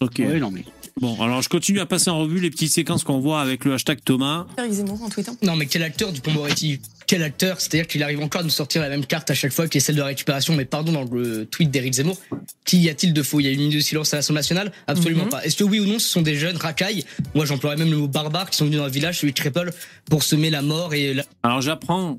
[0.00, 0.16] Ok.
[0.18, 0.64] Ouais, non, mais
[1.00, 3.74] Bon, alors je continue à passer en revue les petites séquences qu'on voit avec le
[3.74, 4.46] hashtag Thomas.
[4.58, 5.36] Eric Zemmour en tweetant.
[5.42, 8.88] Non, mais quel acteur Dupont-Moretti Quel acteur C'est-à-dire qu'il arrive encore à nous sortir la
[8.88, 10.56] même carte à chaque fois qui est celle de récupération.
[10.56, 12.18] Mais pardon, dans le tweet d'Éric Zemmour,
[12.64, 13.38] qu'y a-t-il de faux?
[13.38, 14.72] Il y a une minute de silence à l'Assemblée nationale?
[14.88, 15.30] Absolument Mhm.
[15.30, 15.44] pas.
[15.44, 17.04] Est-ce que oui ou non, ce sont des jeunes racailles?
[17.36, 19.70] Moi, j'emploierais même le mot barbare qui sont venus dans le village, celui de Trépol,
[20.10, 21.22] pour semer la mort et la...
[21.44, 22.18] Alors j'apprends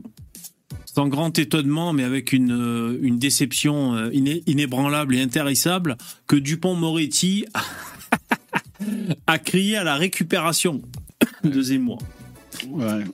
[1.00, 5.96] sans grand étonnement, mais avec une, euh, une déception euh, iné- inébranlable et intarissable,
[6.28, 7.46] que Dupont-Moretti
[9.28, 10.82] a crié à la récupération
[11.46, 12.00] de Zemmour.
[12.68, 13.06] ouais,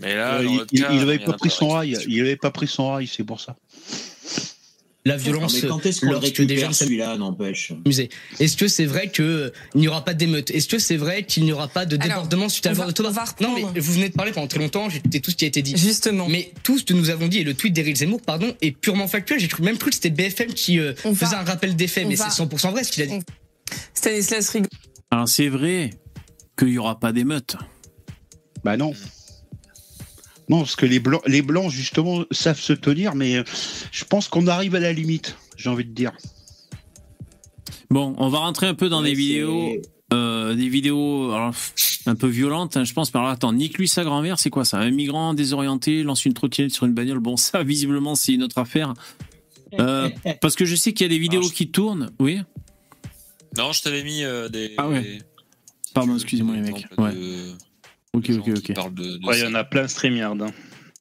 [0.00, 1.68] Mais là, Euh, il, notre il- cas, il avait il y en pas pris son
[1.68, 1.98] rail.
[2.08, 3.56] Il avait pas pris son rail, c'est pour ça.
[5.06, 7.72] La violence, mais quand est-ce qu'on le lorsque des gens récupère celui-là, n'empêche.
[8.40, 10.50] Est-ce que c'est vrai que il n'y aura pas d'émeute?
[10.50, 12.86] Est-ce que c'est vrai qu'il n'y aura pas de débordement suite à la
[13.40, 15.48] Non, mais vous venez de parler pendant très longtemps, j'ai écouté tout ce qui a
[15.48, 15.74] été dit.
[15.76, 16.26] Justement.
[16.28, 19.06] Mais tout ce que nous avons dit et le tweet d'Éric Zemmour, pardon, est purement
[19.06, 19.38] factuel.
[19.40, 22.06] J'ai cru, même cru que c'était BFM qui euh, va- faisait un rappel des faits,
[22.06, 23.18] on mais c'est 100% vrai ce qu'il a dit.
[23.92, 24.68] Stanislas Rigaud.
[25.10, 25.90] Alors c'est vrai
[26.58, 27.56] qu'il n'y aura pas d'émeute.
[28.64, 28.94] Bah non.
[30.48, 33.44] Non, parce que les blancs, les blancs justement savent se tenir, mais euh,
[33.92, 35.36] je pense qu'on arrive à la limite.
[35.56, 36.12] J'ai envie de dire.
[37.90, 39.72] Bon, on va rentrer un peu dans des vidéos,
[40.12, 41.54] euh, des vidéos alors,
[42.06, 43.12] un peu violentes, hein, je pense.
[43.14, 44.78] Mais alors attends, nique lui sa grand-mère, c'est quoi ça?
[44.78, 47.20] Un migrant désorienté lance une trottinette sur une bagnole.
[47.20, 48.94] Bon, ça visiblement c'est une autre affaire.
[49.80, 50.08] Euh,
[50.40, 52.10] parce que je sais qu'il y a des vidéos Alors, je- qui tournent.
[52.20, 52.40] Oui?
[53.56, 54.74] Non, je t'avais mis euh, des.
[54.76, 55.00] Ah ouais.
[55.02, 55.18] des-
[55.94, 56.86] Pardon, excusez-moi les mecs.
[56.98, 57.12] Ouais.
[57.12, 57.52] de
[58.14, 58.74] Ok, ok, ok.
[58.74, 60.40] parlent de- de Ouais, il y en a plein StreamYard.
[60.42, 60.50] hein.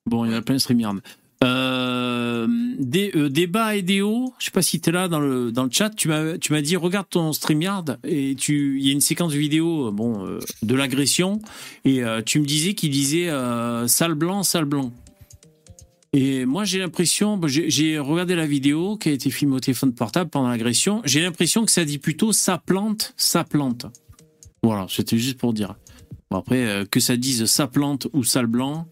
[0.05, 0.99] Bon, il y en a plein de StreamYard.
[1.43, 2.47] Euh,
[2.79, 5.65] des, euh, débat et déo, je sais pas si tu es là dans le, dans
[5.65, 8.93] le chat, tu m'as tu m'as dit regarde ton StreamYard et tu il y a
[8.93, 11.39] une séquence vidéo euh, bon euh, de l'agression
[11.83, 14.93] et euh, tu me disais qu'il disait euh, sale blanc, sale blanc.
[16.13, 19.59] Et moi j'ai l'impression, bon, j'ai j'ai regardé la vidéo qui a été filmée au
[19.59, 23.85] téléphone portable pendant l'agression, j'ai l'impression que ça dit plutôt ça plante, ça plante.
[24.61, 25.75] Voilà, c'était juste pour dire.
[26.33, 28.87] Bon, après, euh, que ça dise ça plante ou sale blanc,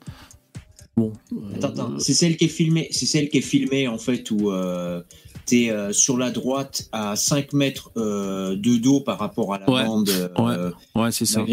[0.96, 1.12] bon.
[1.34, 4.30] euh, Attends, attends, c'est celle qui est filmée, c'est celle qui est filmée en fait
[4.30, 5.02] où euh,
[5.48, 9.68] t'es euh, sur la droite à 5 mètres euh, de dos par rapport à la
[9.68, 11.44] Ouais, bande euh, ouais, c'est ça.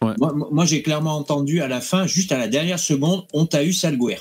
[0.00, 3.64] Moi, moi, j'ai clairement entendu à la fin, juste à la dernière seconde, on t'a
[3.64, 4.16] eu Salguer.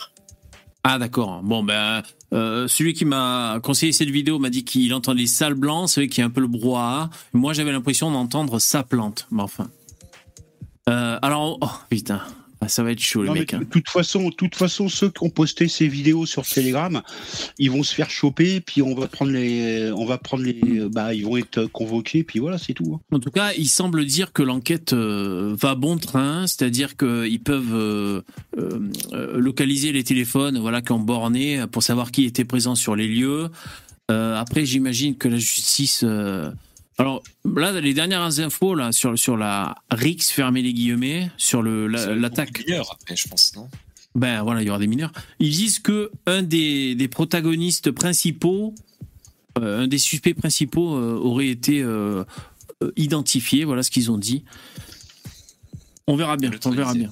[0.84, 1.42] Ah d'accord.
[1.42, 2.04] Bon ben
[2.34, 6.26] celui qui m'a conseillé cette vidéo m'a dit qu'il entendait sale blanc, qu'il y a
[6.26, 7.10] un peu le brouhaha.
[7.32, 9.70] Moi j'avais l'impression d'entendre sa plante, mais enfin.
[10.90, 12.22] Euh, alors oh putain,
[12.62, 13.54] Ah, ça va être chaud les Non, mais mecs.
[13.54, 13.60] hein.
[13.60, 17.02] de toute façon, toute façon, ceux qui ont posté ces vidéos sur Telegram,
[17.60, 21.14] ils vont se faire choper, puis on va prendre les, on va prendre les, bah,
[21.14, 22.96] ils vont être convoqués, puis voilà, c'est tout.
[23.12, 23.16] hein.
[23.16, 27.76] En tout cas, il semble dire que l'enquête euh, va bon train, c'est-à-dire qu'ils peuvent
[27.76, 28.22] euh,
[29.36, 33.50] localiser les téléphones voilà, qui ont borné pour savoir qui était présent sur les lieux.
[34.10, 36.06] Après, j'imagine que la justice...
[37.00, 41.88] Alors là, les dernières infos là, sur, sur la RIX, fermez les guillemets, sur le-
[41.88, 42.60] la- l'attaque...
[42.66, 43.70] Mineurs, après, je pense, non?
[44.16, 45.12] Ben voilà, il y aura des mineurs.
[45.40, 48.74] Ils disent que un des, des protagonistes principaux,
[49.60, 52.24] euh, un des suspects principaux euh, aurait été euh,
[52.96, 53.64] identifié.
[53.64, 54.44] Voilà ce qu'ils ont dit.
[56.08, 56.50] On verra bien.
[56.66, 57.10] On verra bien.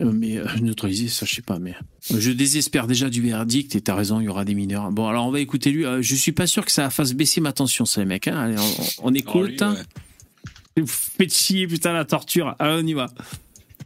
[0.00, 1.58] Euh, mais euh, neutraliser, ça je sais pas.
[1.58, 1.74] Mais
[2.10, 3.74] euh, je désespère déjà du verdict.
[3.76, 4.90] Et t'as raison, il y aura des mineurs.
[4.92, 5.84] Bon, alors on va écouter lui.
[5.84, 8.28] Euh, je suis pas sûr que ça fasse baisser ma tension, ça les mecs.
[8.28, 8.38] hein.
[8.38, 9.60] Allez, on, on écoute.
[9.60, 9.82] ouais.
[10.76, 12.54] Vous faites chier, putain, la torture.
[12.58, 13.06] Allez, on y va.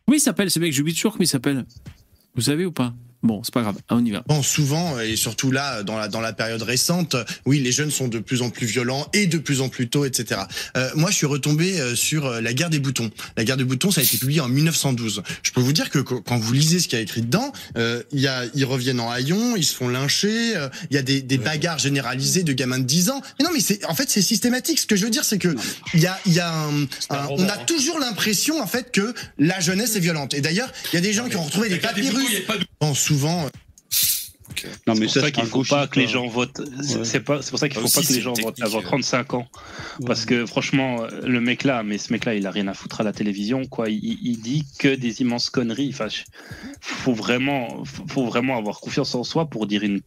[0.06, 0.72] Comment il s'appelle ce mec?
[0.72, 1.64] J'oublie toujours comment il s'appelle.
[2.36, 2.94] Vous savez ou pas?
[3.24, 3.76] Bon, c'est pas grave.
[3.90, 4.22] On y va.
[4.28, 8.06] Bon, souvent, et surtout là, dans la, dans la période récente, oui, les jeunes sont
[8.06, 10.42] de plus en plus violents et de plus en plus tôt, etc.
[10.76, 13.10] Euh, moi, je suis retombé euh, sur euh, la guerre des boutons.
[13.36, 15.22] La guerre des boutons, ça a été publié en 1912.
[15.42, 17.50] Je peux vous dire que qu- quand vous lisez ce qu'il y a écrit dedans,
[17.78, 20.98] euh, il y a, ils reviennent en haillons, ils se font lyncher, euh, il y
[20.98, 23.22] a des, des bagarres généralisées de gamins de 10 ans.
[23.38, 24.78] Mais non, mais c'est, en fait, c'est systématique.
[24.78, 25.54] Ce que je veux dire, c'est que
[25.94, 29.14] il y a, il y a un, un- on a toujours l'impression, en fait, que
[29.38, 30.34] la jeunesse est violente.
[30.34, 32.42] Et d'ailleurs, il y a des gens qui ont retrouvé des papyrus.
[32.80, 33.46] Bon, souvent.
[33.46, 36.60] euh, Non, mais C'est ça, pour ça qu'il faut pas que les gens votent.
[36.82, 37.04] C'est Ouais.
[37.04, 38.78] c'est pas, c'est pour ça qu'il Ah, faut aussi, pas que les gens votent avant
[38.80, 38.82] euh.
[38.82, 39.46] 35 ans.
[40.06, 43.00] Parce que franchement, le mec là, mais ce mec là, il a rien à foutre
[43.00, 43.88] à la télévision, quoi.
[43.88, 45.90] Il, il dit que des immenses conneries.
[45.92, 46.08] Enfin,
[46.80, 50.00] faut vraiment, faut vraiment avoir confiance en soi pour dire une,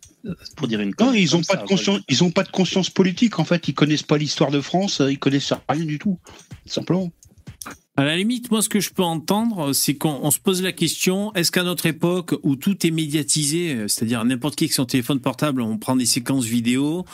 [0.55, 0.89] pour dire une.
[0.89, 3.39] Non, connerie ils ont pas ça, de conscience, ils ont pas de conscience politique.
[3.39, 6.19] En fait, ils connaissent pas l'histoire de France, euh, ils connaissent rien du tout,
[6.65, 7.11] simplement.
[7.99, 10.71] À la limite, moi, ce que je peux entendre, c'est qu'on on se pose la
[10.71, 15.19] question est-ce qu'à notre époque où tout est médiatisé, c'est-à-dire n'importe qui avec son téléphone
[15.19, 17.05] portable, on prend des séquences vidéo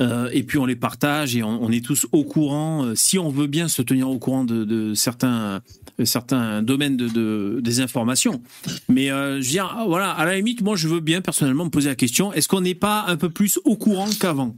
[0.00, 3.18] euh, et puis on les partage et on, on est tous au courant, euh, si
[3.18, 5.60] on veut bien se tenir au courant de, de certains,
[6.00, 8.40] euh, certains domaines de, de- des informations.
[8.88, 11.64] Mais euh, je veux dire, ah, voilà, à la limite, moi, je veux bien personnellement
[11.64, 14.54] me poser la question est-ce qu'on n'est pas un peu plus au courant qu'avant?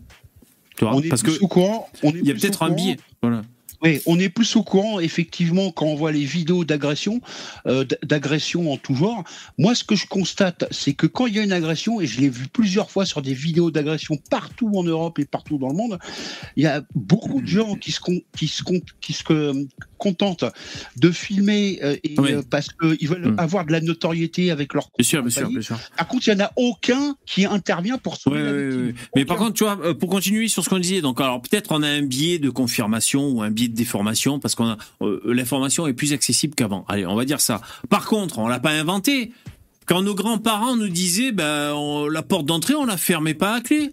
[0.82, 1.88] On est Parce plus que au courant.
[2.02, 2.98] On est il y a peut-être un biais.
[3.22, 3.42] Voilà.
[3.84, 7.20] Oui, on est plus au courant, effectivement, quand on voit les vidéos d'agression,
[7.66, 9.24] euh, d'agression en tout genre.
[9.58, 12.18] Moi, ce que je constate, c'est que quand il y a une agression, et je
[12.22, 15.74] l'ai vu plusieurs fois sur des vidéos d'agression partout en Europe et partout dans le
[15.74, 15.98] monde,
[16.56, 18.00] il y a beaucoup de gens qui se,
[18.34, 18.62] qui se,
[19.02, 19.22] qui se
[20.04, 20.44] contentent
[20.96, 22.32] de filmer euh, et, Oui.
[22.32, 23.38] euh, parce qu'ils veulent Mm.
[23.38, 25.78] avoir de la notoriété avec leur Bien sûr, bien sûr, bien sûr.
[25.96, 28.86] Par contre, il n'y en a aucun qui intervient pour sauver Ouais, la victime.
[28.86, 28.94] ouais.
[29.16, 31.72] Mais par contre, tu vois, euh, pour continuer sur ce qu'on disait, donc alors peut-être
[31.72, 35.20] on a un biais de confirmation ou un biais de déformation parce qu'on a euh,
[35.26, 36.84] l'information est plus accessible qu'avant.
[36.88, 37.60] Allez, on va dire ça.
[37.88, 39.32] Par contre, on l'a pas inventé.
[39.86, 43.60] quand nos grands-parents nous disaient, ben, on- la porte d'entrée, on la fermait pas à
[43.60, 43.90] clé.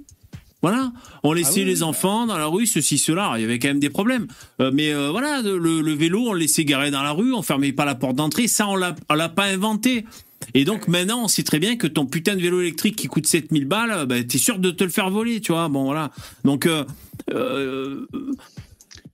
[0.61, 0.91] Voilà,
[1.23, 3.33] on laissait oui, les enfants dans la rue, ceci, cela.
[3.37, 4.27] Il y avait quand même des problèmes,
[4.59, 7.41] Euh, mais euh, voilà, le, le vélo, on le laissait garer dans la rue, on
[7.41, 8.47] fermait pas la porte d'entrée.
[8.47, 8.93] Ça, on l'a,
[9.29, 10.05] pas inventé.
[10.53, 13.25] Et donc maintenant, on sait très bien que ton putain de vélo électrique qui coûte
[13.25, 15.67] 7000 balles, bah, t'es sûr de te le faire voler, tu vois.
[15.69, 16.11] Bon, voilà.
[16.43, 16.83] Donc, euh,
[17.31, 18.07] euh,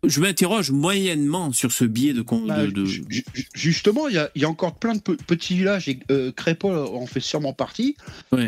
[0.03, 2.21] je m'interroge moyennement sur ce biais de.
[2.21, 4.93] con- Bah, de, de- ju- ju- Justement, il y a, il y a encore plein
[4.95, 7.95] de pe- petits villages, et euh, Crépol en fait sûrement partie.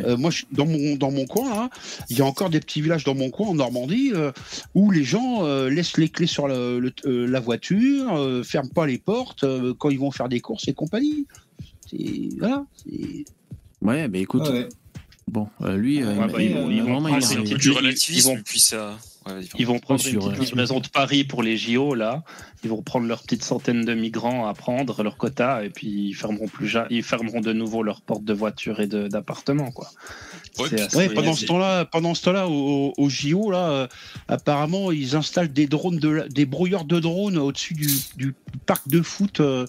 [0.05, 1.69] Euh, moi, dans mon, dans mon coin,
[2.09, 4.31] il y a encore des petits villages dans mon coin, en Normandie, euh,
[4.75, 8.69] où les gens euh, laissent les clés sur le- le- euh, la voiture, euh, ferment
[8.69, 11.25] pas les portes euh, quand ils vont faire des courses et compagnie.
[11.89, 12.65] C'est- Voilà.
[13.81, 14.47] Ouais, bah écoute.
[14.49, 14.67] Ouais.
[15.27, 16.89] Bon, euh, lui, euh, Ouais, il- bah, ils vont- il ils vont
[17.77, 18.97] relativisme, ils vont- puis ça.
[19.57, 22.23] Ils vont prendre une petite euh, livraison de Paris pour les JO là.
[22.63, 26.13] Ils vont prendre leur petite centaine de migrants à prendre leur quota et puis ils
[26.13, 29.89] fermeront plus ja- ils fermeront de nouveau leurs portes de voitures et de- d'appartements quoi.
[30.95, 33.87] Ouais, pendant ce temps-là, pendant ce temps-là, au, au JO, là, euh,
[34.27, 38.33] apparemment, ils installent des drones, de, la- des brouilleurs de drones au-dessus du, du
[38.65, 39.65] parc de foot euh,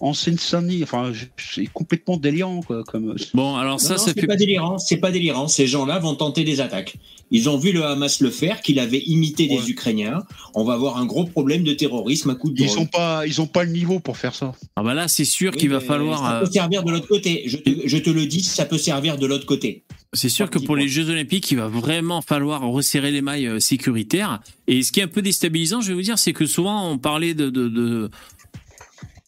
[0.00, 0.82] en Seine-Saint-Denis.
[0.82, 2.82] Enfin, c'est complètement délirant, quoi.
[2.84, 3.14] Comme...
[3.34, 5.48] Bon, alors non, c'est pas délirant, c'est pas délirant.
[5.48, 6.96] Ces gens-là vont tenter des attaques.
[7.34, 10.22] Ils ont vu le Hamas le faire, qu'il avait imité des Ukrainiens.
[10.54, 12.80] On va avoir un gros problème de terrorisme à coup de Ils drone.
[12.80, 14.52] ont pas, ils ont pas le niveau pour faire ça.
[14.76, 16.18] Ah bah là, c'est sûr Oui, qu'il va falloir.
[16.18, 17.44] Ça euh, peut servir de l'autre côté.
[17.46, 19.82] Je te, je te le dis, ça peut servir de l'autre côté.
[20.22, 23.58] C'est sûr que pour les Jeux Olympiques, il va vraiment falloir resserrer les mailles euh,
[23.58, 24.40] sécuritaires.
[24.68, 26.96] Et ce qui est un peu déstabilisant, je vais vous dire, c'est que souvent on
[26.96, 28.08] parlait de, de- de-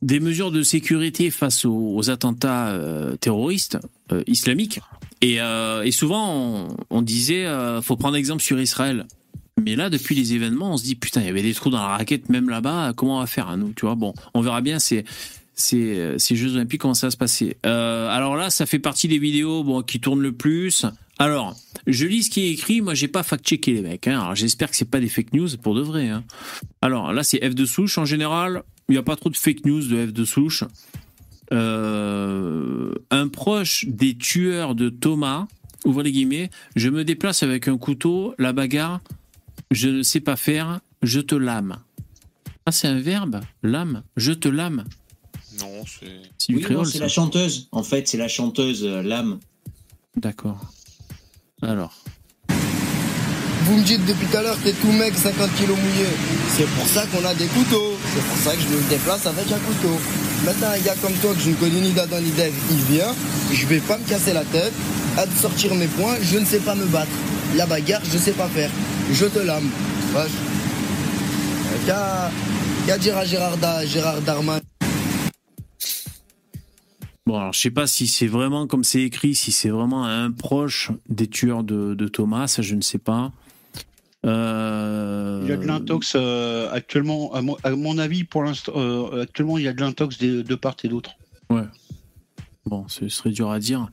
[0.02, 3.76] des mesures de sécurité face aux, attentats euh, terroristes
[4.12, 4.78] euh, islamiques.
[5.20, 5.38] Et,
[5.90, 7.44] souvent on, on disait,
[7.82, 9.06] faut prendre exemple sur Israël.
[9.60, 11.78] Mais là, depuis les événements, on se dit putain, il y avait des trous dans
[11.78, 12.92] la raquette même là-bas.
[12.94, 13.94] Comment on va faire, hein, nous Tu vois?
[13.96, 14.78] Bon, on verra bien.
[14.78, 15.04] C'est
[15.54, 17.56] ces, ces Jeux Olympiques, comment ça va se passer.
[17.66, 20.86] Euh, alors là, ça fait partie des vidéos bon, qui tournent le plus.
[21.18, 21.56] Alors,
[21.86, 22.80] je lis ce qui est écrit.
[22.80, 24.08] Moi, j'ai pas fact-checké les mecs.
[24.08, 24.20] Hein.
[24.20, 26.08] Alors, j'espère que c'est pas des fake news pour de vrai.
[26.08, 26.24] Hein.
[26.82, 27.98] Alors là, c'est F de souche.
[27.98, 30.64] En général, il n'y a pas trop de fake news de F de souche.
[31.52, 35.46] Euh, un proche des tueurs de Thomas,
[35.84, 39.00] ouvre les guillemets, je me déplace avec un couteau, la bagarre,
[39.70, 41.76] je ne sais pas faire, je te lame.
[42.66, 44.84] Ah, c'est un verbe, lame, je te lame.
[45.60, 46.06] Non, c'est.
[46.38, 47.68] C'est du Oui, créole, c'est la chanteuse.
[47.72, 49.38] En fait, c'est la chanteuse euh, Lame.
[50.16, 50.58] D'accord.
[51.62, 51.94] Alors.
[52.48, 56.06] Vous me dites depuis tout à l'heure, t'es tout mec, 50 kilos mouillé.
[56.50, 57.94] C'est pour ça qu'on a des couteaux.
[58.14, 59.96] C'est pour ça que je me déplace avec un couteau.
[60.44, 63.14] Maintenant, un gars comme toi que je ne connais ni d'Adam ni d'Ève, il vient.
[63.52, 64.72] Je vais pas me casser la tête.
[65.16, 67.10] À de sortir mes poings, je ne sais pas me battre.
[67.56, 68.70] La bagarre, je sais pas faire.
[69.12, 69.70] Je te lame.
[70.16, 70.26] Euh,
[72.86, 74.60] Qu'à dire à Gérard, Da- Gérard Darman.
[77.26, 80.30] Bon, alors je sais pas si c'est vraiment comme c'est écrit, si c'est vraiment un
[80.30, 83.32] proche des tueurs de, de Thomas, ça je ne sais pas.
[84.26, 88.72] Euh, Il y a de l'intox euh, actuellement, à mon, à mon avis, pour l'instant,
[88.76, 91.12] euh, actuellement, il y a de l'intox des- de part et d'autre.
[91.50, 91.64] Ouais.
[92.66, 93.88] Bon, ce serait dur à dire.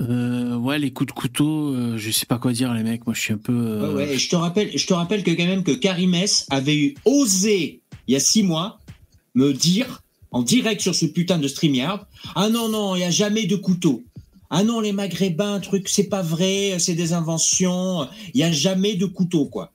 [0.00, 3.06] Euh, ouais, les coups de couteau, euh, je sais pas quoi dire, les mecs.
[3.06, 3.52] Moi, je suis un peu.
[3.52, 6.46] euh, Ouais, ouais, et je te rappelle, je te rappelle que quand même que Karimès
[6.50, 8.78] avait eu osé il y a six mois
[9.34, 10.02] me dire
[10.36, 13.56] en direct sur ce putain de StreamYard, ah non non, il y a jamais de
[13.56, 14.04] couteau.
[14.50, 18.06] Ah non, les Maghrébins, truc, c'est pas vrai, c'est des inventions.
[18.34, 19.72] Il y a jamais de couteau, quoi.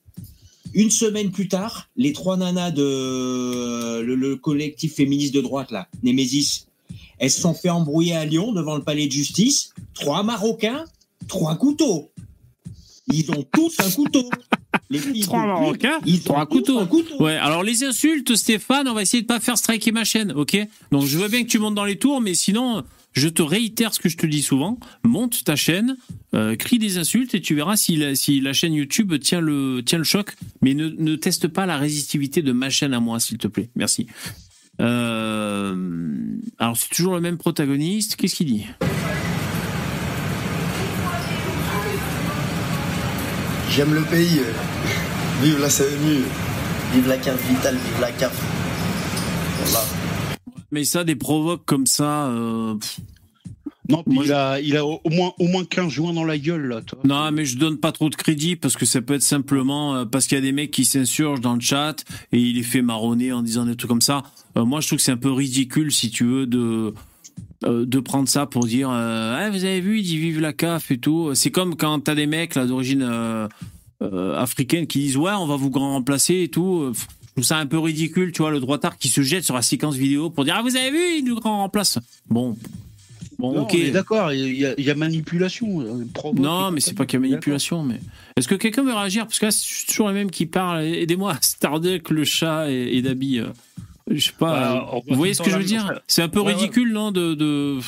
[0.76, 5.88] Une semaine plus tard, les trois nanas de le, le collectif féministe de droite là,
[6.04, 6.68] Némésis,
[7.18, 9.74] elles se sont fait embrouiller à Lyon devant le palais de justice.
[9.96, 10.86] Trois Marocains,
[11.28, 12.12] trois couteaux.
[13.12, 14.30] Ils ont tous un couteau.
[14.92, 16.80] Les filles Trois de pute, Marocains, ils trois couteaux.
[16.80, 17.24] un couteau.
[17.24, 20.58] Ouais, alors les insultes, Stéphane, on va essayer de pas faire striker ma chaîne, ok?
[20.92, 23.94] Donc je veux bien que tu montes dans les tours, mais sinon, je te réitère
[23.94, 24.78] ce que je te dis souvent.
[25.04, 25.98] Monte ta chaîne,
[26.34, 29.82] euh, crie des insultes et tu verras si la, si la chaîne YouTube tient le,
[29.86, 30.36] tient le choc.
[30.62, 33.70] Mais ne, ne teste pas la résistivité de ma chaîne à moi, s'il te plaît.
[33.76, 34.08] Merci.
[34.80, 35.76] Euh,
[36.60, 38.16] alors c'est toujours le même protagoniste.
[38.18, 38.66] Qu'est-ce qu'il dit?
[43.72, 44.42] J'aime le pays.
[45.42, 46.24] Vive la CMU.
[46.94, 48.34] Vive la carte vitale, vive la CAF.
[49.64, 49.86] Voilà.
[50.72, 52.28] Mais ça, des provoques comme ça.
[52.28, 52.76] euh,
[53.90, 56.68] Non, puis il, a, il a au moins, au moins 15 joints dans la gueule,
[56.68, 56.82] là.
[56.82, 57.00] toi.
[57.06, 60.06] Non, mais je donne pas trop de crédit parce que ça peut être simplement euh,
[60.06, 61.96] parce qu'il y a des mecs qui s'insurgent dans le chat
[62.34, 64.24] et il les fait marronner en disant des trucs comme ça.
[64.58, 66.94] Euh, moi, je trouve que c'est un peu ridicule, si tu veux, de
[67.64, 70.54] euh, de prendre ça pour dire euh, Ah, vous avez vu, ils disent vive la
[70.54, 71.32] CAF et tout.
[71.36, 73.48] C'est comme quand t'as des mecs là d'origine euh,
[74.36, 76.92] africaine qui disent ouais, on va vous grand remplacer et tout.
[76.94, 79.62] Je trouve ça un peu ridicule, tu vois, le droitard qui se jette sur la
[79.62, 82.00] séquence vidéo pour dire ah vous avez vu, il nous grand remplace.
[82.30, 82.58] Bon,
[83.40, 83.92] Bon, Non, ok.
[83.92, 85.84] d'accord, il y, a- il y a manipulation.
[86.36, 87.84] Non, mais c'est pas qu'il y a manipulation.
[87.84, 88.00] Mais
[88.38, 89.26] est-ce que quelqu'un veut réagir?
[89.26, 90.84] Parce que là, c'est toujours les mêmes qui parlent.
[90.84, 93.42] Aidez-moi, Starduck, le chat et, et Dabi.
[94.14, 94.52] Je sais pas.
[94.76, 96.02] Bah, vous voyez ce que je veux dire?
[96.08, 96.54] C'est un peu Ouais, ouais.
[96.54, 97.80] ridicule, non de, de...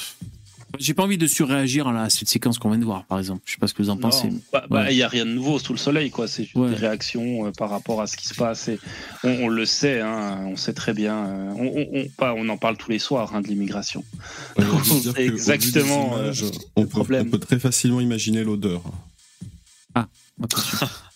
[0.79, 3.43] J'ai pas envie de surréagir à cette séquence qu'on vient de voir, par exemple.
[3.45, 4.29] Je sais pas ce que vous en pensez.
[4.29, 4.95] Non, bah, bah, il Ouais.
[4.95, 6.27] n'y a rien de nouveau sous le soleil, quoi.
[6.27, 6.69] C'est juste Ouais.
[6.69, 8.69] des réactions euh, par rapport à ce qui se passe.
[8.69, 8.79] Et
[9.23, 11.15] on, on le sait, hein, on sait très bien.
[11.27, 14.03] euh, on, on, on- pas, on en parle tous les soirs hein, de l'immigration.
[14.57, 14.65] Ouais,
[15.17, 18.81] exactement, images, euh, on, peut, on peut très facilement imaginer l'odeur.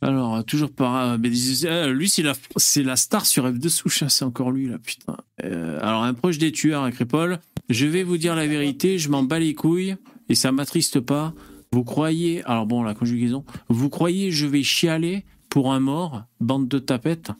[0.00, 0.96] Alors, euh, toujours par.
[0.96, 1.18] euh,
[1.64, 5.16] euh, lui, c'est la, c'est la star sur F2 Soucha, c'est encore lui, là, putain.
[5.42, 9.22] Alors, un proche des tueurs à Crépole, je vais vous dire la vérité, je m'en
[9.22, 9.96] bats les couilles,
[10.28, 11.34] et ça m'attriste pas.
[11.72, 12.44] Vous croyez.
[12.44, 13.44] Alors, bon, la conjugaison.
[13.68, 17.32] Vous croyez, je vais chialer pour un mort, bande de tapettes?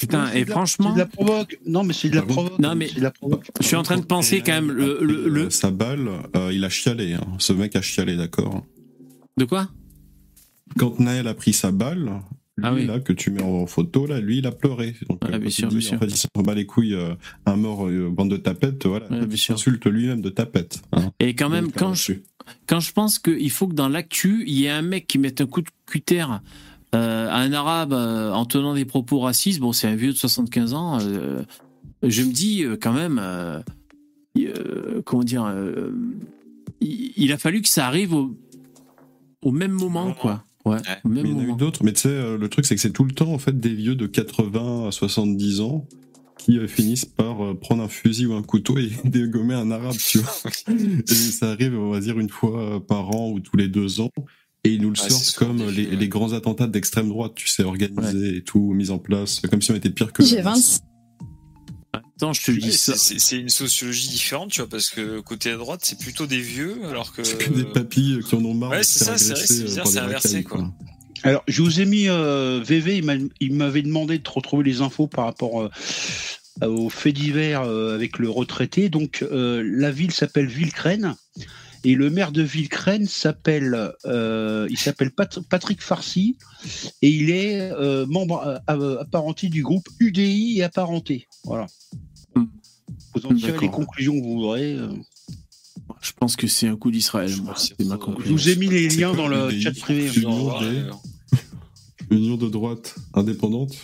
[0.00, 0.88] Putain, et franchement.
[0.88, 1.58] c'est de la provoque.
[1.66, 2.58] Non, mais c'est de la provoque.
[2.58, 3.50] Non, mais la provoque.
[3.60, 4.70] je suis en train de penser quand même.
[4.72, 7.12] Le, le- le- Euh, Sa balle, euh, il a chialé.
[7.14, 7.26] hein.
[7.38, 8.64] Ce mec a chialé, d'accord
[9.36, 9.68] De quoi?
[10.78, 12.04] Quand Naël a pris sa balle,
[12.56, 12.86] lui, Ah oui.
[12.86, 14.94] là, que tu mets en photo, là, lui, il a pleuré.
[15.08, 15.94] Donc, Ah, euh, bien sûr, bien sûr.
[15.96, 17.14] En fait, il s'en bat les couilles, euh,
[17.46, 19.06] un mort, euh, bande de tapettes, voilà.
[19.30, 20.80] il s'insulte lui-même de tapette.
[20.92, 21.10] hein.
[21.20, 22.12] Et quand même, quand je,
[22.66, 25.40] quand je pense qu'il faut que dans l'actu, il y ait un mec qui mette
[25.40, 26.36] un coup de cutter euh,
[26.92, 30.98] un arabe euh, en tenant des propos racistes, bon, c'est un vieux de 75 ans,
[31.00, 31.42] euh,
[32.02, 33.60] je me dis euh, quand même, euh,
[34.38, 35.92] euh, comment dire, euh,
[36.80, 38.36] il, il a fallu que ça arrive au,
[39.42, 40.44] au même moment, quoi.
[40.64, 42.48] Ouais, au même Mais il y en a eu d'autres, mais tu sais, euh, le
[42.48, 45.60] truc, c'est que c'est tout le temps, en fait, des vieux de 80 à 70
[45.62, 45.86] ans
[46.36, 49.96] qui euh, finissent par euh, prendre un fusil ou un couteau et dégommer un arabe,
[49.96, 50.32] tu vois.
[50.68, 54.00] et ça arrive, on va dire, une fois euh, par an ou tous les deux
[54.00, 54.10] ans.
[54.64, 57.62] Et ils nous le Ouais, sortent c'est comme les, grands attentats d'extrême droite, tu sais,
[57.62, 60.22] organisés et tout, mis en place, comme si on était pire que.
[60.24, 60.54] J'ai 20.
[61.92, 62.94] Attends, je te dis ça.
[62.94, 66.26] c'est- C'est c'est une sociologie différente, tu vois, parce que côté à droite, c'est plutôt
[66.26, 67.22] des vieux, alors que.
[67.22, 69.86] que des papilles qui en ont marre Ouais, c'est ça, c'est vrai, c'est euh, bizarre,
[69.86, 70.70] c'est inversé, quoi.
[71.22, 74.80] Alors, je vous ai mis euh, VV, il m'a- il m'avait demandé de retrouver les
[74.82, 78.88] infos par rapport euh, aux faits divers euh, avec le retraité.
[78.90, 81.14] Donc, euh, la ville s'appelle Villecrène
[81.84, 86.36] et le maire de Villecrène s'appelle euh, il s'appelle Pat- Patrick Farcy
[87.02, 91.26] et il est euh, membre euh, apparenté du groupe UDI et apparenté.
[91.44, 91.66] Voilà.
[93.14, 94.74] Vous en tirez les conclusions que vous voudrez.
[94.74, 94.88] euh.
[96.00, 97.54] Je pense que c'est un coup d'Israël, moi.
[97.56, 99.62] C'est ma Je vous ai mis les liens dans le UDI?
[99.62, 100.10] chat privé.
[102.10, 103.74] Union de droite indépendante.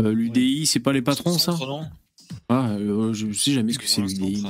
[0.00, 1.58] Euh, L'UDI, c'est pas les patrons, ça?
[2.48, 4.42] Ah, euh, Je sais jamais ce que c'est l'UDI.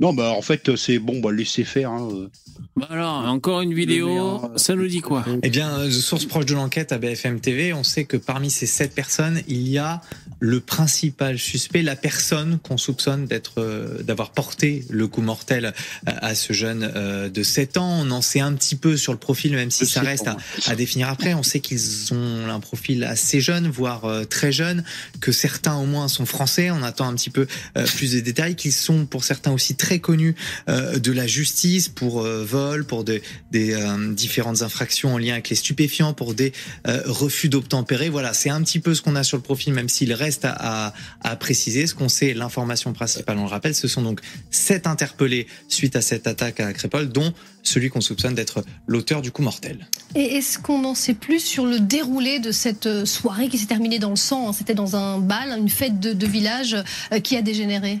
[0.00, 1.90] Non, bah en fait, c'est bon, bah laissez faire.
[1.90, 2.28] hein, euh.
[2.76, 5.24] Bah alors, encore une vidéo, ça nous dit quoi?
[5.44, 8.66] Eh bien, de sources proches de l'enquête à BFM TV, on sait que parmi ces
[8.66, 10.00] sept personnes, il y a
[10.40, 15.72] le principal suspect, la personne qu'on soupçonne d'être, euh, d'avoir porté le coup mortel
[16.06, 18.00] à, ce jeune euh, de 7 ans.
[18.02, 20.36] On en sait un petit peu sur le profil, même si ça 7 reste à,
[20.66, 21.34] à définir après.
[21.34, 24.84] On sait qu'ils ont un profil assez jeune, voire euh, très jeune,
[25.20, 26.70] que certains au moins sont français.
[26.72, 27.46] On attend un petit peu
[27.78, 30.34] euh, plus de détails, qu'ils sont pour certains aussi très connus
[30.68, 33.20] euh, de la justice pour euh, vol, pour de-
[33.50, 36.52] des euh, différentes infractions en lien avec les stupéfiants, pour des
[36.84, 38.08] refus d'obtempérer.
[38.08, 40.92] Voilà, c'est un petit peu ce qu'on a sur le profil, même s'il reste à,
[41.40, 41.86] préciser.
[41.86, 44.20] Ce qu'on sait, l'information principale, on le rappelle, ce sont donc
[44.50, 47.32] sept interpellés suite à cette attaque à Crépole, dont
[47.62, 49.88] celui qu'on soupçonne d'être l'auteur du coup mortel.
[50.14, 53.98] Et est-ce qu'on en sait plus sur le déroulé de cette soirée qui s'est terminée
[53.98, 54.52] dans le sang?
[54.52, 56.76] C'était dans un bal, une fête de, village
[57.22, 58.00] qui a dégénéré?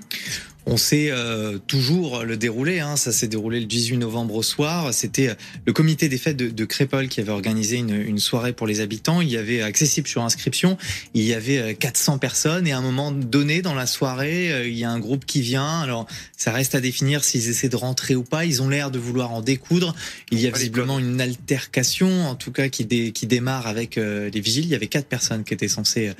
[0.66, 2.80] On sait euh, toujours le déroulé.
[2.80, 2.96] Hein.
[2.96, 4.94] Ça s'est déroulé le 18 novembre au soir.
[4.94, 5.34] C'était euh,
[5.66, 8.80] le comité des fêtes de, de Crépole qui avait organisé une, une soirée pour les
[8.80, 9.20] habitants.
[9.20, 10.78] Il y avait accessible sur inscription.
[11.12, 14.66] Il y avait euh, 400 personnes et à un moment donné dans la soirée, euh,
[14.66, 15.80] il y a un groupe qui vient.
[15.80, 18.46] Alors ça reste à définir s'ils essaient de rentrer ou pas.
[18.46, 19.94] Ils ont l'air de vouloir en découdre.
[20.30, 24.30] Il y a visiblement une altercation, en tout cas qui, dé- qui démarre avec euh,
[24.32, 24.64] les vigiles.
[24.64, 26.12] Il y avait quatre personnes qui étaient censées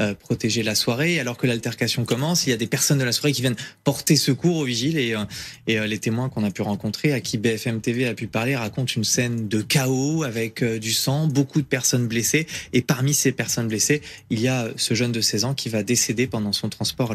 [0.00, 1.20] euh, protéger la soirée.
[1.20, 4.16] Alors que l'altercation commence, il y a des personnes de la soirée qui viennent porter
[4.16, 5.24] secours aux vigiles et, euh,
[5.66, 8.56] et euh, les témoins qu'on a pu rencontrer, à qui BFM TV a pu parler,
[8.56, 12.46] racontent une scène de chaos avec euh, du sang, beaucoup de personnes blessées.
[12.72, 15.82] Et parmi ces personnes blessées, il y a ce jeune de 16 ans qui va
[15.82, 17.14] décéder pendant son transport.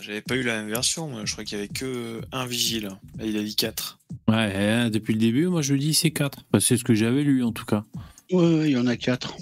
[0.00, 1.22] J'avais pas eu la même version, moi.
[1.24, 2.90] je crois qu'il y avait que un vigile.
[3.18, 3.98] Là, il a dit 4.
[4.28, 6.44] Ouais, hein, depuis le début, moi je dis c'est 4.
[6.60, 7.84] c'est ce que j'avais lu en tout cas.
[8.30, 9.36] Ouais, ouais, il y en a quatre.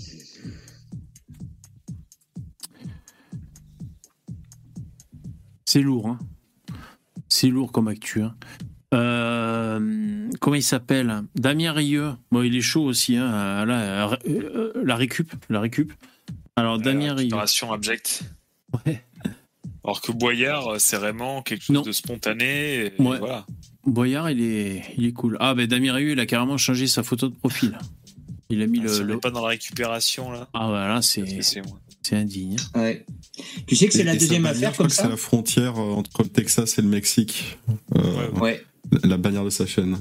[5.73, 6.19] C'est lourd, hein.
[7.29, 8.23] C'est lourd comme actu.
[8.23, 8.35] hein.
[8.93, 11.23] Euh, comment il s'appelle?
[11.37, 12.11] Damien Rieu.
[12.33, 13.15] Bon, il est chaud aussi.
[13.17, 15.93] Hein, là, euh, la récup, la récup.
[16.57, 17.19] Alors Damien Rieu.
[17.27, 18.25] Récupération abjecte.
[19.85, 22.87] Alors que Boyard, c'est vraiment quelque chose de spontané.
[22.87, 23.19] et Ouais.
[23.21, 23.47] Voilà.
[23.85, 25.37] Boyard, il est, il est cool.
[25.39, 27.79] Ah, ben Damien Rieu, il a carrément changé sa photo de profil.
[28.49, 28.89] Il a mis Ah, le.
[28.89, 30.49] si on le- pas dans la récupération là.
[30.53, 31.63] Ah, voilà, c'est c'est
[32.13, 32.57] indigne.
[32.75, 33.05] Ouais.
[33.67, 35.17] Tu sais que c'est la deuxième bannière, affaire je crois comme que c'est ça la
[35.17, 37.59] frontière euh, entre le Texas et le Mexique.
[37.97, 38.65] Euh, Ouais.
[39.03, 39.99] la- La bannière de sa chaîne.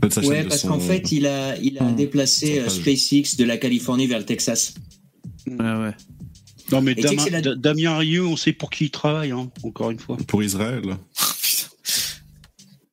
[0.00, 2.68] Pas de sa Ouais, chaîne, parce son- qu'en fait, il a, il a déplacé euh,
[2.68, 4.74] SpaceX de la Californie vers le Texas.
[5.46, 5.94] Ouais, ouais.
[6.72, 9.50] Non, mais Damien, c'est la- Da- Damien Rieu, on sait pour qui il travaille, hein,
[9.62, 10.16] encore une fois.
[10.26, 10.96] Pour Israël.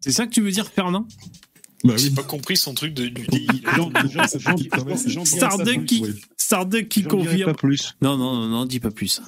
[0.01, 1.07] C'est ça que tu veux dire, Fernand?
[1.83, 3.47] Bah J'ai pas compris son truc de du DI.
[3.75, 6.03] Jean- Jean- Jean- Jean- Starduck qui,
[6.49, 7.51] Starduck qui confirme.
[7.51, 7.95] pas plus.
[8.01, 9.21] Non, non, non, non, dis pas plus.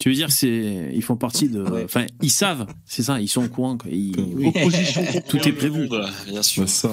[0.00, 3.44] Tu veux dire, c'est, ils font partie de, enfin, ils savent, c'est ça, ils sont
[3.44, 3.78] au courant.
[3.78, 3.92] Quoi.
[3.92, 4.50] Ils- oui.
[5.28, 5.88] Tout est prévu.
[6.26, 6.64] Bien sûr.
[6.64, 6.90] Bah ça.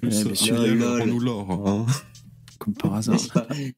[0.00, 0.56] Plus, Ouais, bien sûr.
[0.58, 1.62] Rends-nous l'or.
[1.68, 1.86] Hein.
[2.58, 3.20] Comme par hasard.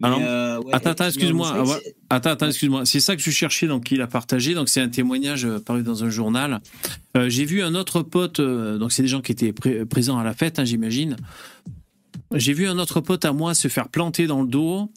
[0.03, 1.53] Alors, euh, ouais, attends, attends, excuse-moi.
[1.55, 1.81] Ah, voilà.
[2.09, 2.87] Attends, attends, excuse-moi.
[2.87, 4.55] C'est ça que je cherchais, donc il a partagé.
[4.55, 6.61] Donc c'est un témoignage euh, paru dans un journal.
[7.17, 8.41] Euh, J'ai vu un autre pote.
[8.41, 11.17] euh, donc c'est des gens qui étaient pré- présents à la fête, hein, j'imagine.
[12.35, 14.91] J'ai vu un autre pote à moi se faire planter dans le dos.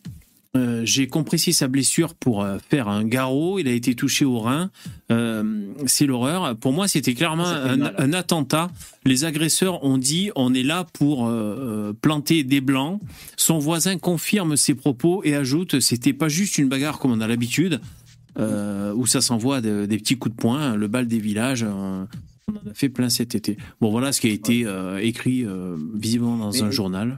[0.56, 3.60] Euh, J'ai compressé sa blessure pour euh, faire un garrot.
[3.60, 4.72] Il a été touché au rein.
[5.12, 6.56] Euh, c'est l'horreur.
[6.58, 8.72] Pour moi, c'était clairement un, un attentat.
[9.04, 11.32] Les agresseurs ont dit on est là pour
[12.02, 13.00] planter des blancs.
[13.38, 17.28] Son voisin confirme ses propos et ajoute c'était pas juste une bagarre comme on a
[17.28, 17.80] l'habitude,
[18.40, 21.64] où ça s'envoie de- des petits coups de poing, le bal des villages.
[21.64, 22.08] on
[22.52, 23.58] en a fait plein cet été.
[23.82, 24.66] Bon, voilà ce qui a été
[25.02, 25.46] écrit
[25.94, 27.18] visiblement dans Mais- un journal.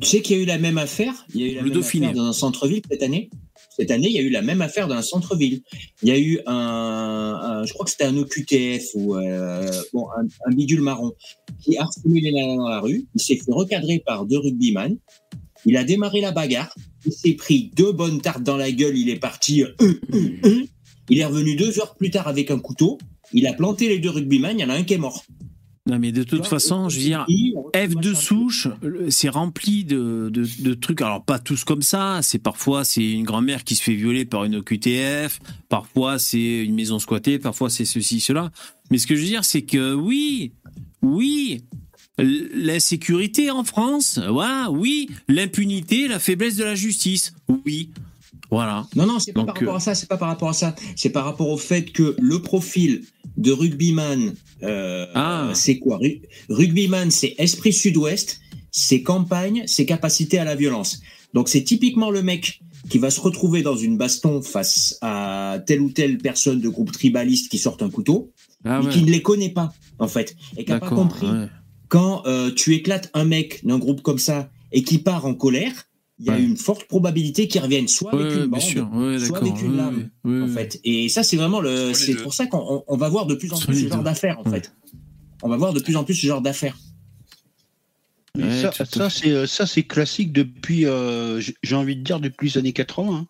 [0.00, 1.26] Tu sais qu'il y a eu la même affaire?
[1.34, 2.06] Il y a eu la Le même Dauphiné.
[2.06, 3.30] affaire dans un centre-ville cette année
[3.76, 5.62] Cette année, il y a eu la même affaire dans un centre-ville.
[6.02, 6.54] Il y a eu un,
[7.42, 11.12] un- je crois que c'était un OQTF ou euh, bon, un, un bidule marron
[11.62, 13.06] qui a harcelé les nanas dans la rue.
[13.14, 14.96] Il s'est fait recadrer par deux rugbyman.
[15.64, 16.74] Il a démarré la bagarre.
[17.06, 18.96] Il s'est pris deux bonnes tartes dans la gueule.
[18.98, 19.62] Il est parti.
[19.62, 20.00] euh, euh,
[20.44, 20.62] euh.
[21.08, 22.98] Il est revenu deux heures plus tard avec un couteau.
[23.32, 24.58] Il a planté les deux rugbyman.
[24.58, 25.24] Il y en a un qui est mort.
[25.86, 27.26] Non, mais de toute façon, je veux dire,
[27.74, 28.68] F de souche,
[29.08, 31.00] c'est rempli de, de, de trucs.
[31.00, 32.20] Alors, pas tous comme ça.
[32.22, 35.40] C'est parfois, c'est une grand-mère qui se fait violer par une OQTF.
[35.68, 37.40] Parfois, c'est une maison squattée.
[37.40, 38.52] Parfois, c'est ceci, cela.
[38.92, 40.52] Mais ce que je veux dire, c'est que oui,
[41.02, 41.64] oui,
[42.18, 47.34] l'insécurité en France, voilà, oui, l'impunité, la faiblesse de la justice,
[47.66, 47.90] oui.
[48.52, 48.86] Voilà.
[48.94, 50.52] Non, non, c'est pas Donc, par rapport euh, à ça, c'est pas par rapport à
[50.52, 50.74] ça.
[50.94, 53.02] C'est par rapport au fait que le profil
[53.38, 55.50] de rugbyman, euh, Ah.
[55.54, 55.96] c'est quoi?
[55.96, 56.20] Ru-
[56.50, 61.00] Rugbyman, c'est esprit sud-ouest, c'est campagne, c'est capacité à la violence.
[61.34, 62.60] Donc c'est typiquement le mec
[62.90, 66.92] qui va se retrouver dans une baston face à telle ou telle personne de groupe
[66.92, 68.32] tribaliste qui sort un couteau,
[68.64, 68.92] Ah et ouais.
[68.92, 71.46] qui ne les connaît pas, en fait, et qui n'a pas compris ouais.
[71.88, 75.84] quand euh, tu éclates un mec d'un groupe comme ça et qui part en colère,
[76.18, 76.42] il y a Ouais.
[76.42, 79.76] une forte probabilité qu'il revienne soit avec Ouais, une bien bande, ouais, soit avec une
[79.76, 80.78] lame, ouais, en fait.
[80.84, 81.94] Et ça, c'est vraiment le.
[81.94, 84.38] C'est pour ça qu'on on- on va voir de plus en plus ce genre d'affaires,
[84.38, 84.72] en fait.
[85.42, 86.76] On va voir de plus en plus ce genre d'affaires.
[88.62, 92.48] Ça, ça, c'est euh, ça c'est classique depuis euh, j'ai j'ai envie de dire depuis
[92.48, 93.14] les années 80.
[93.14, 93.26] hein.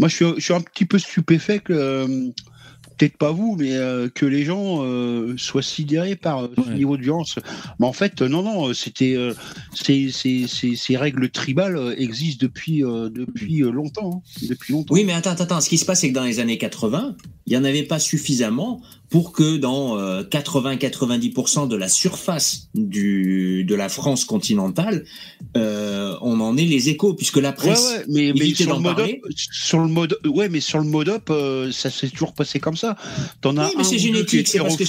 [0.00, 2.30] Moi je suis je suis un petit peu stupéfait que euh,
[2.98, 6.96] peut-être pas vous mais euh, que les gens euh, soient sidérés par euh, ce niveau
[6.96, 7.38] de violence.
[7.78, 9.34] Mais en fait non non c'était euh,
[9.74, 14.46] ces, ces, ces, ces règles tribales existent depuis depuis longtemps hein.
[14.48, 14.94] depuis longtemps.
[14.94, 15.60] Oui, mais attends, attends, attends.
[15.60, 17.16] Ce qui se passe, c'est que dans les années 80,
[17.46, 23.74] il n'y en avait pas suffisamment pour que dans 80-90% de la surface du, de
[23.74, 25.04] la France continentale,
[25.56, 28.80] euh, on en ait les échos, puisque la Ouais, presse ouais, mais, mais sur, le
[28.80, 29.20] mode parler.
[29.24, 32.60] up, sur le mode ouais mais sur le mode up euh, ça s'est toujours passé
[32.60, 32.96] comme ça
[33.40, 34.84] t'en as mais un c'est génétique, qui c'est parce que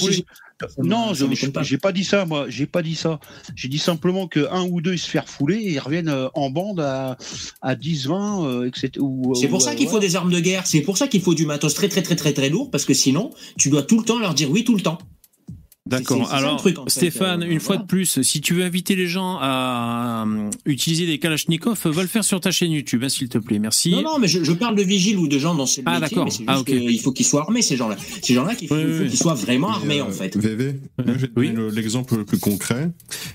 [0.78, 1.62] non je m'étonne pas.
[1.62, 3.20] j'ai pas dit ça moi j'ai pas dit ça
[3.54, 6.28] j'ai dit simplement que un ou deux ils se font refouler et ils reviennent euh,
[6.34, 7.16] en bande à,
[7.62, 10.66] à 10 20 euh, etc C'est ou, pour ça qu'il faut des armes de guerre.
[10.66, 12.94] C'est pour ça qu'il faut du matos très très très très très lourd parce que
[12.94, 14.98] sinon tu dois tout le temps leur dire oui tout le temps.
[15.90, 16.32] D'accord.
[16.32, 17.82] Alors, truc, en fait, Stéphane, euh, une fois voilà.
[17.82, 22.08] de plus, si tu veux inviter les gens à euh, utiliser des Kalachnikov, va le
[22.08, 23.58] faire sur ta chaîne YouTube, hein, s'il te plaît.
[23.58, 23.90] Merci.
[23.90, 26.16] Non non mais je, je parle de vigiles ou de gens dans ces Ah, métiers.
[26.16, 26.32] d'accord.
[26.40, 27.96] mais Ah, qu'il faut qu'ils soient armés ces gens-là.
[28.22, 30.36] Ces gens-là qu'il faut, il faut qu'ils soient vraiment armés en fait.
[30.36, 30.80] VV,
[31.36, 32.90] le- l'exemple le plus concret,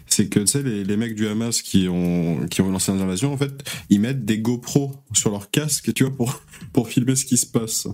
[0.07, 3.33] c'est que tu sais les, les mecs du Hamas qui ont qui ont lancé l'invasion
[3.33, 3.51] en fait,
[3.89, 6.41] ils mettent des GoPro sur leur casque, tu vois pour
[6.73, 7.87] pour filmer ce qui se passe.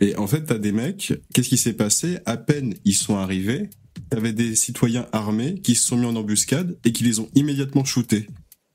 [0.00, 2.18] Et en fait, t'as des mecs, qu'est-ce qui s'est passé?
[2.26, 3.70] À peine ils sont arrivés,
[4.10, 7.84] t'avais des citoyens armés qui se sont mis en embuscade et qui les ont immédiatement
[7.84, 8.28] shootés.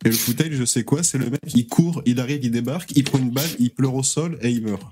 [0.06, 2.92] Et le footage, je sais quoi, c'est le mec, il court, il arrive, il débarque,
[2.96, 4.84] il prend une balle, il pleure au sol et il meurt.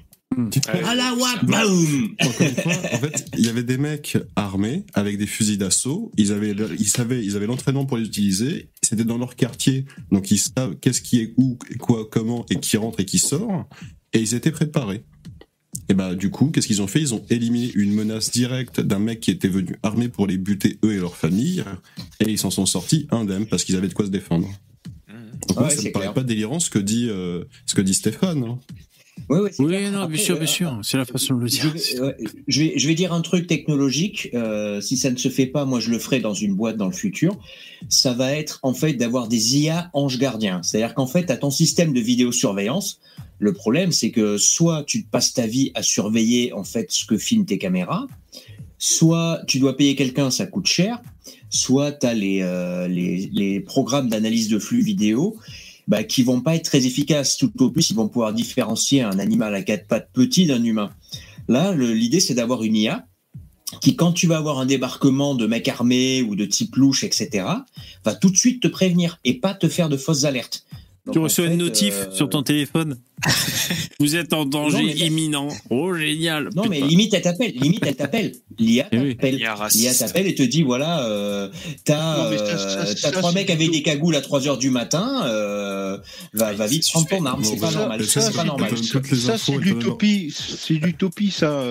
[0.66, 4.86] À la wap, boum Encore une fois, en fait, il y avait des mecs armés
[4.94, 6.12] avec des fusils d'assaut.
[6.18, 8.70] Ils avaient, ils savaient, ils avaient l'entraînement pour les utiliser.
[8.84, 12.78] C'était dans leur quartier, donc ils savent qu'est-ce qui est où, quoi, comment, et qui
[12.78, 13.68] rentre et qui sort.
[14.14, 15.04] Et ils étaient préparés.
[15.90, 17.00] Et bah du coup, qu'est-ce qu'ils ont fait?
[17.00, 20.80] Ils ont éliminé une menace directe d'un mec qui était venu armé pour les buter
[20.84, 21.64] eux et leur famille,
[22.20, 24.48] et ils s'en sont sortis indemnes parce qu'ils avaient de quoi se défendre.
[25.48, 27.94] Donc, moi, Ouais, ça me paraît pas délirant ce que dit euh, ce que dit
[27.94, 28.44] Stéphane.
[28.44, 28.60] hein.
[29.30, 29.92] Oui, oui, c'est Oui, clair.
[29.92, 30.80] non, Après, bien sûr, euh, bien sûr.
[30.84, 31.74] C'est la façon de le Je dire.
[31.74, 32.16] vais, ouais,
[32.48, 34.30] je, vais, je vais dire un truc technologique.
[34.34, 36.86] euh, si ça ne se fait pas, moi je le ferai dans une boîte dans
[36.86, 37.38] le futur.
[37.90, 40.62] Ça va être en fait d'avoir des IA anges gardiens.
[40.64, 43.00] C'est-à-dire qu'en fait, à ton système de vidéosurveillance,
[43.40, 47.18] le problème c'est que soit tu passes ta vie à surveiller en fait ce que
[47.18, 48.08] filment tes caméras,
[48.78, 51.02] soit tu dois payer quelqu'un, ça coûte cher,
[51.50, 55.38] soit tu as les, euh, les, programmes d'analyse de flux vidéo
[55.88, 57.38] bah, qui vont pas être très efficaces.
[57.38, 60.92] Tout au plus, ils vont pouvoir différencier un animal à quatre pattes petit d'un humain.
[61.48, 63.08] Là, l'idée, c'est d'avoir une IA
[63.82, 67.46] qui, quand tu vas avoir un débarquement de mecs armés ou de type louche, etc.,
[68.04, 70.66] va tout de suite te prévenir et pas te faire de fausses alertes.
[71.08, 72.98] Donc, Tu en reçois fait, une notif euh, sur ton téléphone.
[74.00, 75.48] Vous êtes en danger Non, imminent.
[75.70, 76.50] Oh, génial.
[76.56, 77.54] Non, mais limite, elle t'appelle.
[77.56, 78.34] Limite, elle t'appelle.
[78.60, 79.16] L'IA Eh oui.
[79.16, 79.38] t'appelle.
[79.76, 81.50] L'IA t'appelle et te dit voilà, euh,
[81.84, 85.98] t'as euh, trois mecs avec des cagoules à 3 heures du matin, euh,
[86.34, 87.44] va, va vite prendre ton arme.
[87.44, 88.06] C'est pas normal.
[88.06, 88.72] ça, C'est pas normal.
[88.78, 90.34] Ça, c'est l'utopie.
[90.36, 91.64] C'est l'utopie, ça.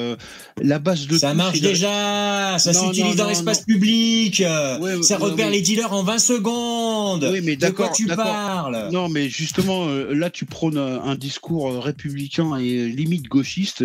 [0.62, 4.42] La base de Ça marche déjà, ça s'utilise dans l'espace public,
[5.02, 7.28] ça repère les dealers en 20 secondes.
[7.30, 8.88] Oui, mais de quoi d'accord, tu parles?
[8.90, 13.84] Non, mais justement, euh, là, tu prônes euh, un discours euh, républicain et limite gauchiste.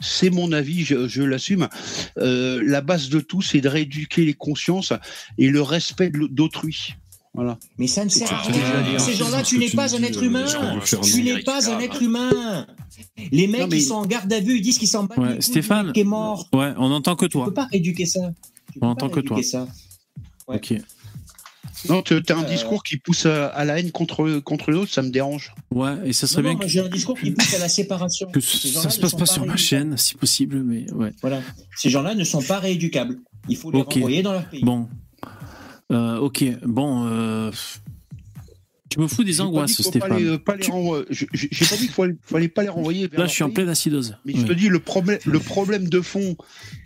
[0.00, 1.68] C'est mon avis, je, je l'assume.
[2.18, 4.92] Euh, la base de tout, c'est de rééduquer les consciences
[5.38, 6.94] et le respect d'autrui.
[7.34, 7.58] Voilà.
[7.78, 8.98] Mais ça ne sert à rien.
[8.98, 10.44] Ces gens-là, tu n'es pas un être humain.
[11.12, 12.66] Tu n'es pas un être humain.
[13.32, 15.18] Les mecs qui sont en garde à vue, ils disent qu'ils s'en battent.
[15.18, 15.92] Ouais, Stéphane.
[15.92, 16.48] qui est mort.
[16.52, 17.46] Ouais, on n'entend que Tu toi.
[17.46, 18.32] peux pas rééduquer ça.
[18.72, 19.42] Tu peux On pas entend que toi.
[19.42, 19.66] ça.
[20.46, 20.56] Ouais.
[20.56, 20.74] Ok.
[21.88, 25.02] Non, tu as un Euh, discours qui pousse à, la haine contre, contre l'autre, ça
[25.02, 25.52] me dérange.
[25.70, 27.58] Ouais, et ça Non, serait non, bien moi, que, j'ai un discours qui pousse à
[27.58, 28.28] la séparation.
[28.30, 31.12] que ça gens-là se ne passe pas sur ma chaîne, si possible, mais ouais.
[31.20, 31.40] Voilà.
[31.76, 33.18] Ces gens-là ne sont pas rééducables.
[33.48, 33.94] Il faut les Ok.
[33.94, 34.62] renvoyer dans leur pays.
[34.64, 34.88] Bon.
[35.92, 37.06] Euh, ok, bon.
[37.06, 37.50] Euh...
[38.94, 40.16] Tu me fous des angoisses, Stéphane.
[40.16, 43.08] les- pas les renvoyer- je- je- J'ai pas dit qu'il fallait, fallait pas les renvoyer.
[43.08, 44.16] vers Là, je suis en pleine acidose.
[44.24, 46.36] Mais je te dis, le problème, le problème de fond,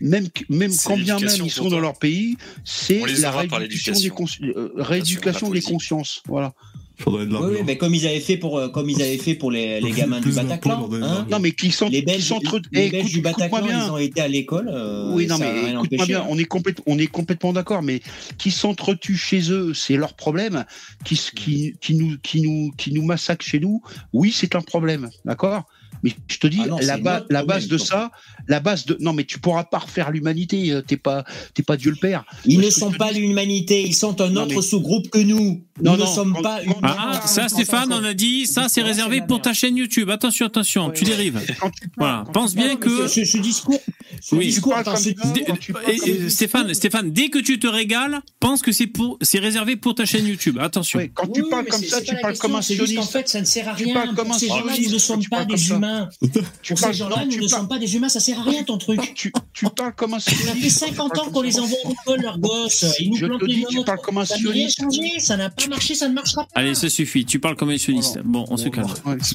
[0.00, 3.92] même, même quand bien même ils sont dans leur pays, c'est les la rééducation
[4.40, 6.22] des, euh, rééducation des consciences.
[6.26, 6.54] Voilà.
[7.00, 7.48] Faudrait de Oui, l'argent.
[7.52, 9.90] oui, mais comme ils avaient fait pour, euh, comme ils avaient fait pour les, les
[9.92, 10.88] gamins du Bataclan.
[11.00, 11.26] hein.
[11.30, 13.86] Non, mais qui sont, les qui Belges, s'entre- les Eh, Belges écoute- du Bataclan, bien.
[13.86, 14.68] ils ont été à l'école.
[14.68, 18.00] euh, Oui, non, mais écoute-moi bien, on est, complète- on est complètement d'accord, mais
[18.36, 20.64] qui s'entretuent chez eux, c'est leur problème.
[21.04, 23.80] Qui, qui, qui, nous, qui, nous, qui nous massacrent chez nous,
[24.12, 25.64] oui, c'est un problème, d'accord?
[26.04, 28.10] Mais je te dis, Ah non, la, ba- la base de ça,
[28.48, 28.96] la base de.
[29.00, 32.24] Non, mais tu pourras pas refaire l'humanité, euh, t'es pas, t'es pas Dieu le Père.
[32.44, 35.62] Ils ne sont pas dis- l'humanité, ils sont un autre mais- sous-groupe que nous.
[35.80, 36.80] Non, nous non, ne sommes quand- pas quand-.
[36.82, 40.10] Ah, ça, Stéphane, on a dit, ça, c'est réservé pour ta chaîne YouTube.
[40.10, 41.40] Attention, attention, tu dérives.
[41.60, 43.06] Quand tu parles- Voilà, quand pense bien parles- que.
[43.08, 43.80] Ce, ce discours.
[44.20, 44.46] Ce Oui.
[44.46, 49.18] discours, attends, ce parles Stéphane, Stéphane, dès que tu te régales, pense que c'est pour,
[49.22, 50.58] c'est réservé pour ta chaîne YouTube.
[50.60, 50.98] Attention.
[50.98, 52.86] Ouais, quand tu Oui, parles comme ça, c'est tu parles comme un question, C'est juste
[52.92, 53.12] sioniste.
[53.12, 53.94] qu'en fait, ça ne sert à Tu rien.
[53.94, 56.08] parles comme un Pour ces gens-là, ne tu pas des humains.
[56.20, 56.28] Tu
[56.74, 59.14] Pour parles- ces gens-là, ne sommes pas des humains, ça sert à rien ton truc.
[59.14, 60.78] tu, tu parles comme un Ça fait sioniste.
[60.78, 62.84] 50 ans qu'on les envoie à l'école, leurs gosses.
[63.00, 64.80] Ils nous Je plantent te les dis, tu parles comme un Ça n'a rien sioniste.
[65.00, 66.50] changé, ça n'a pas marché, ça ne marchera pas.
[66.54, 67.24] Allez, ça suffit.
[67.24, 68.18] Tu parles comme un sioniste.
[68.24, 68.88] Bon, on se calme.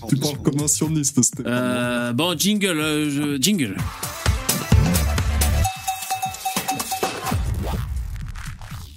[0.09, 1.19] Tu parles comme un sioniste.
[1.45, 3.75] Euh, bon, jingle, euh, jingle.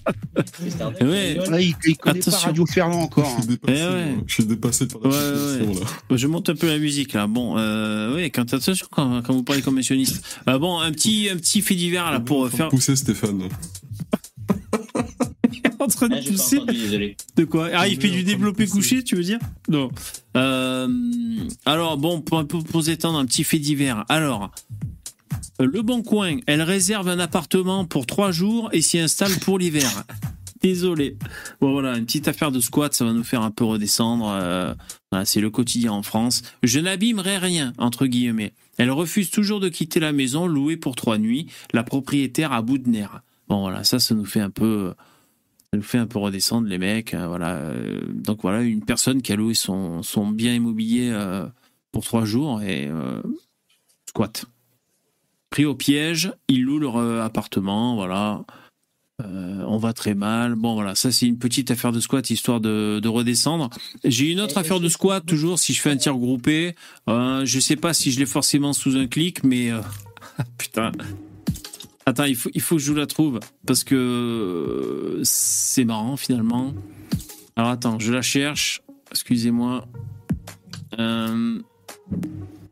[1.01, 1.35] Ouais.
[1.51, 2.47] Là, il, il connaît pas Attention.
[2.49, 3.29] Radio Ferland encore.
[3.37, 4.17] Je suis dépassé, ouais.
[4.27, 5.81] Je suis dépassé par la Ouais, situation, ouais.
[6.11, 6.17] là.
[6.17, 7.27] Je monte un peu la musique là.
[7.27, 10.23] Bon, euh, oui, quand attention quand, quand vous parlez comme un sioniste.
[10.49, 12.69] Euh, bon, un petit, un petit fait divers là pour faire.
[12.69, 13.43] pousser Stéphane.
[15.79, 16.57] en train de Ah, pas pousser.
[16.59, 17.17] entendu, désolé.
[17.37, 17.69] De quoi?
[17.75, 19.39] Ah, il fait du développé couché, tu veux dire?
[19.69, 19.91] Non.
[20.37, 20.89] Euh,
[21.65, 24.05] alors, bon, pour, pour, vous étendre un petit fait divers.
[24.09, 24.51] Alors,
[25.59, 30.05] Le Bon Coin, elle réserve un appartement pour trois jours et s'y installe pour l'hiver.
[30.63, 31.17] Désolé.
[31.61, 34.29] Bon, voilà, une petite affaire de squat, ça va nous faire un peu redescendre.
[34.31, 34.75] euh,
[35.13, 36.43] voilà, c'est le quotidien en France.
[36.63, 38.53] Je n'abîmerai rien, entre guillemets.
[38.79, 41.47] Elle refuse toujours de quitter la maison louée pour trois nuits.
[41.73, 43.21] La propriétaire à bout de nerfs.
[43.49, 44.93] Bon, voilà, ça, ça nous fait un peu
[45.73, 47.15] ça nous fait un peu redescendre les mecs.
[47.15, 47.57] euh, voilà.
[47.57, 51.47] euh, donc voilà, une personne qui a loué son, son bien immobilier euh,
[51.93, 52.91] pour trois jours et
[54.09, 54.47] squat.
[55.51, 58.45] Pris au piège, ils louent leur euh, appartement, voilà.
[59.23, 60.57] Euh, on va très mal.
[60.57, 63.71] Bon, voilà, ça c'est une petite affaire de squat histoire de, de redescendre.
[64.05, 66.75] J'ai une autre affaire de squat toujours si je fais un tir groupé.
[67.09, 69.81] Euh, je sais pas si je l'ai forcément sous un clic, mais euh,
[70.59, 70.93] putain.
[72.05, 76.75] Attends, il faut, il faut que je vous la trouve parce que c'est marrant finalement.
[77.57, 78.83] Alors attends, je la cherche.
[79.11, 79.89] Excusez-moi.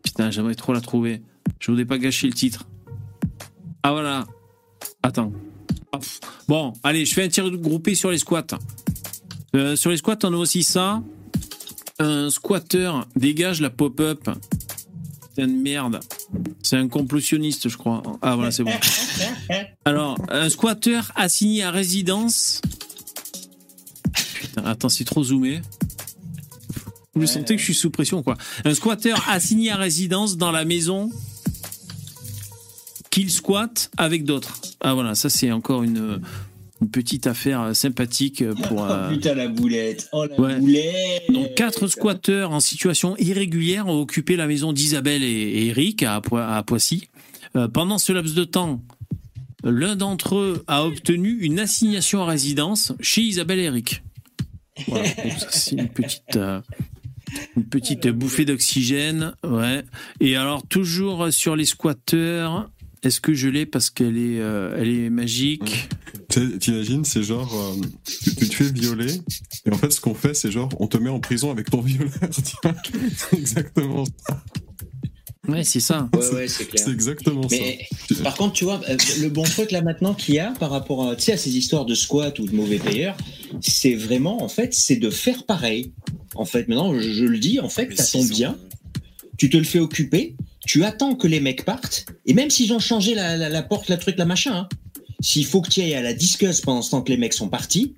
[0.02, 1.22] Putain, j'aimerais trop la trouver.
[1.58, 2.66] Je voudrais pas gâcher le titre.
[3.82, 4.26] Ah voilà.
[5.02, 5.32] Attends.
[5.92, 5.98] Ah.
[6.48, 8.46] Bon, allez, je fais un tir groupé sur les squats.
[9.54, 11.02] Euh, sur les squats, on a aussi ça.
[11.98, 14.28] Un squatter dégage la pop-up.
[15.28, 16.00] Putain de merde.
[16.62, 18.02] C'est un complottionniste, je crois.
[18.22, 18.72] Ah voilà, c'est bon.
[19.84, 22.62] Alors, un squatter assigné à résidence.
[24.34, 25.60] Putain, attends, c'est trop zoomé.
[27.14, 28.36] Vous sentez que je suis sous pression, quoi.
[28.64, 31.10] Un squatter assigné à résidence dans la maison
[33.14, 34.60] qu'il squatte avec d'autres.
[34.80, 36.20] Ah voilà, ça c'est encore une,
[36.82, 38.84] une petite affaire sympathique pour.
[38.84, 40.08] euh, Oh putain, la boulette.
[40.12, 40.58] Oh la Ouais.
[40.58, 41.22] boulette.
[41.32, 46.20] Donc quatre squatteurs en situation irrégulière ont occupé la maison d'Isabelle et, et Eric à,
[46.20, 47.08] Poi- à Poissy.
[47.56, 48.82] Euh, pendant ce laps de temps,
[49.62, 54.02] l'un d'entre eux a obtenu une assignation à résidence chez Isabelle et Eric.
[54.88, 55.08] Voilà,
[55.50, 56.60] c'est une petite, euh,
[57.56, 59.34] une petite bouffée d'oxygène.
[59.44, 59.84] Ouais.
[60.20, 62.70] Et alors toujours sur les squatteurs.
[63.04, 65.88] Est-ce que je l'ai parce qu'elle est, euh, elle est magique?
[66.28, 67.86] T'imagines, c'est genre, euh,
[68.24, 69.12] tu, tu te fais violer,
[69.66, 71.80] et en fait, ce qu'on fait, c'est genre, on te met en prison avec ton
[71.82, 72.10] violeur.
[73.32, 74.42] exactement ça.
[75.46, 76.08] Ouais, c'est ça.
[76.14, 76.82] Ouais, ouais, c'est clair.
[76.82, 78.22] C'est exactement Mais ça.
[78.22, 81.06] par contre, tu vois, euh, le bon truc là maintenant qu'il y a par rapport
[81.08, 83.16] à, tu sais, à ces histoires de squat ou de mauvais payeurs,
[83.60, 85.92] c'est vraiment, en fait, c'est de faire pareil.
[86.34, 88.56] En fait, maintenant, je, je le dis, en fait, t'as ton bien,
[89.36, 90.34] tu te le fais occuper,
[90.66, 93.88] tu attends que les mecs partent, et même s'ils ont changé la, la- la porte,
[93.88, 94.68] la truc, la machin, hein,
[95.20, 97.48] s'il faut que tu ailles à la discuss pendant ce temps que les mecs sont
[97.48, 97.94] partis,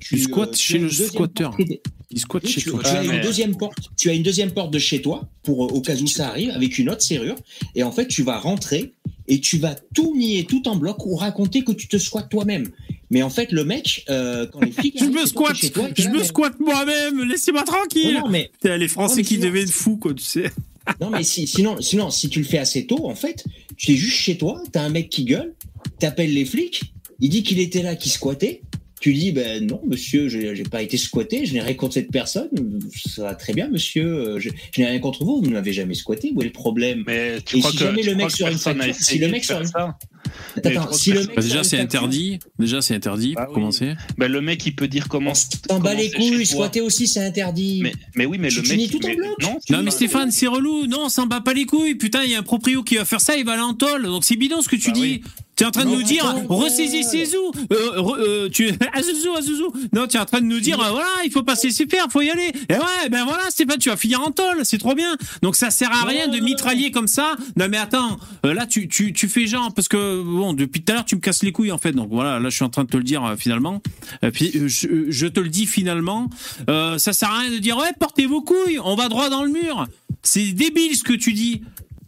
[0.00, 0.88] tu squattes euh, chez le
[1.58, 2.80] est- Il squatte oui, chez tu, toi.
[2.82, 3.78] tu as une deuxième porte.
[3.96, 6.50] Tu as une deuxième porte de chez toi pour euh, au cas où ça arrive
[6.50, 7.36] avec une autre serrure.
[7.74, 8.92] Et en fait, tu vas rentrer
[9.32, 12.68] et tu vas tout nier tout en bloc ou raconter que tu te squattes toi-même.
[13.10, 15.56] Mais en fait, le mec, euh, quand les flics Je me squatte,
[15.94, 18.14] qui je me squatte moi-même, laissez-moi tranquille.
[18.14, 20.50] Non, non, mais- les Français Non, mais qui sinon- deviennent fous, quoi, tu sais.
[21.00, 23.44] Non, mais si- sinon, sinon, si tu le fais assez tôt, en fait,
[23.76, 25.54] tu es juste chez toi, t'as un mec qui gueule,
[25.98, 26.82] t'appelles les flics,
[27.20, 28.62] il dit qu'il était là, qu'il squattait.
[29.02, 32.10] Tu dis, ben non, monsieur, j'ai j'ai pas été squatté, je n'ai rien contre cette
[32.12, 32.48] personne,
[33.08, 35.72] ça va très bien, monsieur, euh, je, je n'ai rien contre vous, vous ne m'avez
[35.72, 38.14] jamais squatté, où est le problème Mais tu Et crois si que, jamais tu le
[38.14, 39.66] mec sur une facture, si le mec sur une
[40.64, 42.38] Attends, je si le mec Bah, déjà, c'est interdit.
[42.58, 43.60] Déjà, c'est interdit Ah pour oui.
[43.60, 43.94] commencer.
[44.18, 45.32] Ben, le mec, il peut dire comment.
[45.68, 47.80] T'en bats les couilles, squatter aussi, c'est interdit.
[47.82, 48.94] Mais, mais oui, mais Tu- le tu mec.
[49.04, 49.42] en bloc.
[49.42, 50.86] Non, Non, mais Stéphane, c'est relou.
[50.86, 51.96] Non, on s'en bat pas les couilles.
[51.96, 54.04] Putain, il y a un proprio qui va faire ça, il va aller en tôle.
[54.04, 55.22] Donc c'est bidon ce que tu Bah dis.
[55.62, 57.52] Tu es en train de nous dire, attends, ressaisis ses sous.
[57.72, 59.62] Euh, re- euh, tu, Azuzu, Azuzu.
[59.92, 61.86] Non, tu es en train de nous dire, euh, voilà, il faut pas se laisser
[61.86, 62.50] faire, faut y aller.
[62.68, 64.64] Et ouais, ben voilà, Stéphane, tu vas finir en tôle.
[64.64, 65.16] C'est trop bien.
[65.42, 67.36] Donc ça sert à rien de mitrailler comme ça.
[67.56, 70.90] Non, mais attends, euh, là, tu, tu, tu fais genre, parce que, bon, depuis tout
[70.92, 71.92] à l'heure, tu me casses les couilles, en fait.
[71.92, 73.80] Donc voilà, là, je suis en train de te le dire, euh, finalement.
[74.22, 76.28] Et puis, euh, je, je te le dis finalement.
[76.66, 79.50] Ça sert à rien de dire, ouais, portez vos couilles, on va droit dans le
[79.50, 79.86] mur.
[80.22, 81.62] C'est débile ce que tu dis.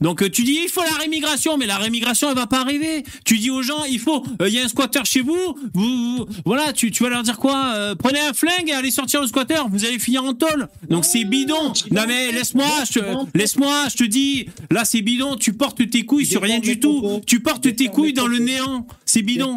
[0.05, 3.05] Donc euh, tu dis il faut la rémigration, mais la rémigration elle va pas arriver.
[3.25, 6.27] Tu dis aux gens il faut, euh, il y a un squatter chez vous, vous,
[6.45, 9.63] voilà, tu, vas leur dire quoi Euh, Prenez un flingue et allez sortir le squatter,
[9.71, 10.69] vous allez finir en tôle.
[10.91, 11.73] Donc c'est bidon.
[11.91, 13.01] Non mais laisse-moi, je
[13.35, 15.37] laisse-moi, je te dis, là c'est bidon.
[15.37, 17.23] Tu portes tes couilles sur rien du tout.
[17.27, 18.87] Tu portes tes couilles dans le néant.
[19.07, 19.57] C'est bidon.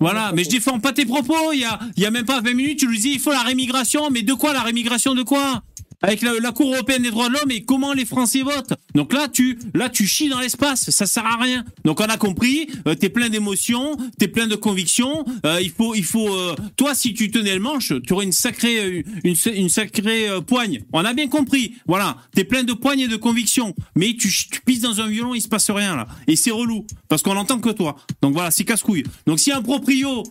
[0.00, 1.54] Voilà, mais je défends pas tes propos.
[1.54, 3.32] Il y a, il y a même pas 20 minutes, tu nous dis il faut
[3.32, 5.62] la rémigration, mais de quoi la rémigration de quoi?
[6.02, 8.74] Avec la, la Cour européenne des droits de l'homme et comment les Français votent.
[8.94, 11.64] Donc là, tu, là, tu chies dans l'espace, ça sert à rien.
[11.84, 15.24] Donc on a compris, euh, t'es plein d'émotions, t'es plein de convictions.
[15.46, 18.32] euh, il faut, il faut, euh, toi, si tu tenais le manche, tu aurais une
[18.32, 20.82] sacrée, euh, une, sacrée euh, poigne.
[20.92, 21.74] On a bien compris.
[21.86, 23.74] Voilà, t'es plein de poignes et de convictions.
[23.94, 26.08] Mais tu, tu pisses dans un violon, il se passe rien là.
[26.26, 27.96] Et c'est relou parce qu'on l'entend que toi.
[28.20, 29.04] Donc voilà, c'est casse-couille.
[29.26, 30.22] Donc s'il y a un proprio,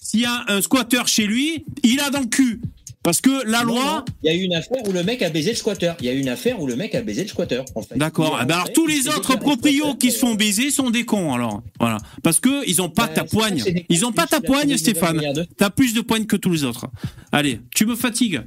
[0.00, 2.60] s'il y a un squatter chez lui, il a dans le cul.
[3.08, 4.04] Parce que la Non, loi.
[4.22, 5.92] Il y a eu une affaire où le mec a baisé le squatter.
[6.00, 7.62] Il y a eu une affaire où le mec a baisé le squatter.
[7.74, 7.96] En fait.
[7.96, 8.38] D'accord.
[8.42, 11.62] Eh ben alors tous les autres proprios qui se font baiser sont des cons alors.
[11.80, 11.96] Voilà.
[12.22, 13.64] Parce que ils ont pas ta poigne.
[13.88, 15.22] Ils ont pas ta poigne, Stéphane.
[15.56, 16.86] T'as plus de poigne que tous les autres.
[17.32, 18.42] Allez, tu me fatigues.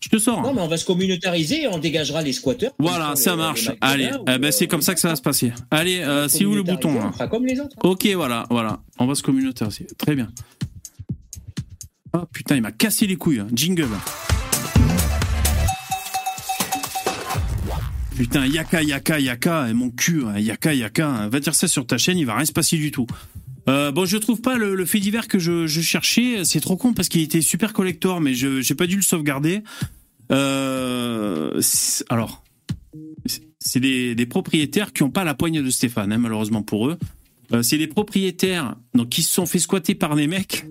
[0.00, 0.42] Je te sors.
[0.42, 2.72] Non, mais on va se communautariser et on dégagera les squatteurs.
[2.80, 3.68] Voilà, ça les- marche.
[3.68, 5.52] les Allez, eh ben, euh, c'est comme ça que ça va se passer.
[5.70, 7.76] Allez, euh, c'est où le bouton là On fera comme les autres.
[7.84, 8.80] Ok, voilà, voilà.
[8.98, 9.86] On va se communautariser.
[9.96, 10.26] Très bien.
[12.12, 13.40] Oh putain, il m'a cassé les couilles.
[13.40, 13.48] hein.
[13.52, 13.88] Jingle.
[18.16, 21.08] Putain, yaka, yaka, yaka, et mon cul, hein, yaka, yaka.
[21.08, 21.28] hein.
[21.28, 23.06] Va dire ça sur ta chaîne, il va rien se passer du tout.
[23.68, 26.44] Euh, bon, je trouve pas le, fait divers que je, cherchais.
[26.44, 29.62] C'est trop con parce qu'il était super collector, mais je j'ai pas dû le sauvegarder.
[30.32, 31.60] Euh,
[32.08, 32.42] alors,
[33.58, 36.98] c'est- des, propriétaires qui ont pas la poigne de Stéphane, malheureusement pour eux.
[37.52, 38.76] Euh, c'est des propriétaires
[39.10, 40.64] qui se sont fait squatter par des mecs.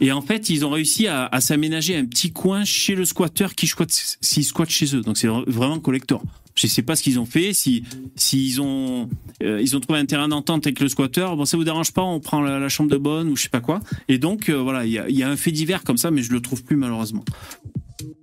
[0.00, 3.66] Et en fait, ils ont réussi à, s'aménager un petit coin chez le squatteur qui
[3.66, 5.00] squatte, s'il squatte chez eux.
[5.00, 6.22] Donc c'est vraiment collector.
[6.54, 9.10] Je sais pas ce qu'ils ont fait, si s'ils ont
[9.42, 11.36] euh, ils ont trouvé un terrain d'entente avec le squatteur.
[11.36, 13.60] Bon, ça vous dérange pas, on prend la, chambre de bonne ou je sais pas
[13.60, 13.80] quoi.
[14.08, 16.10] Et donc euh, voilà, il y a, il y a un fait divers comme ça,
[16.10, 17.24] mais je le trouve plus malheureusement.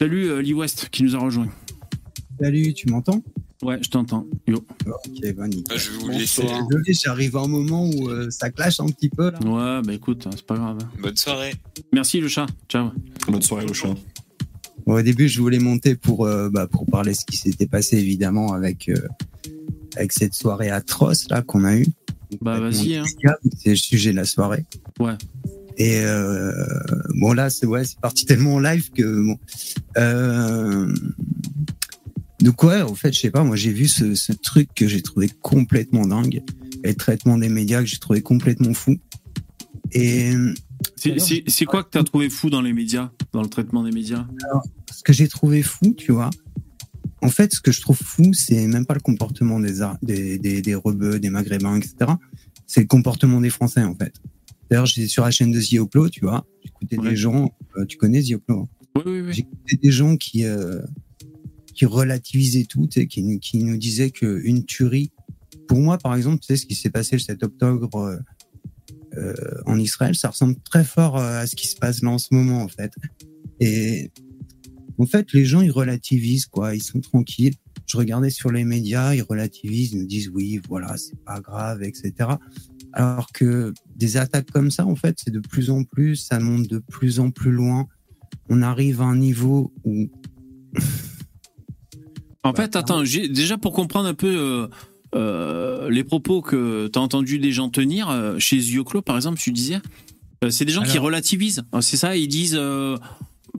[0.01, 1.47] Salut euh, Lee West qui nous a rejoint.
[2.39, 3.21] Salut, tu m'entends?
[3.63, 4.27] Ouais, je t'entends.
[4.47, 4.57] Yo.
[4.85, 5.77] Ok, bon, nickel.
[5.77, 6.41] je vais vous Bon, laisser.
[6.43, 9.39] Désolé, j'arrive à un moment où euh, ça clash un petit peu là.
[9.39, 10.79] Ouais, bah écoute, c'est pas grave.
[11.01, 11.53] Bonne soirée.
[11.93, 12.47] Merci le chat.
[12.67, 12.91] Ciao.
[13.27, 13.93] Bonne soirée le chat.
[14.85, 17.97] Bon, au début, je voulais monter pour, euh, bah, pour parler ce qui s'était passé
[17.97, 19.07] évidemment avec, euh,
[19.95, 21.87] avec cette soirée atroce là qu'on a eue.
[22.41, 22.95] Bah vas-y.
[22.97, 23.05] Hein.
[23.57, 24.65] C'est le sujet de la soirée.
[24.99, 25.13] Ouais.
[25.77, 26.51] Et euh,
[27.15, 29.37] bon là, c'est ouais, c'est parti tellement en live que bon.
[29.97, 30.93] Euh,
[32.43, 35.01] donc ouais, au fait, je sais pas, moi j'ai vu ce, ce truc que j'ai
[35.01, 36.41] trouvé complètement dingue,
[36.83, 38.97] et le traitement des médias que j'ai trouvé complètement fou.
[39.91, 40.33] Et
[40.97, 44.27] C'est- quoi que t'as trouvé fou dans les médias, dans le traitement des médias?
[44.49, 46.29] Alors, ce que j'ai trouvé fou, tu vois,
[47.21, 50.61] en fait, ce que je trouve fou, c'est même pas le comportement des, des, des,
[50.61, 51.95] des rebeux, des maghrébins, etc.
[52.67, 54.13] C'est le comportement des Français, en fait.
[54.69, 58.21] D'ailleurs, j'étais sur la chaîne de Zioplo, tu vois, j'écoutais des gens, euh, tu connais
[58.21, 58.67] Zioplo hein?
[58.95, 59.33] Oui, oui, oui.
[59.33, 60.81] J'écoutais des gens qui, euh,
[61.73, 65.11] qui relativisaient tout, sais, qui, nous- qui nous disaient qu'une tuerie,
[65.67, 68.17] pour moi, par exemple, tu sais, ce qui s'est passé le 7 octobre euh,
[69.17, 69.33] euh,
[69.65, 72.33] en Israël, ça ressemble très fort euh, à ce qui se passe là en ce
[72.33, 72.91] moment, en fait.
[73.59, 74.11] Et
[74.97, 76.75] en fait, les gens, ils relativisent, quoi.
[76.75, 77.55] Ils sont tranquilles.
[77.85, 81.83] Je regardais sur les médias, ils relativisent, ils me disent oui, voilà, c'est pas grave,
[81.83, 82.13] etc.
[82.93, 86.67] Alors que des attaques comme ça, en fait, c'est de plus en plus, ça monte
[86.67, 87.87] de plus en plus loin.
[88.49, 90.09] On arrive à un niveau où
[92.43, 94.67] En fait, attends, j'ai- déjà pour comprendre un peu euh,
[95.15, 99.39] euh, les propos que tu as entendu des gens tenir, euh, chez Zioclo par exemple,
[99.39, 99.79] tu disais,
[100.43, 101.63] euh, c'est des gens qui relativisent.
[101.71, 102.59] Ah, C'est ça, ils disent.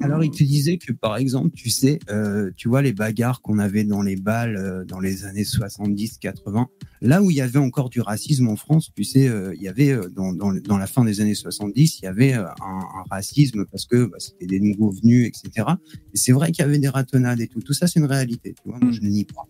[0.05, 3.59] Alors, il te disait que, par exemple, tu sais, euh, tu vois les bagarres qu'on
[3.59, 6.67] avait dans les balles euh, dans les années 70-80,
[7.01, 9.69] là où il y avait encore du racisme en France, tu sais, euh, il y
[9.69, 13.65] avait, dans, dans, dans la fin des années 70, il y avait un, un racisme
[13.65, 15.69] parce que bah, c'était des nouveaux venus, etc.
[16.13, 17.61] Et c'est vrai qu'il y avait des ratonnades et tout.
[17.61, 19.49] Tout ça, c'est une réalité, tu vois, moi, je ne nie pas.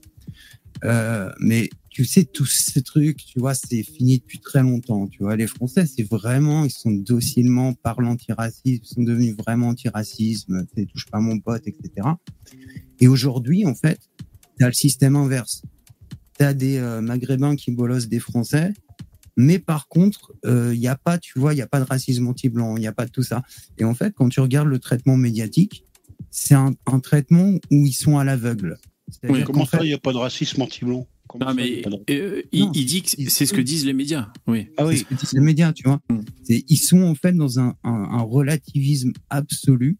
[0.85, 5.07] Euh, mais tu sais, tous ces trucs, tu vois, c'est fini depuis très longtemps.
[5.07, 9.69] Tu vois, les Français, c'est vraiment, ils sont docilement par l'antiracisme, ils sont devenus vraiment
[9.69, 12.09] antiracisme, tu touche pas mon pote, etc.
[13.01, 14.01] Et aujourd'hui, en fait,
[14.59, 15.63] tu as le système inverse.
[16.39, 18.73] Tu as des euh, Maghrébins qui bolossent des Français,
[19.37, 22.27] mais par contre, il n'y a pas, tu vois, il n'y a pas de racisme
[22.29, 23.43] anti-blanc, il n'y a pas de tout ça.
[23.79, 25.85] Et en fait, quand tu regardes le traitement médiatique,
[26.31, 28.79] c'est un, un traitement où ils sont à l'aveugle.
[29.29, 31.07] Oui, comment ça, fait- il n'y a pas de racisme anti-blanc?
[31.41, 31.83] Ça, mais
[32.53, 34.31] il euh, dit que c'est ce que disent les médias.
[34.47, 34.69] Oui.
[34.77, 36.01] Ah C'est ce que disent les médias, tu vois.
[36.43, 39.99] C'est- Ils sont en fait dans un, un- un relativisme absolu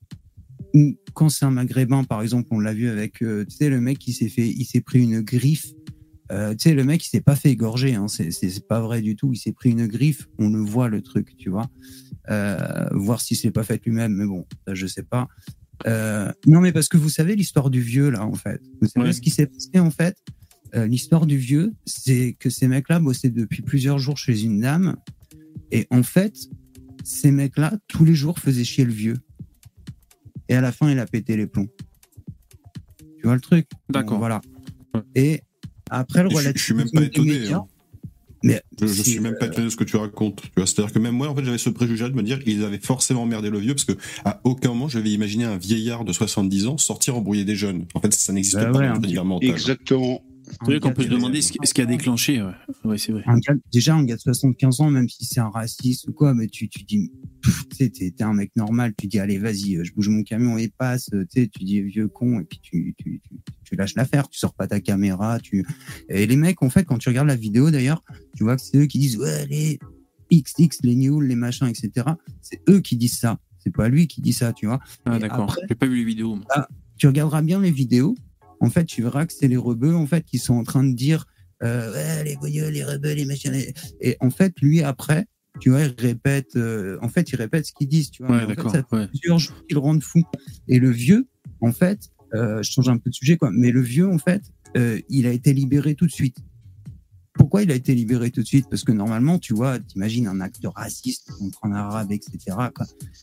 [0.75, 3.81] où quand c'est un maghrébin, par exemple, on l'a vu avec, euh, tu sais, le
[3.81, 5.67] mec qui s'est fait, il s'est pris une griffe.
[6.33, 9.15] Euh, tu sais, le mec, il s'est pas fait égorger, hein, c'est pas vrai du
[9.17, 9.33] tout.
[9.33, 11.69] Il s'est pris une griffe, on le voit le truc, tu vois.
[12.31, 15.29] Euh, voir s'il s'est pas fait lui-même, mais bon, ça, je sais pas.
[15.87, 18.61] Euh, non, mais parce que vous savez l'histoire du vieux là, en fait.
[18.81, 19.13] Vous savez Ouais.
[19.13, 20.17] ce qui s'est passé en fait.
[20.75, 24.97] Euh, l'histoire du vieux, c'est que ces mecs-là bossaient depuis plusieurs jours chez une dame,
[25.71, 26.35] et en fait,
[27.05, 29.19] ces mecs-là tous les jours faisaient chier le vieux.
[30.49, 31.69] Et à la fin, il a pété les plombs.
[33.19, 33.67] Tu vois le truc?
[33.89, 34.15] D'accord.
[34.15, 34.41] Bon, Voilà.
[35.15, 35.43] Et
[35.91, 37.39] après le Et je, je suis même pas relativisme des étonné.
[37.41, 37.67] médias, hein.
[38.45, 40.43] Mais Je, c'est, suis même pas étonné de ce que tu racontes.
[40.43, 42.63] Tu vois, c'est-à-dire que même moi, en fait, j'avais ce préjugé de me dire qu'ils
[42.63, 43.95] avaient forcément emmerdé le vieux, parce que
[44.25, 47.87] à aucun moment j'avais imaginé un vieillard de 70 ans sortir embrouiller des jeunes.
[47.95, 49.49] En fait, ça n'existe Bah pas ouais, dans univers mental.
[49.49, 50.23] Exactement.
[50.47, 52.43] C'est vrai qu'on peut se demander ce qui, ce qui a déclenché.
[52.43, 52.53] Ouais,
[52.85, 53.23] Ouais, c'est vrai.
[53.27, 56.35] un gars, déjà un gars de 75 ans, même si c'est un raciste ou quoi,
[56.35, 57.11] mais tu, tu dis,
[57.43, 60.11] pff, tu sais, t'es t'es un mec normal, tu dis, allez, vas-y, euh, je bouge
[60.11, 63.23] mon camion et passe, euh, tu sais, tu dis, vieux con, et puis tu, tu,
[63.64, 65.65] tu, tu lâches l'affaire, tu sors pas ta caméra, tu,
[66.09, 68.03] et les mecs, en fait, quand tu regardes la vidéo, d'ailleurs,
[68.37, 69.79] tu vois que c'est eux qui disent, ouais, les
[70.33, 72.07] XX, les new, les machins, etc.
[72.41, 73.39] C'est eux qui disent ça.
[73.59, 74.79] C'est pas lui qui dit ça, tu vois.
[75.07, 75.57] Ah, d'accord.
[75.69, 76.35] J'ai pas vu les vidéos.
[76.37, 76.45] moi.
[76.51, 76.69] ah,
[76.99, 78.15] tu regarderas bien les vidéos.
[78.61, 80.93] En fait, tu verras que c'est les rebeux en fait qui sont en train de
[80.95, 81.27] dire
[81.63, 83.53] euh, ouais, les voyeux, les rebeux, les machins.
[83.53, 85.27] les- Et en fait, lui après,
[85.61, 86.57] tu vois, il répète.
[86.57, 88.11] euh, en fait, il répète ce qu'ils disent.
[88.11, 88.37] Tu vois.
[88.37, 89.09] Ouais, en fait, d'accord, ça fait ouais.
[89.09, 90.23] plusieurs jours qu'il le rend fou.
[90.69, 91.27] Et le vieux,
[91.61, 93.51] en fait, euh, je change un peu de sujet quoi.
[93.53, 94.43] Mais le vieux, en fait,
[94.77, 96.37] euh, il a été libéré tout de suite.
[97.37, 98.67] pourquoi il a été libéré tout de suite?
[98.71, 102.57] Parce que normalement, tu vois, t'imagines un acte raciste contre un arabe, etc.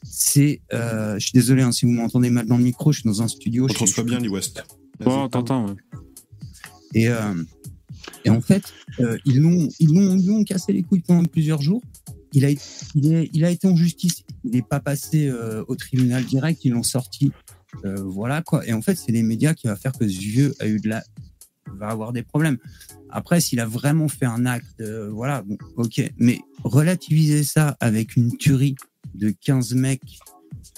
[0.04, 3.08] C'est, euh, je suis désolé hein, si vous m'entendez mal dans le micro, je suis
[3.08, 3.66] dans un studio.
[3.66, 4.64] On je te suis- reçoit bien, West.
[5.00, 5.76] Bon, t'entends, ouais.
[6.94, 7.34] Et, euh,
[8.26, 8.64] et en fait,
[9.00, 11.82] euh, ils l'ont, ils l'ont, ils cassé les couilles pendant plusieurs jours.
[12.34, 12.62] Il a, été-
[12.96, 14.24] il est, il a été en justice.
[14.44, 16.64] Il n'est pas passé euh, au tribunal direct.
[16.66, 17.32] Ils l'ont sorti.
[17.86, 18.66] Euh, voilà quoi.
[18.68, 20.90] Et en fait, c'est les médias qui va faire que ce vieux a eu de
[20.90, 21.04] la,
[21.78, 22.58] va avoir des problèmes.
[23.10, 26.02] Après, s'il a vraiment fait un acte, euh, voilà, bon, ok.
[26.18, 28.76] Mais relativiser ça avec une tuerie
[29.16, 30.02] de 15 mecs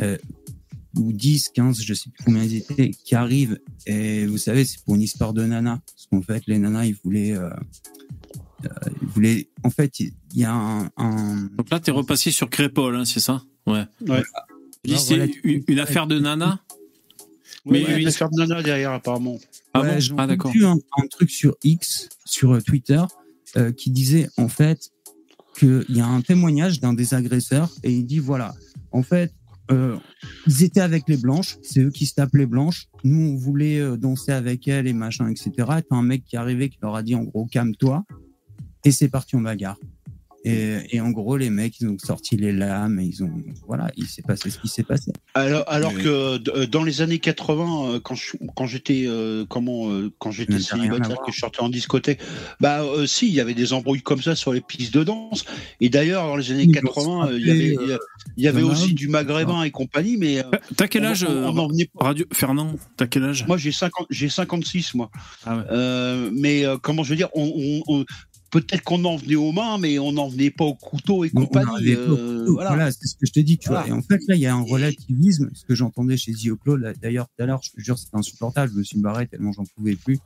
[0.01, 0.17] euh,
[0.97, 3.59] ou 10, 15, je sais plus combien ils étaient, qui arrivent.
[3.85, 5.81] Et vous savez, c'est pour une histoire de nana.
[5.85, 7.33] Parce qu'en fait, les nanas, ils voulaient.
[7.35, 7.49] euh,
[8.65, 8.69] euh,
[9.01, 10.89] ils voulaient en fait, il y a un.
[10.97, 13.43] un- Donc là, t'es repassé sur Crépol, hein, c'est ça?
[13.67, 13.83] Ouais.
[14.07, 14.21] Ouais.
[14.83, 16.59] Tu dis, C'est une, une affaire de nana?
[17.65, 19.37] Mais Mais- il y a faire de nana derrière, apparemment.
[19.73, 20.49] Ah Ouais, bon j'ai Ah, d'accord.
[20.51, 23.01] entendu un, un truc sur X, sur euh, Twitter,
[23.57, 24.89] euh, qui disait en fait
[25.57, 28.53] qu'il y a un témoignage d'un des agresseurs et il dit voilà,
[28.91, 29.33] en fait,
[29.71, 29.95] euh,
[30.45, 32.87] ils étaient avec les blanches, c'est eux qui se tapent les blanches.
[33.05, 35.51] Nous, on voulait euh, danser avec elles et machin, etc.
[35.57, 38.03] Et t'as un mec qui est arrivé qui leur a dit en gros, calme-toi.
[38.83, 39.77] Et c'est parti en bagarre.
[40.45, 43.31] Et, et en gros, les mecs, ils ont sorti les lames et ils ont.
[43.67, 45.11] Voilà, il s'est passé ce qui s'est passé.
[45.35, 49.89] Alors, alors que euh, dans les années 80, euh, quand je- quand j'étais euh, comment
[49.89, 52.19] euh, quand j'étais célibataire, que je sortais en discothèque,
[52.59, 55.45] bah euh, si, il y avait des embrouilles comme ça sur les pistes de danse.
[55.79, 58.69] Et d'ailleurs, dans les années Ils vont 80, se euh, il y avait il y
[58.69, 60.43] aussi du maghrébin et compagnie, mais euh,
[60.75, 62.05] T'as quel on- âge, on- on en venait pas.
[62.05, 63.45] Radio Fernand, t'as quel âge?
[63.47, 65.09] Moi, j'ai 50, j'ai 56, moi.
[65.45, 65.63] Ah ouais.
[65.71, 67.43] Euh, mais euh, comment je veux dire, on,
[67.87, 68.05] on- on-
[68.53, 71.41] peut-être qu'on en venait aux mains, mais on n'en venait pas au couteau et On-
[71.41, 71.95] on compagnie.
[71.95, 72.69] au euh, voilà.
[72.69, 73.83] voilà, c'est ce que je te dis, tu Voilà.
[73.85, 73.89] vois.
[73.89, 77.27] Et en fait, là, il y a un relativisme, ce que j'entendais chez Zioclo, d'ailleurs,
[77.35, 79.95] tout à l'heure, je te jure, c'était insupportable, je me suis barré tellement j'en pouvais
[79.95, 80.19] plus.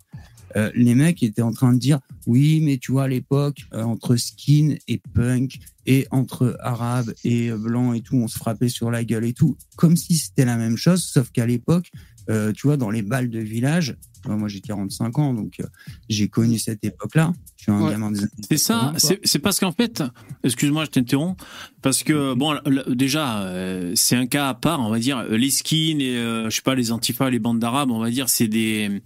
[0.55, 3.83] Euh, les mecs étaient en train de dire, oui, mais tu vois, à l'époque, euh,
[3.83, 8.91] entre skin et punk, et entre arabe et blanc et tout, on se frappait sur
[8.91, 11.91] la gueule et tout, comme si c'était la même chose, sauf qu'à l'époque,
[12.29, 13.95] euh, tu vois, dans les balles de village,
[14.27, 15.65] tu vois, moi j'ai 45 ans, donc euh,
[16.09, 17.33] j'ai connu cette époque-là.
[17.55, 17.91] Je suis un Ouais.
[17.91, 19.17] gamin des années C'est ça, 80, quoi.
[19.23, 20.03] c'est parce qu'en fait,
[20.43, 21.35] excuse-moi, je t'interromps,
[21.81, 25.23] parce que bon, là, là, déjà, euh, c'est un cas à part, on va dire,
[25.29, 28.27] les skins et euh, je sais pas, les antifas, les bandes d'arabes, on va dire,
[28.29, 29.01] c'est des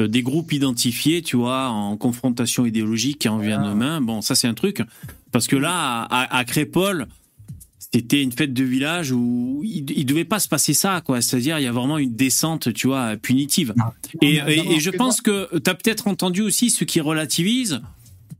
[0.00, 4.00] euh, des groupes identifiés, tu vois, en confrontation idéologique qui en viennent demain.
[4.00, 4.82] Bon, ça c'est un truc,
[5.32, 7.06] parce que là, à, à Crépol.
[7.94, 11.20] C'était une fête de village où il, il devait pas se passer ça, quoi.
[11.22, 13.72] C'est-à-dire, il y a vraiment une descente, tu vois, punitive.
[14.20, 17.00] Et, non, et- non, et je pense que tu as peut-être entendu aussi ceux qui
[17.00, 17.82] relativisent.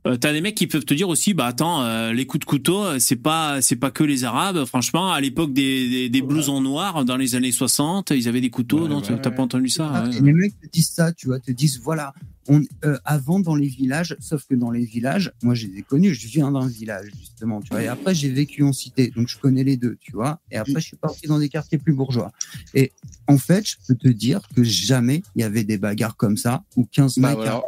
[0.05, 2.45] Euh, T'as des mecs qui peuvent te dire aussi, bah attends, euh, les coups de
[2.45, 4.65] couteau, euh, c'est pas, c'est pas que les Arabes.
[4.65, 8.49] Franchement, à l'époque des, des, des blousons noirs, dans les années 60, ils avaient des
[8.51, 8.87] couteaux.
[8.87, 10.19] non, t'as pas entendu ça ouais.
[10.21, 12.13] Les mecs te disent ça, tu vois, te disent voilà,
[12.47, 15.81] on, euh, avant dans les villages, sauf que dans les villages, moi je les ai
[15.81, 19.27] connus, je viens d'un village justement, tu vois, et après j'ai vécu en cité, donc
[19.27, 21.93] je connais les deux, tu vois, et après je suis parti dans des quartiers plus
[21.93, 22.31] bourgeois.
[22.75, 22.91] Et
[23.27, 26.63] en fait, je peux te dire que jamais il y avait des bagarres comme ça,
[26.75, 27.63] où 15 Bah mecs voilà.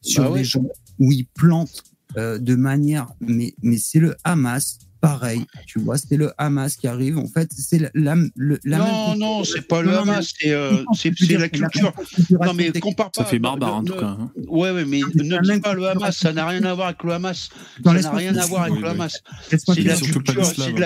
[0.00, 0.44] sur Bah des ouais.
[0.44, 0.64] gens,
[0.98, 1.84] où ils plantent
[2.16, 4.78] euh, de manière, mais, mais c'est le Hamas.
[5.04, 7.18] Pareil, tu vois, c'est le Hamas qui arrive.
[7.18, 10.32] En fait, c'est la, la, le- la non, même non, c'est pas le Non, Hamas,
[10.40, 11.92] c'est euh, la c'est la culture.
[12.30, 13.22] Non, mais compare pas.
[13.22, 14.30] Ça fait barbare, en tout cas, hein.
[14.48, 17.02] Ouais, ouais, mais c'est ne dis pas le Hamas, ça n'a rien à voir avec
[17.02, 17.48] le Hamas.
[17.84, 18.88] Ça n'a rien à voir avec le.
[18.88, 19.22] Hamas.
[19.50, 20.80] C'est la culture, c'est de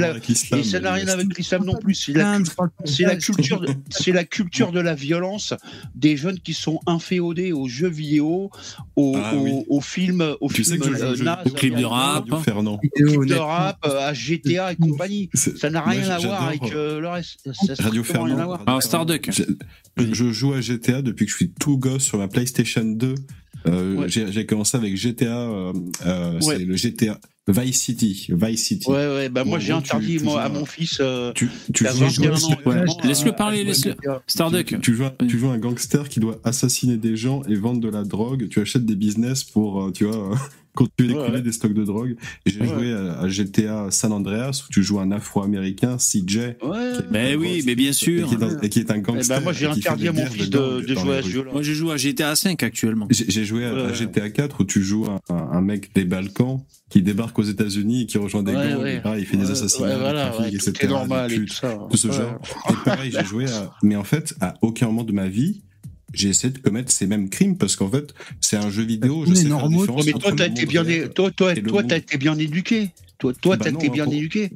[0.00, 0.16] la,
[0.58, 1.94] et ça n'a rien avec l'islam non plus.
[1.94, 2.12] C'est
[3.16, 5.54] culture, de- c'est la culture de la violence
[5.94, 8.50] des jeunes qui sont inféodés aux jeux vidéo,
[8.96, 9.52] aux, Ah aux- oui.
[9.68, 12.24] aux films, aux Tu sais films que je joue euh, clips de rap.
[12.44, 12.80] Fernand.
[13.18, 15.28] Clips de rap, euh, à GTA et compagnie.
[15.34, 17.40] Ça n'a rien à voir avec euh, euh, le reste.
[17.52, 18.62] Ça n'a Radio rien à voir.
[18.66, 19.30] Ah, Starduck.
[19.98, 23.14] Je joue à GTA depuis que je suis tout gosse sur ma PlayStation 2.
[23.66, 24.06] Euh, Ouais.
[24.08, 25.72] J'ai commencé avec GTA, euh,
[26.06, 26.40] euh, Ouais.
[26.40, 28.28] c'est le GTA Vice City.
[28.30, 28.88] Vice City.
[28.88, 30.96] Ouais, ouais, bah moi j'ai interdit tu moi, joues à mon fils.
[31.00, 32.32] euh, Tu, tu joues un 21 ans.
[32.32, 33.96] gangster- Ouais, laisse-le parler, laisse-le.
[34.26, 34.66] Starduck.
[34.66, 37.80] Tu, tu joues, un- tu joues un gangster qui doit assassiner des gens et vendre
[37.80, 38.48] de la drogue.
[38.48, 40.38] Tu achètes des business pour, euh, tu vois,
[40.70, 41.42] euh, continuer d'écouler ouais.
[41.42, 42.16] des stocks de drogue.
[42.46, 42.68] Et j'ai Ouais.
[42.68, 46.36] joué à, à GTA San Andreas où tu joues un Afro-américain, CJ.
[46.62, 46.92] Ouais.
[47.10, 48.28] Ben oui, mais bien Et sûr.
[48.28, 49.38] qui est, un- et qui est un Eh gangster.
[49.38, 51.52] ben, moi j'ai et interdit des à mon fils de jouer à ce jeu-là.
[51.52, 53.06] Moi, je joue à GTA 5 actuellement.
[53.10, 53.92] J'ai joué à.
[53.92, 58.06] GTA 4 où tu joues un, un mec des Balkans qui débarque aux États-Unis et
[58.06, 58.82] qui rejoint des Ouais, gangs.
[58.82, 58.96] ouais.
[58.96, 60.86] et pareil, il fait des assassinats, ouais, des voilà, trafics, tout etc.
[60.86, 61.78] est normal des et tout ça.
[61.90, 62.14] tout ce Ouais.
[62.14, 62.38] genre.
[62.70, 63.70] Et pareil, j'ai joué à...
[63.84, 65.62] Mais en fait, à aucun moment de ma vie,
[66.12, 69.24] j'ai essayé de commettre ces mêmes crimes parce qu'en fait, c'est un jeu vidéo.
[69.24, 71.54] Je Mais sais faire la normaux, différence mais toi t'as été bien, é- toi, toi,
[71.84, 72.90] t'as été bien éduqué.
[73.18, 74.50] Toi, toi, Bah t'as été bien pour- éduqué.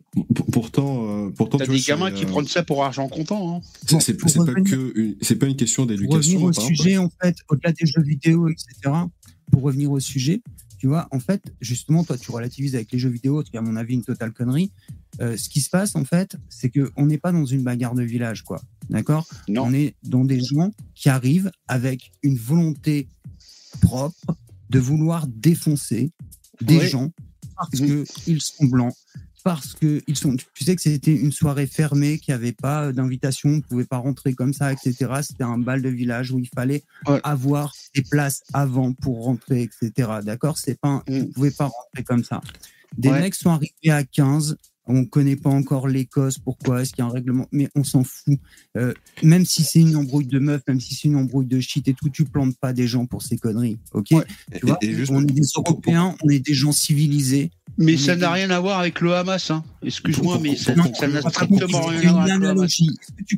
[0.51, 3.57] Pourtant, euh, pourtant, T'as des vois, gamins qui euh, prennent ça pour argent comptant.
[3.57, 3.61] Hein.
[4.01, 6.41] C'est pas revenir- que une- c'est pas une question Pour d'éducation.
[6.41, 8.91] revenir au sujet, en fait, au-delà des jeux vidéo, etc.,
[9.53, 10.41] pour revenir au sujet,
[10.85, 13.63] tu vois, en fait, justement, toi, tu relativises avec les jeux vidéo, qui est à
[13.63, 14.71] mon avis une totale connerie.
[15.23, 18.03] Euh, ce qui se passe, en fait, c'est qu'on n'est pas dans une bagarre de
[18.03, 18.61] village, quoi.
[18.91, 19.27] D'accord?
[19.49, 23.09] On est dans des gens qui arrivent avec une volonté
[23.81, 24.37] propre
[24.69, 26.13] de vouloir défoncer
[26.61, 27.11] des gens
[27.57, 28.95] parce qu'ils sont blancs,
[29.45, 30.35] parce que ils sont.
[30.55, 33.85] Tu sais que c'était une soirée fermée, qu'il n'y avait pas d'invitation, on ne pouvait
[33.85, 34.97] pas rentrer comme ça, etc.
[35.23, 36.83] C'était un bal de village où il fallait
[37.23, 40.09] avoir des places avant pour rentrer, etc.
[40.25, 40.59] D'accord?
[40.59, 42.41] C'est pas, vous ne pouvez pas rentrer comme ça.
[42.97, 43.21] Des Ouais.
[43.21, 44.57] mecs sont arrivés à 15.
[44.87, 47.85] On ne connaît pas encore l'Écosse, pourquoi est-ce qu'il y a un règlement, mais on
[47.85, 48.39] s'en fout.
[48.77, 48.93] Euh,
[49.23, 51.95] même si c'est une embrouille de meufs, même si c'est une embrouille de shit et
[51.95, 54.09] tout, tu plantes pas des gens pour ces conneries, ok?
[54.09, 54.17] Tu
[54.63, 57.51] vois, juste On est des Européens, on est des gens civilisés.
[57.77, 59.51] Mais ça n'a rien à voir avec le Hamas.
[59.51, 59.65] Hein.
[59.83, 60.85] Excuse-moi, mais ça n'a
[61.23, 62.51] strictement rien une à voir avec le Hamas.
[62.53, 62.89] analogie.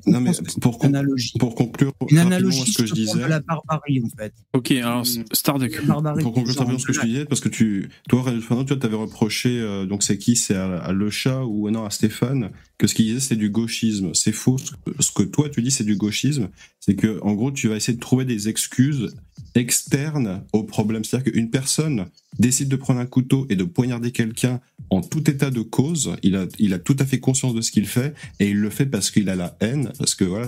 [0.07, 0.93] Non, mais pour, con-
[1.39, 3.15] pour conclure Une analogie ce que je disais.
[3.15, 4.35] de la barbarie, en fait.
[4.53, 5.87] Ok, alors Starduck.
[5.87, 9.59] Barbarie Pour conclure ce que je disais, parce que tu, toi, Fernand, tu avais reproché,
[9.59, 10.37] euh, donc c'est qui?
[10.37, 13.51] C'est à, à Le Chat ou non à Stéphane, que ce qu'il disait c'est du
[13.51, 14.11] gauchisme.
[14.15, 14.57] C'est faux.
[15.01, 16.49] Ce que, toi tu dis c'est du gauchisme.
[16.81, 19.13] C'est que, en gros, tu vas essayer de trouver des excuses
[19.61, 21.05] externes au problème.
[21.05, 22.07] C'est-à-dire qu'une personne
[22.39, 26.15] décide de prendre un couteau et de poignarder quelqu'un en tout état de cause.
[26.23, 28.71] Il a, il a tout à fait conscience de ce qu'il fait et il le
[28.71, 30.47] fait parce qu'il a la haine, parce que voilà,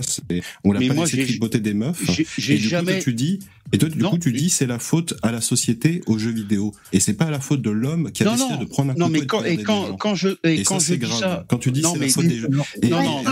[0.63, 2.01] on l'a Mais pas moi, laissé tripoter des meufs.
[2.37, 3.39] j'ai- et du coup, jamais- toi, tu dis,
[3.73, 6.73] et toi, du coup, tu dis c'est la faute à la société, aux jeux vidéo.
[6.93, 8.59] Et c'est pas la faute de l'homme qui a Non, décidé non.
[8.61, 10.53] de prendre un Non, couteau mais et de quand- et poignarder quand- quand je- et
[10.59, 11.19] Et quand ça, je c'est dis grave.
[11.19, 12.49] ça- Quand tu dis Non, c'est la mais- faute des jeux.
[12.81, 13.23] Et- Non, non,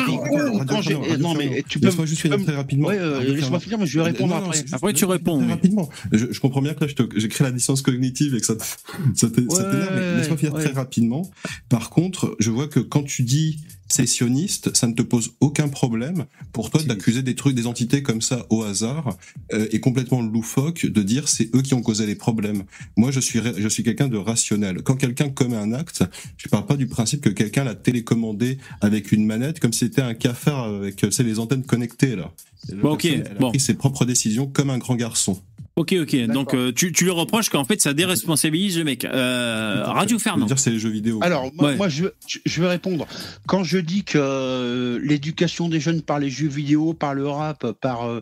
[1.20, 2.88] non, mais tu peux- Laisse-moi juste finir très rapidement.
[2.98, 4.58] Euh, laisse-moi finir, mais je vais répondre après.
[4.76, 5.48] Après, tu réponds.
[5.48, 5.90] Rapidement.
[6.12, 8.46] Je, je comprends bien que là, je te- j'ai créé la distance cognitive et que
[8.46, 8.56] ça
[9.30, 11.30] t'énerve, mais laisse-moi finir très rapidement.
[11.70, 16.26] Par contre, je vois que quand tu dis sécessionniste, ça ne te pose aucun problème
[16.52, 19.18] pour toi d'accuser des trucs, des entités comme ça au hasard
[19.54, 22.64] euh, et complètement loufoque de dire c'est eux qui ont causé les problèmes.
[22.96, 24.82] Moi, je suis, je suis quelqu'un de rationnel.
[24.84, 26.04] Quand quelqu'un commet un acte,
[26.38, 30.02] je parle pas du principe que quelqu'un l'a télécommandé avec une manette comme si c'était
[30.02, 32.32] un cafard avec tu sais, les antennes connectées là.
[32.74, 33.50] Bon, ok, elle a bon.
[33.50, 35.42] pris ses propres décisions comme un grand garçon.
[35.78, 36.16] Ok, ok.
[36.26, 39.06] Donc euh, tu, tu lui reproches qu'en fait ça déresponsabilise le mec.
[39.06, 40.48] Euh, Radio Fernand.
[40.48, 41.20] dire c'est les jeux vidéo.
[41.22, 41.76] Alors, moi, Ouais.
[41.76, 43.06] moi, je, je- je vais répondre.
[43.48, 47.72] Quand je dis que euh, l'éducation des jeunes par les jeux vidéo, par le rap,
[47.80, 48.22] par euh,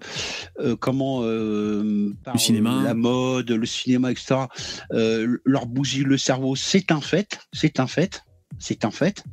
[0.60, 2.82] euh, comment, euh, par Le cinéma.
[2.82, 4.36] euh, la mode, le cinéma, etc.,
[4.92, 7.40] euh, leur bousille le cerveau, c'est un fait.
[7.54, 8.22] C'est un fait.
[8.68, 9.24] C'est un fait.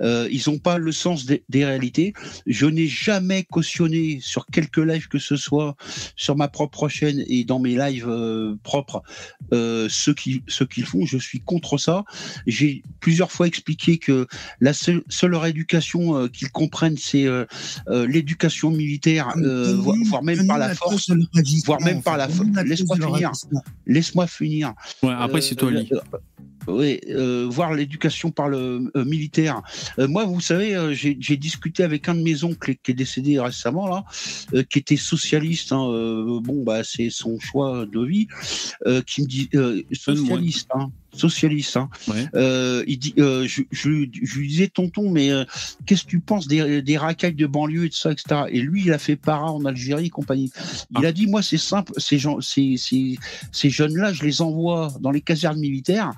[0.00, 2.14] Euh, ils n'ont pas le sens des, des réalités.
[2.46, 5.76] Je n'ai jamais cautionné sur quelques lives que ce soit,
[6.16, 9.02] sur ma propre chaîne et dans mes lives euh, propres,
[9.52, 11.04] euh, ce qui- ce qu'ils font.
[11.04, 12.04] Je suis contre ça.
[12.46, 14.26] J'ai plusieurs fois expliqué que
[14.60, 17.44] la seule, seule éducation euh, qu'ils comprennent, c'est euh,
[17.88, 21.10] euh, l'éducation militaire, euh, voire, voire même par la force,
[21.66, 22.48] voire même par la force.
[22.64, 23.32] Laisse-moi finir.
[23.86, 24.72] Laisse-moi finir.
[25.02, 25.68] Ouais, après c'est toi.
[25.92, 25.94] Euh,
[26.66, 29.62] oui, euh, voir l'éducation par le euh, militaire.
[29.98, 33.38] Euh, moi, vous savez, euh, j'ai discuté avec un de mes oncles qui est décédé
[33.40, 34.04] récemment là,
[34.54, 35.72] euh, qui était socialiste.
[35.72, 38.28] hein, euh, bon, bah c'est son choix de vie.
[38.86, 41.76] euh, qui me dit euh, socialiste, hein, socialiste.
[41.76, 41.88] Hein.
[42.34, 45.44] Euh, il dit, euh, je, je, lui- je lui disais tonton, mais euh,
[45.86, 48.42] qu'est-ce que tu penses des, des racailles de banlieue et tout ça, etc.
[48.50, 50.50] Et lui, il a fait para en Algérie et compagnie.
[50.98, 53.18] Il a dit, moi, c'est simple, ces gens, ces, ces,
[53.52, 56.12] ces jeunes-là, je les envoie dans les casernes militaires,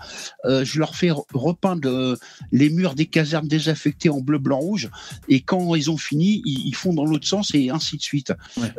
[0.44, 2.16] euh, je leur fais re- repeindre euh,
[2.52, 4.90] les murs des casernes désaffectées en bleu, blanc, rouge,
[5.28, 8.32] et quand ils ont fini, ils, ils font dans l'autre sens et ainsi de suite.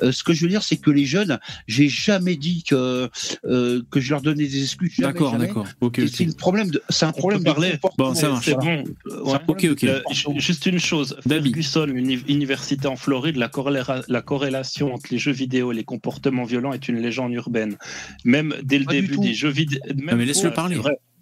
[0.04, 3.10] Euh, ce que je veux dire, c'est que les jeunes, j'ai jamais dit que
[3.46, 4.94] euh, que je leur donnais des excuses.
[5.14, 5.68] D'accord, d'accord.
[5.82, 6.00] Ok.
[6.07, 7.49] C'est un problème de, c'est un problème de.
[7.98, 8.45] Bon, ça marche.
[8.45, 8.84] C'est bon.
[9.23, 9.69] Ouais.
[9.69, 9.82] ok.
[9.86, 10.02] de Euh,
[10.38, 11.18] juste une chose.
[11.27, 15.84] Ferguson, uni- université en Floride, la, corréla- la corrélation entre les jeux vidéo et les
[15.84, 17.77] comportements violents est une légende urbaine.
[18.23, 19.80] Même dès le Pas début des jeux vidéo.
[20.07, 20.77] Ah, mais laisse-le parler.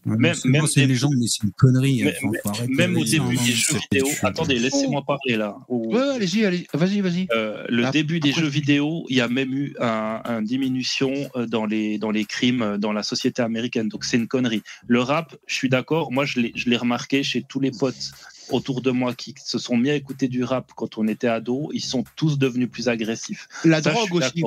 [0.05, 2.01] Même, c'est bon, même c'est une des- légende, mais c'est une connerie.
[2.03, 5.37] Mais- enfin, faut arrêter même au début non, des mais jeux vidéo, attendez, laissez-moi parler
[5.37, 5.55] là.
[5.69, 7.27] Ouais, allez-y, allez, vas-y, vas-y.
[7.31, 11.13] Euh, le début des après- jeux vidéo, il y a même eu un, un diminution
[11.35, 13.87] euh, dans les, dans les crimes euh, dans la société américaine.
[13.87, 14.61] Donc c'est une connerie.
[14.87, 16.11] Le rap, je suis d'accord.
[16.11, 18.11] Moi, je l'ai je l'ai remarqué chez tous les potes
[18.49, 21.69] autour de moi qui se sont mis à écouter du rap quand on était ado.
[21.73, 23.47] Ils sont tous devenus plus agressifs.
[23.63, 24.43] La Ça, drogue aussi.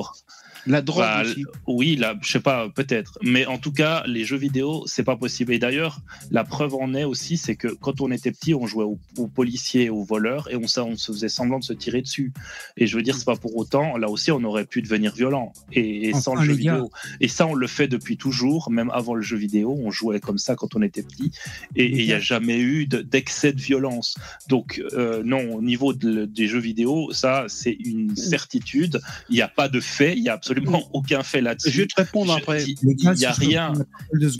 [0.67, 1.45] La drogue Bah, aussi.
[1.65, 3.17] Oui, là, je sais pas, peut-être.
[3.23, 5.53] Mais en tout cas, les jeux vidéo, c'est pas possible.
[5.53, 5.99] Et d'ailleurs,
[6.29, 9.27] la preuve en est aussi, c'est que quand on était petit, on jouait aux, aux
[9.27, 12.33] policiers, aux voleurs, et on, ça, on se faisait semblant de se tirer dessus.
[12.75, 13.97] Et je veux dire, c'est pas pour autant.
[13.97, 15.53] Là aussi, on aurait pu devenir violent.
[15.71, 16.91] Et, et sans Enfin, le jeu vidéo.
[17.21, 19.77] Et ça, on le fait depuis toujours, même avant le jeu vidéo.
[19.81, 21.31] On jouait comme ça quand on était petit.
[21.75, 24.15] Et il n'y a jamais eu de- d'excès de, violence.
[24.49, 28.99] Donc, euh, non, au niveau de- des jeux vidéo, ça, c'est une certitude.
[29.29, 31.71] Il n'y a pas de fait, il n'y a absolument absolument aucun fait là-dessus.
[31.71, 32.63] Je vais te répondre après.
[32.65, 32.77] Il
[33.15, 33.73] n'y a rien.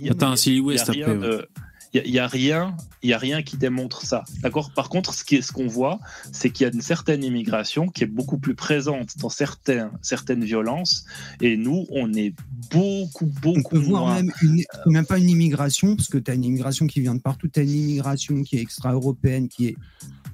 [0.09, 1.47] Attends, Silly Il y a West rien après.
[1.93, 4.23] il y a- rien, il y a rien qui démontre ça.
[4.41, 4.71] D'accord?
[4.75, 5.99] Par contre, ce est- ce qu'on voit,
[6.31, 10.43] c'est qu'il y a une certaine immigration qui est beaucoup plus présente dans certains, certaines
[10.43, 11.05] violences,
[11.41, 12.33] et nous, on est
[12.71, 14.15] beaucoup, On beaucoup peut voir moins.
[14.15, 17.21] même, une, même pas une immigration, parce que tu as une immigration qui vient de
[17.21, 19.75] partout, tu as une immigration qui est extra-européenne, qui est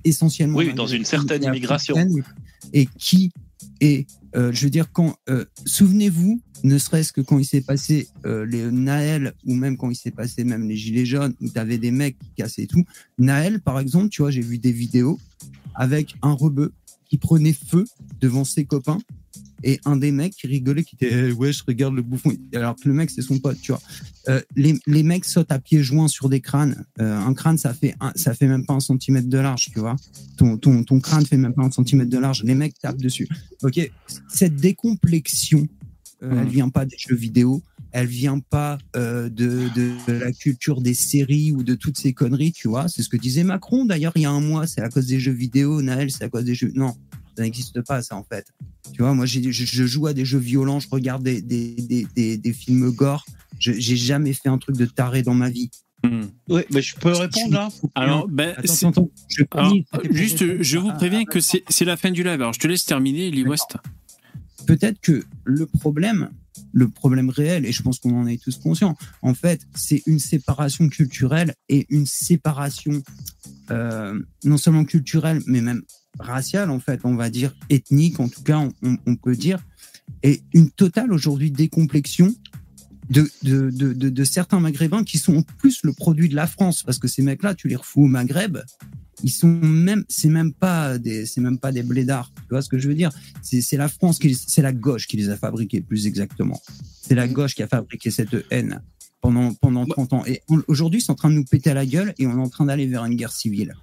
[0.03, 0.57] essentiellement.
[0.57, 1.95] Oui, dans une certaine immigration.
[2.73, 3.31] Et qui
[3.79, 5.15] est, euh, je veux dire, quand.
[5.29, 9.89] euh, Souvenez-vous, ne serait-ce que quand il s'est passé euh, les Naël, ou même quand
[9.89, 12.83] il s'est passé même les Gilets jaunes, où tu avais des mecs qui cassaient tout.
[13.17, 15.19] Naël, par exemple, tu vois, j'ai vu des vidéos
[15.75, 16.71] avec un rebeu
[17.05, 17.85] qui prenait feu
[18.19, 18.99] devant ses copains
[19.63, 22.31] et un des mecs qui rigolait qui était Eh, ouais je regarde le bouffon.
[22.53, 23.81] Alors que le mec c'est son pote tu vois.
[24.29, 26.85] Euh, les, les mecs sautent à pieds joints sur des crânes.
[26.99, 29.79] Euh, un crâne ça fait un, ça fait même pas un centimètre de large tu
[29.79, 29.95] vois.
[30.37, 32.43] Ton, ton, ton crâne fait même pas un centimètre de large.
[32.43, 33.27] Les mecs tapent dessus.
[33.63, 33.91] Ok?
[34.27, 35.67] Cette décomplexion
[36.23, 37.61] euh, elle vient pas des jeux vidéo.
[37.91, 42.11] Elle vient pas euh, de, de, de la culture des séries ou de toutes ces
[42.13, 42.87] conneries, tu vois.
[42.87, 45.19] C'est ce que disait Macron d'ailleurs il y a un mois, c'est à cause des
[45.19, 46.71] jeux vidéo, Naël, c'est à cause des jeux.
[46.73, 46.95] Non,
[47.35, 48.45] ça n'existe pas ça en fait.
[48.93, 52.07] Tu vois, moi je, je joue à des jeux violents, je regarde des, des, des,
[52.15, 53.25] des, des films gore,
[53.59, 55.69] Je- j'ai jamais fait un truc de taré dans ma vie.
[56.49, 59.73] Oui, mais je peux répondre là Alors, ben, Attends, je Alors,
[60.11, 62.33] juste, je vous préviens que c'est c'est la fin du live.
[62.41, 63.77] Alors, je te laisse terminer, Lee West.
[64.67, 66.29] peut-être que le problème,
[66.73, 70.19] le problème réel, et je pense qu'on en est tous conscients, en fait, c'est une
[70.19, 73.01] séparation culturelle et une séparation
[73.71, 75.83] euh, non seulement culturelle, mais même
[76.19, 79.59] raciale, en fait, on va dire ethnique, en tout cas, on, peut dire,
[80.21, 82.33] et une totale aujourd'hui décomplexion
[83.09, 86.47] de, de, de, de, de certains maghrébins qui sont en plus le produit de la
[86.47, 88.59] France, parce que ces mecs-là, tu les refous au Maghreb,
[89.23, 92.31] ils sont même, c'est même pas des, c'est même pas des blédards.
[92.35, 93.11] Tu vois ce que je veux dire?
[93.41, 96.61] C'est, c'est la France qui, c'est la gauche qui les a fabriqués, plus exactement.
[97.01, 98.81] C'est la gauche qui a fabriqué cette haine
[99.23, 100.25] pendant pendant 30 ans.
[100.27, 102.49] Et aujourd'hui, c'est en train de nous péter à la gueule et on est en
[102.49, 103.73] train d'aller vers une guerre civile.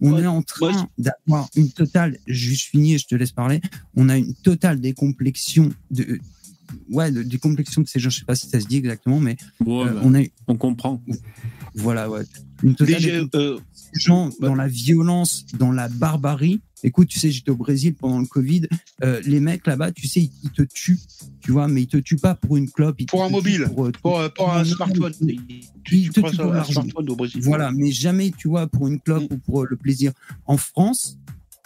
[0.00, 3.60] On est en train d'avoir une totale, juste fini et je te laisse parler.
[3.96, 6.20] On a une totale décomplexion de,
[6.90, 8.10] ouais, de décomplexion de ces gens.
[8.10, 10.56] Je sais pas si ça se dit exactement, mais Ouais, euh, bah, on a, on
[10.56, 11.02] comprend.
[11.74, 12.22] voilà, ouais,
[12.62, 13.20] une totale Déjà,
[13.92, 16.60] gens dans la violence, dans la barbarie.
[16.82, 18.68] Écoute, tu sais, j'étais au Brésil pendant le Covid.
[19.02, 20.98] euh, les mecs là-bas, tu sais, ils, ils te tuent,
[21.40, 22.96] tu vois, mais ils te tuent pas pour une clope.
[23.00, 25.12] Ils Pour un mobile, pour, pour, euh, pour un smartphone.
[25.20, 25.40] ils-
[25.90, 27.40] ils te tuent pour un smartphone au Brésil.
[27.42, 30.12] Voilà, mais jamais, tu vois, pour une clope ou pour euh, le plaisir.
[30.46, 31.18] En France,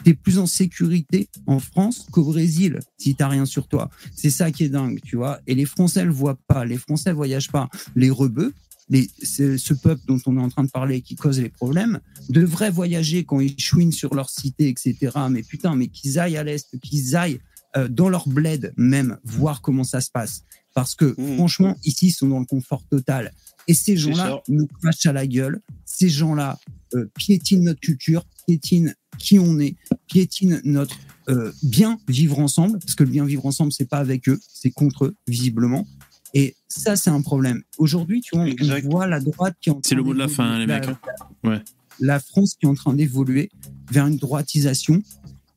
[0.05, 3.91] t'es plus en sécurité en France qu'au Brésil si t'as rien sur toi.
[4.15, 5.41] C'est ça qui est dingue, tu vois.
[5.47, 6.65] Et les Français le voient pas.
[6.65, 7.69] Les Français voyagent pas.
[7.97, 8.55] Les rebeux,
[8.91, 12.01] les, ce, ce peuple dont on est en train de parler qui cause les problèmes,
[12.29, 14.97] devraient voyager quand ils chouinent sur leur cité, etc.
[15.31, 17.41] Mais putain, mais qu'ils aillent à l'Est, qu'ils aillent
[17.77, 20.43] euh, dans leur bled même, voir comment ça se passe.
[20.75, 23.33] Parce que franchement, ici, ils sont dans le confort total.
[23.69, 25.61] Et ces gens-là nous crachent à la gueule.
[25.85, 26.59] Ces gens-là
[26.95, 29.77] euh, piétinent notre culture, piétinent qui on est,
[30.09, 30.97] piétinent notre
[31.29, 32.79] euh, bien vivre ensemble.
[32.79, 35.87] Parce que le bien vivre ensemble, c'est pas avec eux, c'est contre eux, visiblement.
[36.35, 37.63] Et ça, c'est un problème.
[37.79, 40.19] Aujourd'hui, tu vois, on- voit la droite qui est en C'est le train mot de
[40.19, 40.87] la fin, hein, les d'évoluer.
[40.87, 40.97] mecs.
[41.43, 41.63] La- Ouais.
[41.99, 43.51] la France qui est en train d'évoluer
[43.91, 45.03] vers une droitisation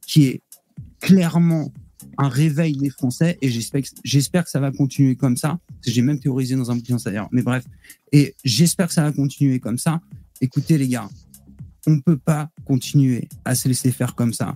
[0.08, 0.42] qui est
[1.00, 1.72] clairement
[2.18, 5.60] un réveil des Français et j'espère que, j'espère que ça va continuer comme ça.
[5.86, 7.64] J'ai même théorisé dans un bouquin d'ailleurs, mais bref.
[8.12, 10.02] Et j'espère que ça va continuer comme ça.
[10.42, 11.10] Écoutez les gars,
[11.88, 14.56] on peut pas continuer à se laisser faire comme ça.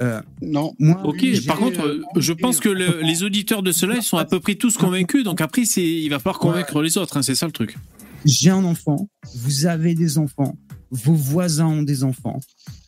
[0.00, 0.74] Euh, non.
[0.78, 4.16] Moi, Ok, par contre, euh, je pense que le- les auditeurs de cela, ils sont
[4.16, 5.24] à peu près tous convaincus.
[5.24, 7.16] Donc après, il va falloir convaincre les autres.
[7.16, 7.76] hein, c'est ça le truc.
[8.24, 10.56] j'ai un enfant, vous avez des enfants,
[10.90, 12.40] vos voisins ont des enfants,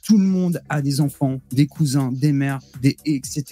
[0.05, 3.45] tout le monde a des enfants, des cousins, des mères, des etc.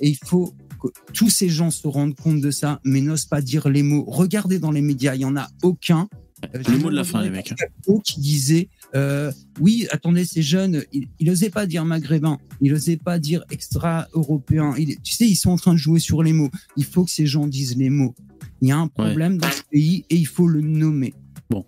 [0.00, 3.40] Et il faut que tous ces gens se rendent compte de ça, mais n'osent pas
[3.42, 4.04] dire les mots.
[4.08, 6.08] Regardez dans les médias, il y en a aucun.
[6.54, 7.52] Euh, Le mot de la fin, les mecs.
[7.52, 7.94] hein.
[8.04, 9.30] Qui disait euh,
[9.60, 14.08] oui attendez ces jeunes il, il osait pas dire maghrébin il osait pas dire extra
[14.14, 17.04] européen il, tu sais ils sont en train de jouer sur les mots il faut
[17.04, 18.14] que ces gens disent les mots
[18.62, 21.14] il y a un problème dans ce pays et il faut le nommer
[21.50, 21.64] Bon,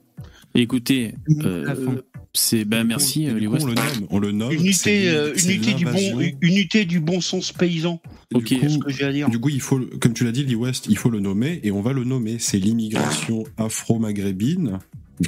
[0.54, 2.00] écoutez, euh.
[2.34, 3.64] C'est ben merci, euh, Lee West.
[3.64, 4.52] on le nomme, on le nomme.
[4.52, 6.20] Unité, c'est- euh, unité, du bon, l'invasion.
[6.40, 8.00] unité du bon sens paysan.
[8.34, 8.48] Ok.
[8.60, 9.28] C'est ce que j'ai à dire.
[9.28, 11.70] Du coup, il faut, comme tu l'as dit, Lee West, il faut le nommer et
[11.70, 12.36] on va le nommer.
[12.38, 14.78] C'est l'immigration afro-maghrébine,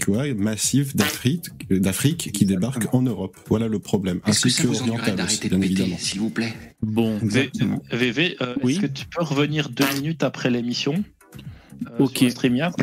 [0.01, 3.37] tu vois, massive d'Afrique, qui débarque en Europe.
[3.49, 4.21] Voilà le problème.
[4.27, 5.97] Est-ce que Ainsi ça que vous aussi, bien péter, évidemment.
[5.99, 6.55] s'il vous plaît?
[6.83, 11.05] Bon, VV, euh, est-ce que tu peux revenir deux minutes après l'émission
[11.87, 12.17] euh, Ok.
[12.19, 12.75] sur StreamYard,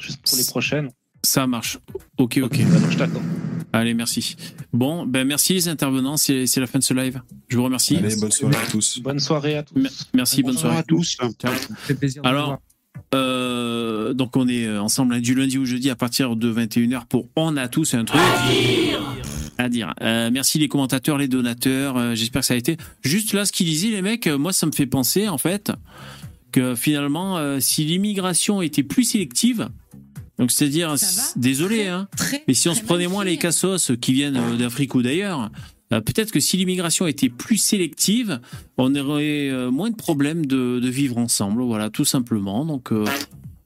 [0.00, 0.90] juste pour les prochaines?
[1.24, 1.78] Ça marche.
[2.18, 2.58] Ok, ok.
[2.64, 3.22] Bah, donc, je t'attends.
[3.72, 4.36] Allez, merci.
[4.72, 7.20] Bon, ben merci les intervenants, c'est la fin de ce live.
[7.48, 7.96] Je vous remercie.
[7.96, 8.98] Allez, bonne soirée à tous.
[9.00, 10.08] Bonne soirée à tous.
[10.14, 11.16] Merci, bonne, soirée à tous.
[11.16, 11.50] Ciao.
[11.98, 12.58] plaisir Alors,
[13.14, 17.28] euh, donc on est ensemble hein, du lundi au jeudi à partir de 21h pour
[17.36, 18.20] On a tous un truc
[19.58, 19.92] à dire.
[20.02, 21.96] Euh, merci les commentateurs, les donateurs.
[21.96, 22.76] euh, J'espère que ça a été.
[23.02, 25.72] Juste là, ce qu'ils disaient les mecs, moi ça me fait penser en fait
[26.52, 29.68] que finalement, euh, si l'immigration était plus sélective,
[30.38, 30.94] donc c'est-à-dire,
[31.36, 32.08] désolé, hein,
[32.46, 35.50] mais si on se prenait moins les cassos qui viennent euh, d'Afrique ou d'ailleurs,
[35.92, 38.40] euh, peut-être que si l'immigration était plus sélective,
[38.76, 42.64] on aurait euh, moins de problèmes de, de vivre ensemble, voilà, tout simplement.
[42.64, 43.04] Donc euh,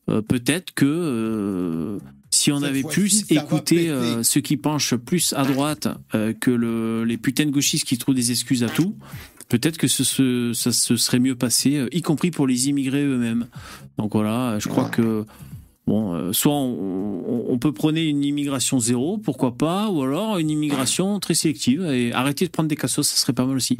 [0.09, 1.99] euh, peut-être que euh,
[2.31, 6.51] si on Cette avait plus écouté euh, ceux qui penchent plus à droite euh, que
[6.51, 8.97] le, les putains de gauchistes qui trouvent des excuses à tout,
[9.51, 13.05] peut-être que ce, ce- ça se serait mieux passé, euh, y compris pour les immigrés
[13.05, 13.49] eux-mêmes.
[13.99, 15.27] Donc voilà, je crois que
[15.87, 21.21] bon, euh, soit on, peut prôner une immigration zéro, pourquoi pas, ou alors une immigration
[21.21, 23.77] très sélective et arrêter de prendre des cassos, ça serait pas mal aussi.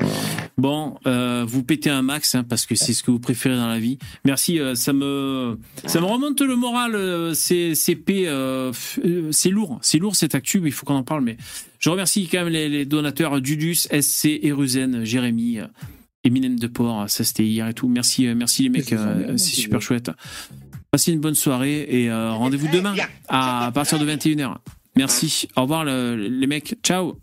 [0.57, 3.67] Bon, euh, vous pétez un max hein, parce que c'est ce que vous préférez dans
[3.67, 3.99] la vie.
[4.25, 7.35] Merci, euh, ça me ça me remonte le moral.
[7.35, 11.25] c'est c'est lourd, c'est lourd cette actu, mais il faut qu'on en parle.
[11.25, 11.37] Mais
[11.79, 15.59] je remercie quand même les, les donateurs Dudus, SC, Eruzen, Jérémy.
[16.25, 17.89] Eminem de Port, ça c'était hier et tout.
[17.89, 18.95] Merci, merci les mecs,
[19.37, 20.13] c'est super chouette.
[20.93, 22.95] Passez une bonne soirée et euh, rendez-vous demain
[23.27, 24.57] à partir de 21h.
[24.95, 27.17] Merci, au revoir le- les mecs, ciao.